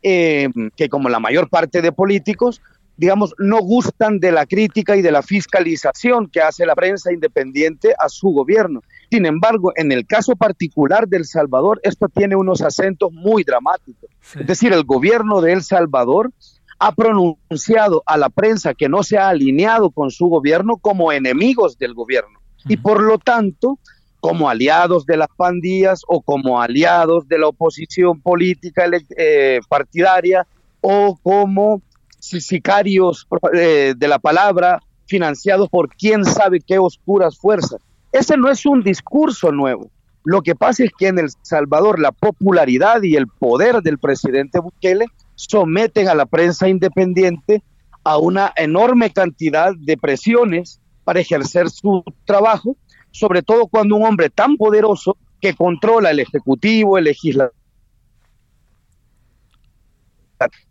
eh, 0.02 0.48
que 0.76 0.88
como 0.88 1.08
la 1.08 1.18
mayor 1.18 1.48
parte 1.48 1.80
de 1.80 1.90
políticos 1.90 2.60
digamos, 2.96 3.34
no 3.38 3.58
gustan 3.58 4.20
de 4.20 4.32
la 4.32 4.46
crítica 4.46 4.96
y 4.96 5.02
de 5.02 5.10
la 5.10 5.22
fiscalización 5.22 6.28
que 6.28 6.40
hace 6.40 6.66
la 6.66 6.74
prensa 6.74 7.12
independiente 7.12 7.94
a 7.98 8.08
su 8.08 8.28
gobierno. 8.28 8.82
Sin 9.10 9.26
embargo, 9.26 9.72
en 9.76 9.92
el 9.92 10.06
caso 10.06 10.36
particular 10.36 11.08
de 11.08 11.18
El 11.18 11.24
Salvador, 11.24 11.80
esto 11.82 12.08
tiene 12.08 12.36
unos 12.36 12.62
acentos 12.62 13.12
muy 13.12 13.44
dramáticos. 13.44 14.10
Es 14.38 14.46
decir, 14.46 14.72
el 14.72 14.84
gobierno 14.84 15.40
de 15.40 15.52
El 15.52 15.62
Salvador 15.62 16.32
ha 16.78 16.92
pronunciado 16.92 18.02
a 18.06 18.16
la 18.16 18.28
prensa 18.28 18.74
que 18.74 18.88
no 18.88 19.02
se 19.02 19.18
ha 19.18 19.28
alineado 19.28 19.90
con 19.90 20.10
su 20.10 20.26
gobierno 20.26 20.76
como 20.76 21.12
enemigos 21.12 21.78
del 21.78 21.94
gobierno. 21.94 22.40
Y 22.66 22.76
por 22.76 23.02
lo 23.02 23.18
tanto, 23.18 23.78
como 24.20 24.48
aliados 24.48 25.04
de 25.04 25.16
las 25.16 25.28
pandillas 25.36 26.00
o 26.08 26.22
como 26.22 26.60
aliados 26.60 27.28
de 27.28 27.38
la 27.38 27.48
oposición 27.48 28.20
política 28.20 28.86
eh, 29.16 29.60
partidaria 29.68 30.46
o 30.80 31.18
como 31.22 31.82
sicarios 32.28 33.26
eh, 33.54 33.94
de 33.96 34.08
la 34.08 34.18
palabra, 34.18 34.80
financiados 35.06 35.68
por 35.68 35.88
quién 35.88 36.24
sabe 36.24 36.60
qué 36.60 36.78
oscuras 36.78 37.38
fuerzas. 37.38 37.80
Ese 38.12 38.36
no 38.36 38.50
es 38.50 38.64
un 38.64 38.82
discurso 38.82 39.52
nuevo. 39.52 39.90
Lo 40.24 40.40
que 40.40 40.54
pasa 40.54 40.84
es 40.84 40.90
que 40.96 41.08
en 41.08 41.18
El 41.18 41.28
Salvador 41.42 42.00
la 42.00 42.12
popularidad 42.12 43.02
y 43.02 43.16
el 43.16 43.26
poder 43.26 43.82
del 43.82 43.98
presidente 43.98 44.58
Bukele 44.58 45.06
someten 45.34 46.08
a 46.08 46.14
la 46.14 46.24
prensa 46.24 46.68
independiente 46.68 47.62
a 48.04 48.16
una 48.18 48.52
enorme 48.56 49.10
cantidad 49.10 49.72
de 49.76 49.96
presiones 49.98 50.80
para 51.04 51.20
ejercer 51.20 51.68
su 51.68 52.02
trabajo, 52.24 52.76
sobre 53.10 53.42
todo 53.42 53.66
cuando 53.66 53.96
un 53.96 54.06
hombre 54.06 54.30
tan 54.30 54.56
poderoso 54.56 55.18
que 55.40 55.54
controla 55.54 56.10
el 56.10 56.20
Ejecutivo, 56.20 56.96
el 56.96 57.04
Legislativo, 57.04 57.63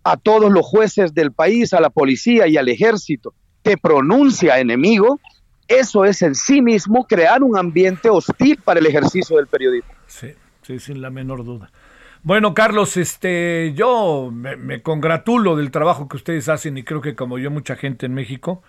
a 0.04 0.18
todos 0.18 0.52
los 0.52 0.66
jueces 0.66 1.14
del 1.14 1.32
país, 1.32 1.74
a 1.74 1.82
la 1.82 1.90
policía 1.90 2.48
y 2.48 2.58
al 2.58 2.70
ejército, 2.70 3.34
te 3.62 3.78
pronuncia 3.78 4.60
enemigo, 4.60 5.20
eso 5.68 6.06
es 6.06 6.22
en 6.22 6.36
sí 6.36 6.62
mismo 6.62 7.06
crear 7.08 7.42
un 7.42 7.58
ambiente 7.58 8.10
hostil 8.10 8.60
para 8.64 8.80
el 8.80 8.86
ejercicio 8.86 9.38
del 9.38 9.48
periodismo. 9.48 9.92
Sí, 10.08 10.34
sí, 10.62 10.80
sin 10.80 11.02
la 11.02 11.10
menor 11.10 11.44
duda. 11.44 11.72
Bueno, 12.22 12.54
Carlos, 12.54 12.96
este, 12.96 13.74
yo 13.76 14.30
me, 14.32 14.82
congratulo 14.82 15.56
del 15.56 15.72
trabajo 15.72 16.08
que 16.08 16.18
ustedes 16.18 16.48
hacen 16.48 16.78
y 16.78 16.84
creo 16.84 17.02
que 17.02 17.16
como 17.16 17.38
yo 17.38 17.52
mucha 17.52 17.76
gente 17.76 18.06
en 18.06 18.14
México. 18.14 18.62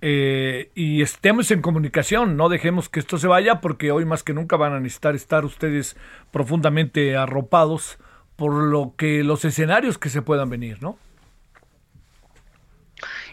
Eh, 0.00 0.70
y 0.74 1.00
estemos 1.00 1.50
en 1.50 1.62
comunicación, 1.62 2.36
no 2.36 2.50
dejemos 2.50 2.88
que 2.90 3.00
esto 3.00 3.16
se 3.16 3.26
vaya 3.26 3.60
porque 3.60 3.90
hoy 3.90 4.04
más 4.04 4.22
que 4.22 4.34
nunca 4.34 4.56
van 4.56 4.74
a 4.74 4.80
necesitar 4.80 5.14
estar 5.14 5.44
ustedes 5.46 5.96
profundamente 6.30 7.16
arropados 7.16 7.98
por 8.36 8.52
lo 8.52 8.94
que 8.96 9.22
los 9.22 9.44
escenarios 9.44 9.98
que 9.98 10.08
se 10.08 10.22
puedan 10.22 10.50
venir, 10.50 10.82
¿no? 10.82 10.98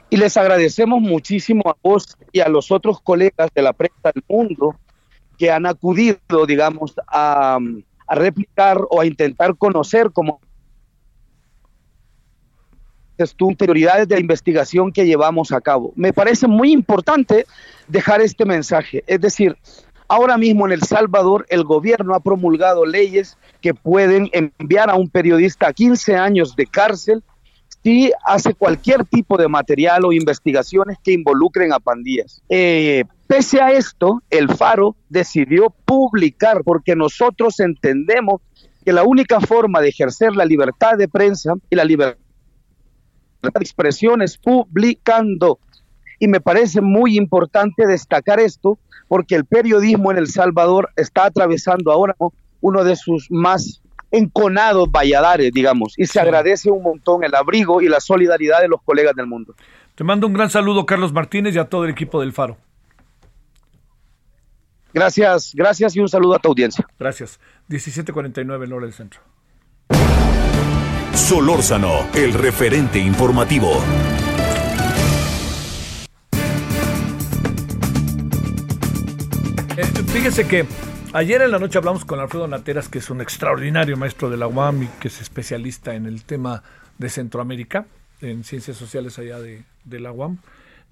Y 0.09 0.17
les 0.17 0.35
agradecemos 0.35 1.01
muchísimo 1.01 1.63
a 1.65 1.77
vos 1.81 2.17
y 2.33 2.41
a 2.41 2.49
los 2.49 2.69
otros 2.71 2.99
colegas 3.01 3.49
de 3.55 3.61
la 3.61 3.73
prensa 3.73 4.11
del 4.13 4.23
mundo 4.27 4.75
que 5.37 5.49
han 5.49 5.65
acudido, 5.65 6.45
digamos, 6.45 6.93
a, 7.07 7.57
replicar 8.09 8.77
o 8.89 8.99
a 8.99 9.05
intentar 9.05 9.55
conocer 9.55 10.11
cómo 10.11 10.41
tú, 13.37 13.55
prioridades 13.55 14.07
de 14.07 14.15
la 14.15 14.21
investigación 14.21 14.91
que 14.91 15.05
llevamos 15.05 15.51
a 15.51 15.61
cabo. 15.61 15.93
Me 15.95 16.11
parece 16.11 16.47
muy 16.47 16.71
importante 16.71 17.45
dejar 17.87 18.19
este 18.21 18.45
mensaje, 18.45 19.03
es 19.07 19.21
decir, 19.21 19.55
ahora 20.11 20.37
mismo 20.37 20.65
en 20.65 20.73
El 20.73 20.83
Salvador 20.83 21.45
el 21.47 21.63
gobierno 21.63 22.13
ha 22.13 22.19
promulgado 22.19 22.85
leyes 22.85 23.37
que 23.61 23.73
pueden 23.73 24.29
enviar 24.33 24.89
a 24.89 24.95
un 24.95 25.09
periodista 25.09 25.69
a 25.69 25.73
15 25.73 26.17
años 26.17 26.53
de 26.57 26.67
cárcel 26.67 27.23
si 27.81 28.11
hace 28.25 28.53
cualquier 28.53 29.05
tipo 29.05 29.37
de 29.37 29.47
material 29.47 30.03
o 30.03 30.11
investigaciones 30.11 30.97
que 31.01 31.13
involucren 31.13 31.71
a 31.71 31.79
pandillas. 31.79 32.43
Eh, 32.49 33.05
pese 33.25 33.61
a 33.61 33.71
esto, 33.71 34.21
el 34.29 34.49
Faro 34.49 34.97
decidió 35.07 35.73
publicar 35.85 36.61
porque 36.65 36.93
nosotros 36.93 37.61
entendemos 37.61 38.41
que 38.83 38.91
la 38.91 39.03
única 39.03 39.39
forma 39.39 39.79
de 39.79 39.89
ejercer 39.89 40.35
la 40.35 40.43
libertad 40.43 40.97
de 40.97 41.07
prensa 41.07 41.53
y 41.69 41.75
la 41.77 41.85
libertad 41.85 42.17
expresiones 43.61 44.37
publicando. 44.37 45.59
Y 46.21 46.27
me 46.27 46.39
parece 46.39 46.81
muy 46.81 47.17
importante 47.17 47.87
destacar 47.87 48.39
esto 48.39 48.77
porque 49.07 49.33
el 49.33 49.43
periodismo 49.43 50.11
en 50.11 50.19
El 50.19 50.27
Salvador 50.27 50.91
está 50.95 51.25
atravesando 51.25 51.91
ahora 51.91 52.15
uno 52.61 52.83
de 52.83 52.95
sus 52.95 53.25
más 53.31 53.81
enconados 54.11 54.91
valladares, 54.91 55.51
digamos, 55.51 55.95
y 55.97 56.05
se 56.05 56.19
agradece 56.19 56.69
un 56.69 56.83
montón 56.83 57.23
el 57.23 57.33
abrigo 57.33 57.81
y 57.81 57.89
la 57.89 57.99
solidaridad 57.99 58.61
de 58.61 58.67
los 58.67 58.83
colegas 58.83 59.15
del 59.15 59.25
mundo. 59.25 59.55
Te 59.95 60.03
mando 60.03 60.27
un 60.27 60.33
gran 60.33 60.51
saludo, 60.51 60.85
Carlos 60.85 61.11
Martínez, 61.11 61.55
y 61.55 61.57
a 61.57 61.65
todo 61.65 61.85
el 61.85 61.89
equipo 61.89 62.21
del 62.21 62.33
Faro. 62.33 62.55
Gracias, 64.93 65.53
gracias 65.55 65.95
y 65.95 66.01
un 66.01 66.07
saludo 66.07 66.35
a 66.35 66.39
tu 66.39 66.49
audiencia. 66.49 66.85
Gracias. 66.99 67.39
1749 67.67 68.65
en 68.65 68.73
hora 68.73 68.85
del 68.85 68.93
centro. 68.93 69.21
Solórzano, 71.15 72.07
el 72.13 72.33
referente 72.33 72.99
informativo. 72.99 73.81
Eh, 79.81 79.85
fíjese 80.13 80.47
que 80.47 80.65
ayer 81.11 81.41
en 81.41 81.49
la 81.49 81.57
noche 81.57 81.79
hablamos 81.79 82.05
con 82.05 82.19
Alfredo 82.19 82.47
Nateras, 82.47 82.87
que 82.87 82.99
es 82.99 83.09
un 83.09 83.19
extraordinario 83.19 83.97
maestro 83.97 84.29
de 84.29 84.37
la 84.37 84.47
UAM 84.47 84.83
y 84.83 84.87
que 84.99 85.07
es 85.07 85.21
especialista 85.21 85.95
en 85.95 86.05
el 86.05 86.23
tema 86.23 86.61
de 86.99 87.09
Centroamérica, 87.09 87.87
en 88.21 88.43
ciencias 88.43 88.77
sociales 88.77 89.17
allá 89.17 89.39
de, 89.39 89.63
de 89.85 89.99
la 89.99 90.11
UAM. 90.11 90.37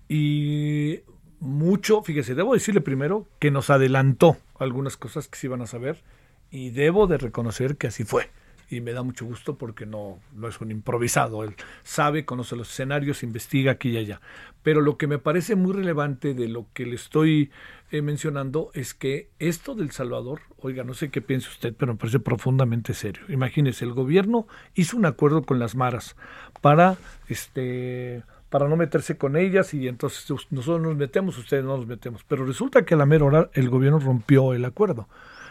Y 0.07 1.01
mucho, 1.39 2.01
fíjese, 2.01 2.33
debo 2.33 2.55
decirle 2.55 2.81
primero 2.81 3.27
que 3.37 3.51
nos 3.51 3.69
adelantó 3.69 4.37
algunas 4.57 4.97
cosas 4.97 5.27
que 5.27 5.37
se 5.37 5.45
iban 5.45 5.61
a 5.61 5.67
saber 5.67 6.01
y 6.49 6.71
debo 6.71 7.05
de 7.05 7.19
reconocer 7.19 7.77
que 7.77 7.87
así 7.87 8.05
fue 8.05 8.31
y 8.71 8.81
me 8.81 8.93
da 8.93 9.01
mucho 9.01 9.25
gusto 9.25 9.57
porque 9.57 9.85
no, 9.85 10.19
no 10.35 10.47
es 10.47 10.61
un 10.61 10.71
improvisado. 10.71 11.43
Él 11.43 11.55
sabe, 11.83 12.25
conoce 12.25 12.55
los 12.55 12.69
escenarios, 12.69 13.23
investiga 13.23 13.73
aquí 13.73 13.89
y 13.89 13.97
allá. 13.97 14.21
Pero 14.61 14.81
lo 14.81 14.97
que 14.97 15.07
me 15.07 15.17
parece 15.17 15.55
muy 15.55 15.73
relevante 15.73 16.33
de 16.33 16.47
lo 16.47 16.67
que 16.73 16.85
le 16.85 16.95
estoy 16.95 17.51
eh, 17.91 18.01
mencionando 18.01 18.69
es 18.73 18.93
que 18.93 19.29
esto 19.39 19.73
del 19.73 19.91
Salvador, 19.91 20.41
oiga, 20.59 20.83
no 20.83 20.93
sé 20.93 21.09
qué 21.09 21.21
piensa 21.21 21.49
usted, 21.49 21.73
pero 21.75 21.93
me 21.93 21.99
parece 21.99 22.19
profundamente 22.19 22.93
serio. 22.93 23.23
Imagínese, 23.29 23.85
el 23.85 23.93
gobierno 23.93 24.47
hizo 24.75 24.95
un 24.95 25.05
acuerdo 25.05 25.43
con 25.43 25.57
las 25.59 25.75
maras 25.75 26.15
para 26.61 26.97
este 27.27 28.23
para 28.49 28.67
no 28.67 28.75
meterse 28.75 29.15
con 29.15 29.37
ellas 29.37 29.73
y 29.73 29.87
entonces 29.87 30.27
nosotros 30.49 30.81
nos 30.81 30.95
metemos, 30.95 31.37
ustedes 31.37 31.63
no 31.63 31.77
nos 31.77 31.87
metemos. 31.87 32.23
Pero 32.27 32.45
resulta 32.45 32.83
que 32.83 32.95
a 32.95 32.97
la 32.97 33.05
mera 33.05 33.25
hora 33.25 33.49
el 33.53 33.69
gobierno 33.69 33.99
rompió 33.99 34.53
el 34.53 34.65
acuerdo. 34.65 35.07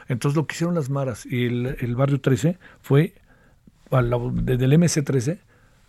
Entonces 0.09 0.37
lo 0.37 0.47
que 0.47 0.55
hicieron 0.55 0.75
las 0.75 0.91
maras 0.91 1.25
y 1.27 1.45
el, 1.47 1.95
barrio 1.97 2.21
13 2.21 2.59
fue, 2.81 3.15
desde 3.91 4.65
el 4.65 4.73
MC13, 4.73 5.39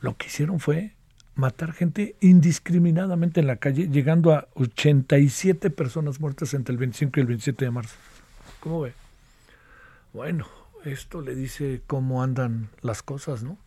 lo 0.01 0.17
que 0.17 0.27
hicieron 0.27 0.59
fue 0.59 0.93
matar 1.39 1.73
gente 1.73 2.15
indiscriminadamente 2.19 3.39
en 3.39 3.47
la 3.47 3.55
calle, 3.55 3.89
llegando 3.89 4.33
a 4.33 4.47
87 4.55 5.69
personas 5.71 6.19
muertas 6.19 6.53
entre 6.53 6.73
el 6.73 6.77
25 6.77 7.19
y 7.19 7.21
el 7.21 7.27
27 7.27 7.65
de 7.65 7.71
marzo. 7.71 7.95
¿Cómo 8.59 8.81
ve? 8.81 8.93
Bueno, 10.13 10.45
esto 10.85 11.21
le 11.21 11.35
dice 11.35 11.81
cómo 11.87 12.21
andan 12.21 12.69
las 12.81 13.01
cosas, 13.01 13.43
¿no? 13.43 13.57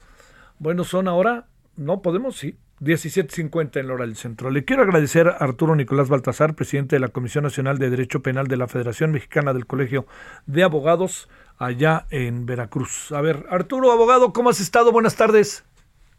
Bueno, 0.58 0.84
son 0.84 1.08
ahora, 1.08 1.46
no 1.76 2.02
podemos, 2.02 2.36
sí, 2.36 2.56
17.50 2.80 3.80
en 3.80 3.86
la 3.86 3.94
hora 3.94 4.06
del 4.06 4.16
centro. 4.16 4.50
Le 4.50 4.64
quiero 4.64 4.82
agradecer 4.82 5.28
a 5.28 5.32
Arturo 5.32 5.74
Nicolás 5.76 6.08
Baltasar, 6.08 6.54
presidente 6.54 6.96
de 6.96 7.00
la 7.00 7.08
Comisión 7.08 7.44
Nacional 7.44 7.78
de 7.78 7.90
Derecho 7.90 8.22
Penal 8.22 8.48
de 8.48 8.56
la 8.56 8.68
Federación 8.68 9.12
Mexicana 9.12 9.52
del 9.52 9.66
Colegio 9.66 10.06
de 10.46 10.64
Abogados, 10.64 11.28
allá 11.58 12.06
en 12.10 12.44
Veracruz. 12.44 13.12
A 13.12 13.20
ver, 13.20 13.46
Arturo, 13.50 13.92
abogado, 13.92 14.32
¿cómo 14.32 14.50
has 14.50 14.60
estado? 14.60 14.90
Buenas 14.92 15.16
tardes. 15.16 15.64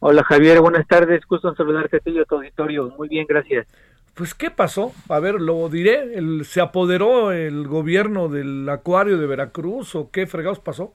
Hola 0.06 0.22
Javier, 0.26 0.60
buenas 0.60 0.86
tardes. 0.86 1.26
Gusto 1.26 1.48
en 1.48 1.56
saludarte 1.56 1.96
a 1.96 2.00
ti 2.02 2.12
y 2.12 2.20
a 2.20 2.26
tu 2.26 2.36
auditorio. 2.36 2.90
Muy 2.98 3.08
bien, 3.08 3.26
gracias. 3.26 3.66
Pues, 4.14 4.34
¿qué 4.34 4.52
pasó? 4.52 4.92
A 5.08 5.20
ver, 5.22 5.40
lo 5.40 5.70
diré. 5.70 6.12
¿Se 6.44 6.60
apoderó 6.60 7.32
el 7.32 7.70
gobierno 7.70 8.28
del 8.28 8.68
acuario 8.68 9.18
de 9.18 9.28
Veracruz 9.28 9.96
o 9.96 10.12
qué 10.12 10.28
fregados 10.28 10.60
pasó? 10.60 10.94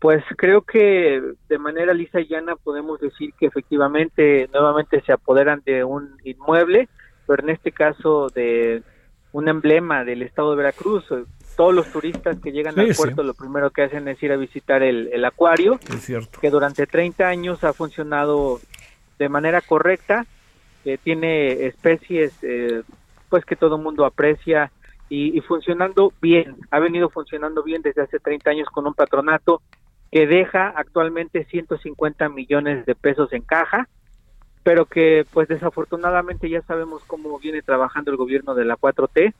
Pues 0.00 0.24
creo 0.36 0.62
que 0.62 1.22
de 1.48 1.58
manera 1.58 1.94
lisa 1.94 2.20
y 2.20 2.26
llana 2.26 2.56
podemos 2.56 2.98
decir 2.98 3.32
que 3.38 3.46
efectivamente 3.46 4.50
nuevamente 4.52 5.00
se 5.02 5.12
apoderan 5.12 5.62
de 5.64 5.84
un 5.84 6.16
inmueble, 6.24 6.88
pero 7.28 7.44
en 7.44 7.50
este 7.50 7.70
caso 7.70 8.26
de 8.34 8.82
un 9.30 9.46
emblema 9.46 10.02
del 10.02 10.22
estado 10.22 10.50
de 10.50 10.56
Veracruz. 10.56 11.04
Todos 11.60 11.74
los 11.74 11.92
turistas 11.92 12.38
que 12.40 12.52
llegan 12.52 12.78
al 12.80 12.94
puerto 12.94 13.22
lo 13.22 13.34
primero 13.34 13.68
que 13.68 13.82
hacen 13.82 14.08
es 14.08 14.22
ir 14.22 14.32
a 14.32 14.38
visitar 14.38 14.82
el, 14.82 15.22
acuario, 15.26 15.78
que 16.40 16.48
durante 16.48 16.86
30 16.86 17.28
años 17.28 17.64
ha 17.64 17.74
funcionado 17.74 18.60
de 19.18 19.28
manera 19.28 19.60
correcta, 19.60 20.24
que 20.84 20.96
tiene 20.96 21.66
especies 21.66 22.32
eh, 22.40 22.82
pues 23.28 23.44
que 23.44 23.56
todo 23.56 23.76
el 23.76 23.82
mundo 23.82 24.06
aprecia 24.06 24.72
y, 25.10 25.36
y 25.36 25.42
funcionando 25.42 26.14
bien, 26.22 26.56
ha 26.70 26.78
venido 26.78 27.10
funcionando 27.10 27.62
bien 27.62 27.82
desde 27.82 28.04
hace 28.04 28.18
30 28.18 28.52
años 28.52 28.68
con 28.70 28.86
un 28.86 28.94
patronato 28.94 29.60
que 30.10 30.26
deja 30.26 30.68
actualmente 30.74 31.44
150 31.44 32.30
millones 32.30 32.86
de 32.86 32.94
pesos 32.94 33.34
en 33.34 33.42
caja, 33.42 33.86
pero 34.62 34.86
que 34.86 35.26
pues 35.30 35.46
desafortunadamente 35.46 36.48
ya 36.48 36.62
sabemos 36.62 37.02
cómo 37.06 37.38
viene 37.38 37.60
trabajando 37.60 38.10
el 38.10 38.16
gobierno 38.16 38.54
de 38.54 38.64
la 38.64 38.78
4T. 38.78 39.34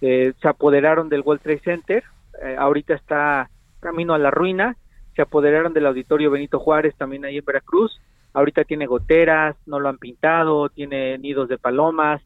Eh, 0.00 0.32
se 0.40 0.48
apoderaron 0.48 1.08
del 1.08 1.22
World 1.22 1.42
Trade 1.42 1.60
Center, 1.64 2.04
eh, 2.42 2.56
ahorita 2.58 2.94
está 2.94 3.50
camino 3.80 4.14
a 4.14 4.18
la 4.18 4.30
ruina, 4.30 4.76
se 5.16 5.22
apoderaron 5.22 5.72
del 5.72 5.86
auditorio 5.86 6.30
Benito 6.30 6.60
Juárez 6.60 6.94
también 6.96 7.24
ahí 7.24 7.38
en 7.38 7.44
Veracruz, 7.44 8.00
ahorita 8.32 8.64
tiene 8.64 8.86
goteras, 8.86 9.56
no 9.66 9.80
lo 9.80 9.88
han 9.88 9.98
pintado, 9.98 10.68
tiene 10.68 11.18
nidos 11.18 11.48
de 11.48 11.58
palomas, 11.58 12.22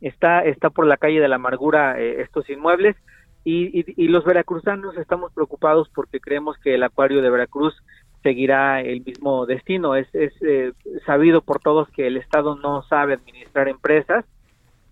está, 0.00 0.44
está 0.44 0.70
por 0.70 0.86
la 0.86 0.96
calle 0.96 1.20
de 1.20 1.28
la 1.28 1.36
amargura 1.36 2.00
eh, 2.00 2.22
estos 2.22 2.48
inmuebles 2.50 2.96
y, 3.44 4.08
los 4.08 4.24
veracruzanos 4.24 4.96
estamos 4.96 5.32
preocupados 5.32 5.90
porque 5.94 6.18
creemos 6.18 6.56
que 6.58 6.74
el 6.74 6.82
acuario 6.82 7.20
de 7.20 7.28
Veracruz 7.28 7.74
seguirá 8.22 8.80
el 8.80 9.04
mismo 9.04 9.44
destino. 9.44 9.96
Es, 9.96 10.08
es 10.14 10.32
eh, 10.40 10.72
sabido 11.04 11.42
por 11.42 11.60
todos 11.60 11.90
que 11.90 12.06
el 12.06 12.16
Estado 12.16 12.56
no 12.56 12.82
sabe 12.84 13.14
administrar 13.14 13.68
empresas 13.68 14.24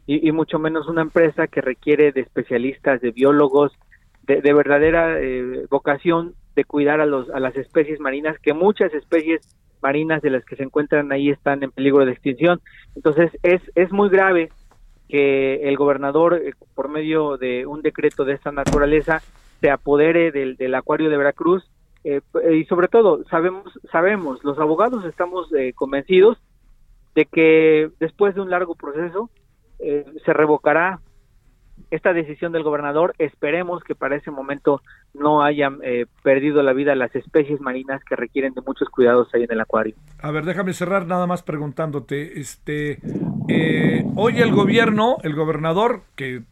y, 0.07 0.33
mucho 0.33 0.59
menos 0.59 0.89
una 0.89 1.03
empresa 1.03 1.47
que 1.47 1.61
requiere 1.61 2.13
de 2.13 2.23
especialistas, 2.23 3.01
de 3.01 3.13
biólogos, 3.13 3.73
de, 4.25 4.53
verdadera 4.53 5.21
eh, 5.21 5.67
vocación 5.71 6.35
de 6.55 6.65
cuidar 6.65 7.01
a, 7.01 7.07
los, 7.07 7.31
a 7.31 7.41
las 7.41 7.57
especies 7.57 8.01
marinas, 8.01 8.39
que 8.39 8.53
muchas 8.53 8.93
especies 8.95 9.41
marinas 9.81 10.23
de 10.23 10.31
las 10.31 10.45
que 10.45 10.57
se 10.57 10.63
encuentran 10.63 11.13
ahí 11.13 11.31
están 11.31 11.63
en 11.63 11.71
peligro 11.71 12.05
de 12.05 12.13
extinción. 12.13 12.61
Entonces 12.95 13.31
es, 13.43 13.63
es 13.75 13.93
muy 13.93 14.09
grave 14.09 14.51
que 15.09 15.69
el 15.69 15.77
gobernador, 15.77 16.35
eh, 16.35 16.53
por 16.75 16.89
medio 16.89 17.37
de 17.37 17.67
un 17.67 17.83
decreto 17.83 18.25
de 18.25 18.35
esta 18.35 18.53
naturaleza, 18.53 19.23
se 19.61 19.71
apodere 19.71 20.33
del, 20.33 20.57
del 20.57 20.75
acuario 20.75 21.11
de 21.11 21.17
Veracruz 21.17 21.65
eh, 22.05 22.21
y 22.53 22.65
sobre 22.65 22.89
todo 22.89 23.25
sabemos, 23.31 23.79
sabemos, 23.91 24.43
los 24.43 24.59
abogados 24.59 25.05
estamos 25.05 25.53
eh, 25.53 25.73
convencidos 25.73 26.39
de 27.15 27.27
que 27.27 27.91
después 28.01 28.35
de 28.35 28.41
un 28.41 28.51
largo 28.51 28.75
proceso 28.75 29.31
se 30.25 30.33
revocará 30.33 31.01
esta 31.91 32.13
decisión 32.13 32.53
del 32.53 32.63
gobernador. 32.63 33.15
Esperemos 33.19 33.83
que 33.83 33.95
para 33.95 34.17
ese 34.17 34.31
momento 34.31 34.83
no 35.15 35.43
hayan 35.43 35.81
perdido 36.23 36.63
la 36.63 36.73
vida 36.73 36.95
las 36.95 37.15
especies 37.15 37.61
marinas 37.61 38.03
que 38.05 38.17
requieren 38.17 38.55
de 38.55 38.61
muchos 38.63 38.89
cuidados 38.89 39.29
ahí 39.35 39.43
en 39.45 39.53
el 39.53 39.61
acuario. 39.61 39.95
A 40.21 40.31
ver, 40.31 40.45
déjame 40.45 40.73
cerrar 40.73 41.07
nada 41.07 41.27
más 41.27 41.43
preguntándote, 41.43 42.41
este, 42.41 43.01
eh, 43.49 44.05
hoy 44.17 44.41
el 44.41 44.53
gobierno, 44.53 45.17
el 45.23 45.35
gobernador, 45.35 46.03
que 46.17 46.43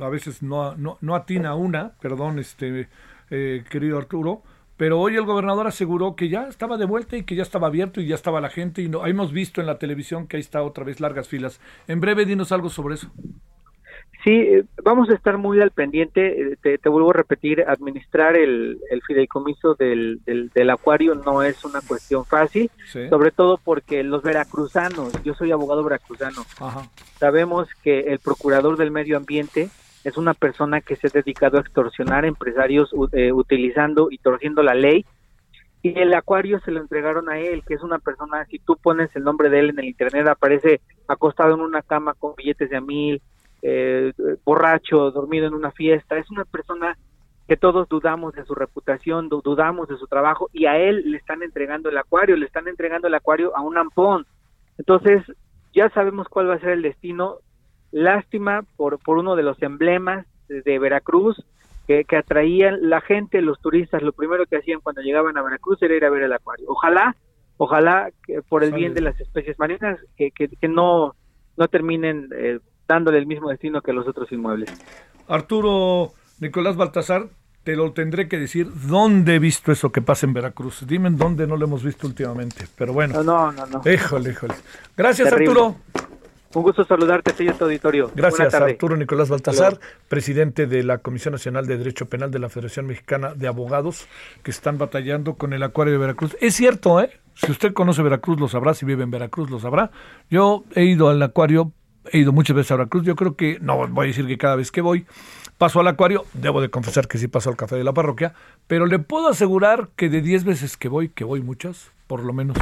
a 0.00 0.08
veces 0.08 0.42
no, 0.42 0.74
no, 0.76 1.14
atina 1.14 1.54
una, 1.54 1.92
perdón, 2.00 2.38
este 2.38 2.88
eh, 3.30 3.64
querido 3.70 3.98
Arturo, 3.98 4.42
pero 4.76 5.00
hoy 5.00 5.16
el 5.16 5.24
gobernador 5.24 5.66
aseguró 5.66 6.16
que 6.16 6.28
ya 6.28 6.48
estaba 6.48 6.76
de 6.76 6.84
vuelta 6.84 7.16
y 7.16 7.24
que 7.24 7.34
ya 7.34 7.42
estaba 7.42 7.68
abierto 7.68 8.00
y 8.00 8.06
ya 8.06 8.14
estaba 8.14 8.40
la 8.40 8.50
gente 8.50 8.82
y 8.82 8.88
no, 8.88 9.06
hemos 9.06 9.32
visto 9.32 9.60
en 9.60 9.66
la 9.66 9.78
televisión 9.78 10.26
que 10.26 10.36
ahí 10.36 10.42
está 10.42 10.62
otra 10.62 10.84
vez 10.84 11.00
largas 11.00 11.28
filas. 11.28 11.60
En 11.88 12.00
breve 12.00 12.26
dinos 12.26 12.52
algo 12.52 12.68
sobre 12.68 12.96
eso. 12.96 13.10
Sí, 14.24 14.32
eh, 14.32 14.64
vamos 14.82 15.08
a 15.08 15.14
estar 15.14 15.38
muy 15.38 15.60
al 15.60 15.70
pendiente. 15.70 16.56
Eh, 16.64 16.78
te, 16.82 16.88
vuelvo 16.88 17.10
a 17.10 17.12
repetir, 17.12 17.64
administrar 17.66 18.36
el, 18.36 18.80
fideicomiso 19.06 19.74
del, 19.74 20.20
del, 20.24 20.70
acuario 20.70 21.14
no 21.14 21.42
es 21.42 21.64
una 21.64 21.80
cuestión 21.80 22.24
fácil, 22.24 22.70
sobre 23.08 23.30
todo 23.30 23.60
porque 23.62 24.02
los 24.02 24.24
veracruzanos, 24.24 25.12
yo 25.22 25.34
soy 25.34 25.52
abogado 25.52 25.84
veracruzano, 25.84 26.44
sabemos 27.20 27.68
que 27.84 28.00
el 28.00 28.18
procurador 28.18 28.76
del 28.76 28.90
medio 28.90 29.16
ambiente 29.16 29.70
es 30.06 30.16
una 30.16 30.34
persona 30.34 30.80
que 30.80 30.94
se 30.94 31.08
ha 31.08 31.10
dedicado 31.10 31.58
a 31.58 31.62
extorsionar 31.62 32.24
empresarios 32.24 32.94
eh, 33.12 33.32
utilizando 33.32 34.08
y 34.10 34.18
torciendo 34.18 34.62
la 34.62 34.74
ley 34.74 35.04
y 35.82 35.98
el 35.98 36.14
acuario 36.14 36.60
se 36.60 36.70
lo 36.70 36.80
entregaron 36.80 37.28
a 37.28 37.38
él, 37.38 37.62
que 37.66 37.74
es 37.74 37.82
una 37.82 37.98
persona, 37.98 38.44
si 38.46 38.58
tú 38.58 38.76
pones 38.76 39.14
el 39.14 39.24
nombre 39.24 39.50
de 39.50 39.60
él 39.60 39.70
en 39.70 39.78
el 39.80 39.84
internet, 39.86 40.26
aparece 40.26 40.80
acostado 41.06 41.54
en 41.54 41.60
una 41.60 41.82
cama 41.82 42.14
con 42.14 42.34
billetes 42.36 42.70
de 42.70 42.76
a 42.76 42.80
mil, 42.80 43.20
eh, 43.62 44.12
borracho, 44.44 45.10
dormido 45.10 45.46
en 45.46 45.54
una 45.54 45.70
fiesta, 45.70 46.18
es 46.18 46.30
una 46.30 46.44
persona 46.44 46.96
que 47.48 47.56
todos 47.56 47.88
dudamos 47.88 48.34
de 48.34 48.44
su 48.44 48.54
reputación, 48.54 49.28
dudamos 49.28 49.88
de 49.88 49.96
su 49.96 50.06
trabajo 50.06 50.50
y 50.52 50.66
a 50.66 50.76
él 50.78 51.02
le 51.10 51.18
están 51.18 51.42
entregando 51.42 51.88
el 51.88 51.98
acuario, 51.98 52.36
le 52.36 52.46
están 52.46 52.66
entregando 52.66 53.06
el 53.08 53.14
acuario 53.14 53.56
a 53.56 53.60
un 53.60 53.76
ampón. 53.76 54.26
Entonces, 54.78 55.22
ya 55.74 55.88
sabemos 55.90 56.28
cuál 56.28 56.48
va 56.48 56.54
a 56.54 56.60
ser 56.60 56.70
el 56.70 56.82
destino. 56.82 57.36
Lástima 57.92 58.64
por, 58.76 58.98
por 58.98 59.18
uno 59.18 59.36
de 59.36 59.42
los 59.42 59.60
emblemas 59.62 60.26
de, 60.48 60.78
Veracruz 60.78 61.44
que, 61.86 62.04
que, 62.04 62.16
atraían 62.16 62.88
la 62.88 63.00
gente, 63.00 63.40
los 63.40 63.60
turistas, 63.60 64.02
lo 64.02 64.12
primero 64.12 64.46
que 64.46 64.56
hacían 64.56 64.80
cuando 64.80 65.02
llegaban 65.02 65.36
a 65.36 65.42
Veracruz 65.42 65.82
era 65.82 65.94
ir 65.94 66.04
a 66.04 66.10
ver 66.10 66.22
el 66.22 66.32
acuario. 66.32 66.66
Ojalá, 66.68 67.16
ojalá 67.56 68.10
que 68.26 68.42
por 68.42 68.64
el 68.64 68.72
bien 68.72 68.94
de 68.94 69.00
las 69.00 69.18
especies 69.20 69.58
marinas 69.58 69.98
que, 70.16 70.30
que, 70.30 70.68
no, 70.68 71.14
no 71.56 71.68
terminen 71.68 72.28
eh, 72.36 72.58
dándole 72.86 73.18
el 73.18 73.26
mismo 73.26 73.50
destino 73.50 73.80
que 73.82 73.92
los 73.92 74.06
otros 74.06 74.30
inmuebles. 74.32 74.72
Arturo 75.28 76.12
Nicolás 76.38 76.76
Baltasar, 76.76 77.28
te 77.64 77.74
lo 77.74 77.92
tendré 77.92 78.28
que 78.28 78.38
decir, 78.38 78.68
¿dónde 78.86 79.34
he 79.34 79.38
visto 79.40 79.72
eso 79.72 79.90
que 79.90 80.00
pasa 80.00 80.26
en 80.26 80.32
Veracruz? 80.32 80.86
Dime 80.86 81.08
en 81.08 81.16
dónde 81.16 81.48
no 81.48 81.56
lo 81.56 81.64
hemos 81.64 81.82
visto 81.82 82.06
últimamente, 82.06 82.66
pero 82.76 82.92
bueno. 82.92 83.22
No, 83.24 83.50
no, 83.50 83.66
no. 83.66 83.82
Híjole, 83.90 84.30
híjole. 84.30 84.54
Gracias, 84.96 85.32
Arturo. 85.32 85.74
Un 86.54 86.62
gusto 86.62 86.84
saludarte, 86.84 87.32
señor 87.32 87.56
auditorio. 87.60 88.10
Gracias, 88.14 88.54
Arturo 88.54 88.96
Nicolás 88.96 89.28
Baltasar, 89.28 89.78
presidente 90.08 90.66
de 90.66 90.82
la 90.82 90.98
Comisión 90.98 91.32
Nacional 91.32 91.66
de 91.66 91.76
Derecho 91.76 92.06
Penal 92.06 92.30
de 92.30 92.38
la 92.38 92.48
Federación 92.48 92.86
Mexicana 92.86 93.34
de 93.34 93.46
Abogados, 93.46 94.06
que 94.42 94.50
están 94.50 94.78
batallando 94.78 95.34
con 95.34 95.52
el 95.52 95.62
acuario 95.62 95.92
de 95.92 95.98
Veracruz. 95.98 96.36
Es 96.40 96.54
cierto, 96.54 97.00
¿eh? 97.00 97.10
Si 97.34 97.50
usted 97.50 97.74
conoce 97.74 98.02
Veracruz, 98.02 98.40
lo 98.40 98.48
sabrá. 98.48 98.72
Si 98.72 98.86
vive 98.86 99.02
en 99.02 99.10
Veracruz, 99.10 99.50
lo 99.50 99.60
sabrá. 99.60 99.90
Yo 100.30 100.64
he 100.74 100.84
ido 100.84 101.10
al 101.10 101.22
acuario 101.22 101.72
he 102.12 102.18
ido 102.18 102.32
muchas 102.32 102.56
veces 102.56 102.70
a 102.72 102.76
Veracruz, 102.76 103.04
yo 103.04 103.16
creo 103.16 103.36
que, 103.36 103.58
no 103.60 103.86
voy 103.88 104.06
a 104.06 104.08
decir 104.08 104.26
que 104.26 104.38
cada 104.38 104.56
vez 104.56 104.70
que 104.70 104.80
voy, 104.80 105.06
paso 105.58 105.80
al 105.80 105.88
acuario, 105.88 106.24
debo 106.34 106.60
de 106.60 106.68
confesar 106.68 107.08
que 107.08 107.18
sí 107.18 107.28
paso 107.28 107.50
al 107.50 107.56
café 107.56 107.76
de 107.76 107.84
la 107.84 107.92
parroquia, 107.92 108.34
pero 108.66 108.86
le 108.86 108.98
puedo 108.98 109.28
asegurar 109.28 109.88
que 109.96 110.08
de 110.08 110.22
10 110.22 110.44
veces 110.44 110.76
que 110.76 110.88
voy, 110.88 111.08
que 111.08 111.24
voy 111.24 111.42
muchas, 111.42 111.90
por 112.06 112.22
lo 112.22 112.32
menos 112.32 112.56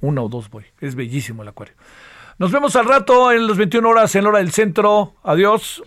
una 0.00 0.22
o 0.22 0.28
dos 0.28 0.50
voy. 0.50 0.64
Es 0.80 0.94
bellísimo 0.94 1.42
el 1.42 1.48
acuario. 1.48 1.74
Nos 2.40 2.50
vemos 2.50 2.74
al 2.74 2.86
rato 2.86 3.30
en 3.32 3.46
las 3.46 3.58
21 3.58 3.86
horas 3.86 4.14
en 4.14 4.24
la 4.24 4.30
hora 4.30 4.38
del 4.38 4.50
centro. 4.50 5.12
Adiós. 5.22 5.82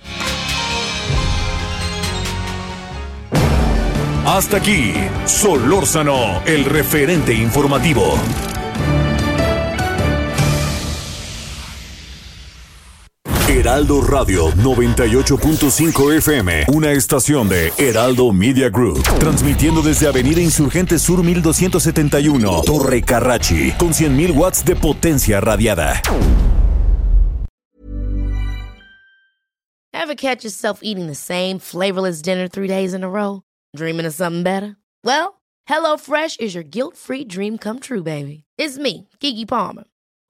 Hasta 4.24 4.58
aquí, 4.58 4.94
Solórzano, 5.26 6.44
el 6.46 6.66
referente 6.66 7.34
informativo. 7.34 8.14
Heraldo 13.64 14.02
Radio 14.02 14.50
98.5 14.56 16.18
FM, 16.18 16.66
una 16.74 16.92
estación 16.92 17.48
de 17.48 17.72
Heraldo 17.78 18.34
Media 18.34 18.68
Group, 18.68 19.02
transmitiendo 19.22 19.82
desde 19.82 20.06
Avenida 20.06 20.42
Insurgente 20.42 21.00
Sur 21.00 21.24
1271, 21.24 22.64
Torre 22.66 23.02
Carrachi, 23.02 23.72
con 23.80 23.94
100.000 23.94 24.36
watts 24.36 24.66
de 24.66 24.76
potencia 24.76 25.40
radiada. 25.40 26.02
Ever 29.94 30.16
catch 30.16 30.44
yourself 30.44 30.82
eating 30.84 31.08
the 31.08 31.16
same 31.16 31.58
flavorless 31.58 32.22
dinner 32.22 32.50
three 32.50 32.68
days 32.68 32.94
in 32.94 33.02
a 33.02 33.10
row? 33.10 33.44
Dreaming 33.74 34.06
of 34.06 34.14
something 34.14 34.44
better? 34.44 34.76
Well, 35.06 35.36
HelloFresh 35.70 36.42
is 36.42 36.54
your 36.54 36.66
guilt-free 36.66 37.24
dream 37.30 37.58
come 37.58 37.80
true, 37.80 38.04
baby. 38.04 38.44
It's 38.58 38.78
me, 38.78 39.08
Kiki 39.22 39.46
Palmer. 39.46 39.86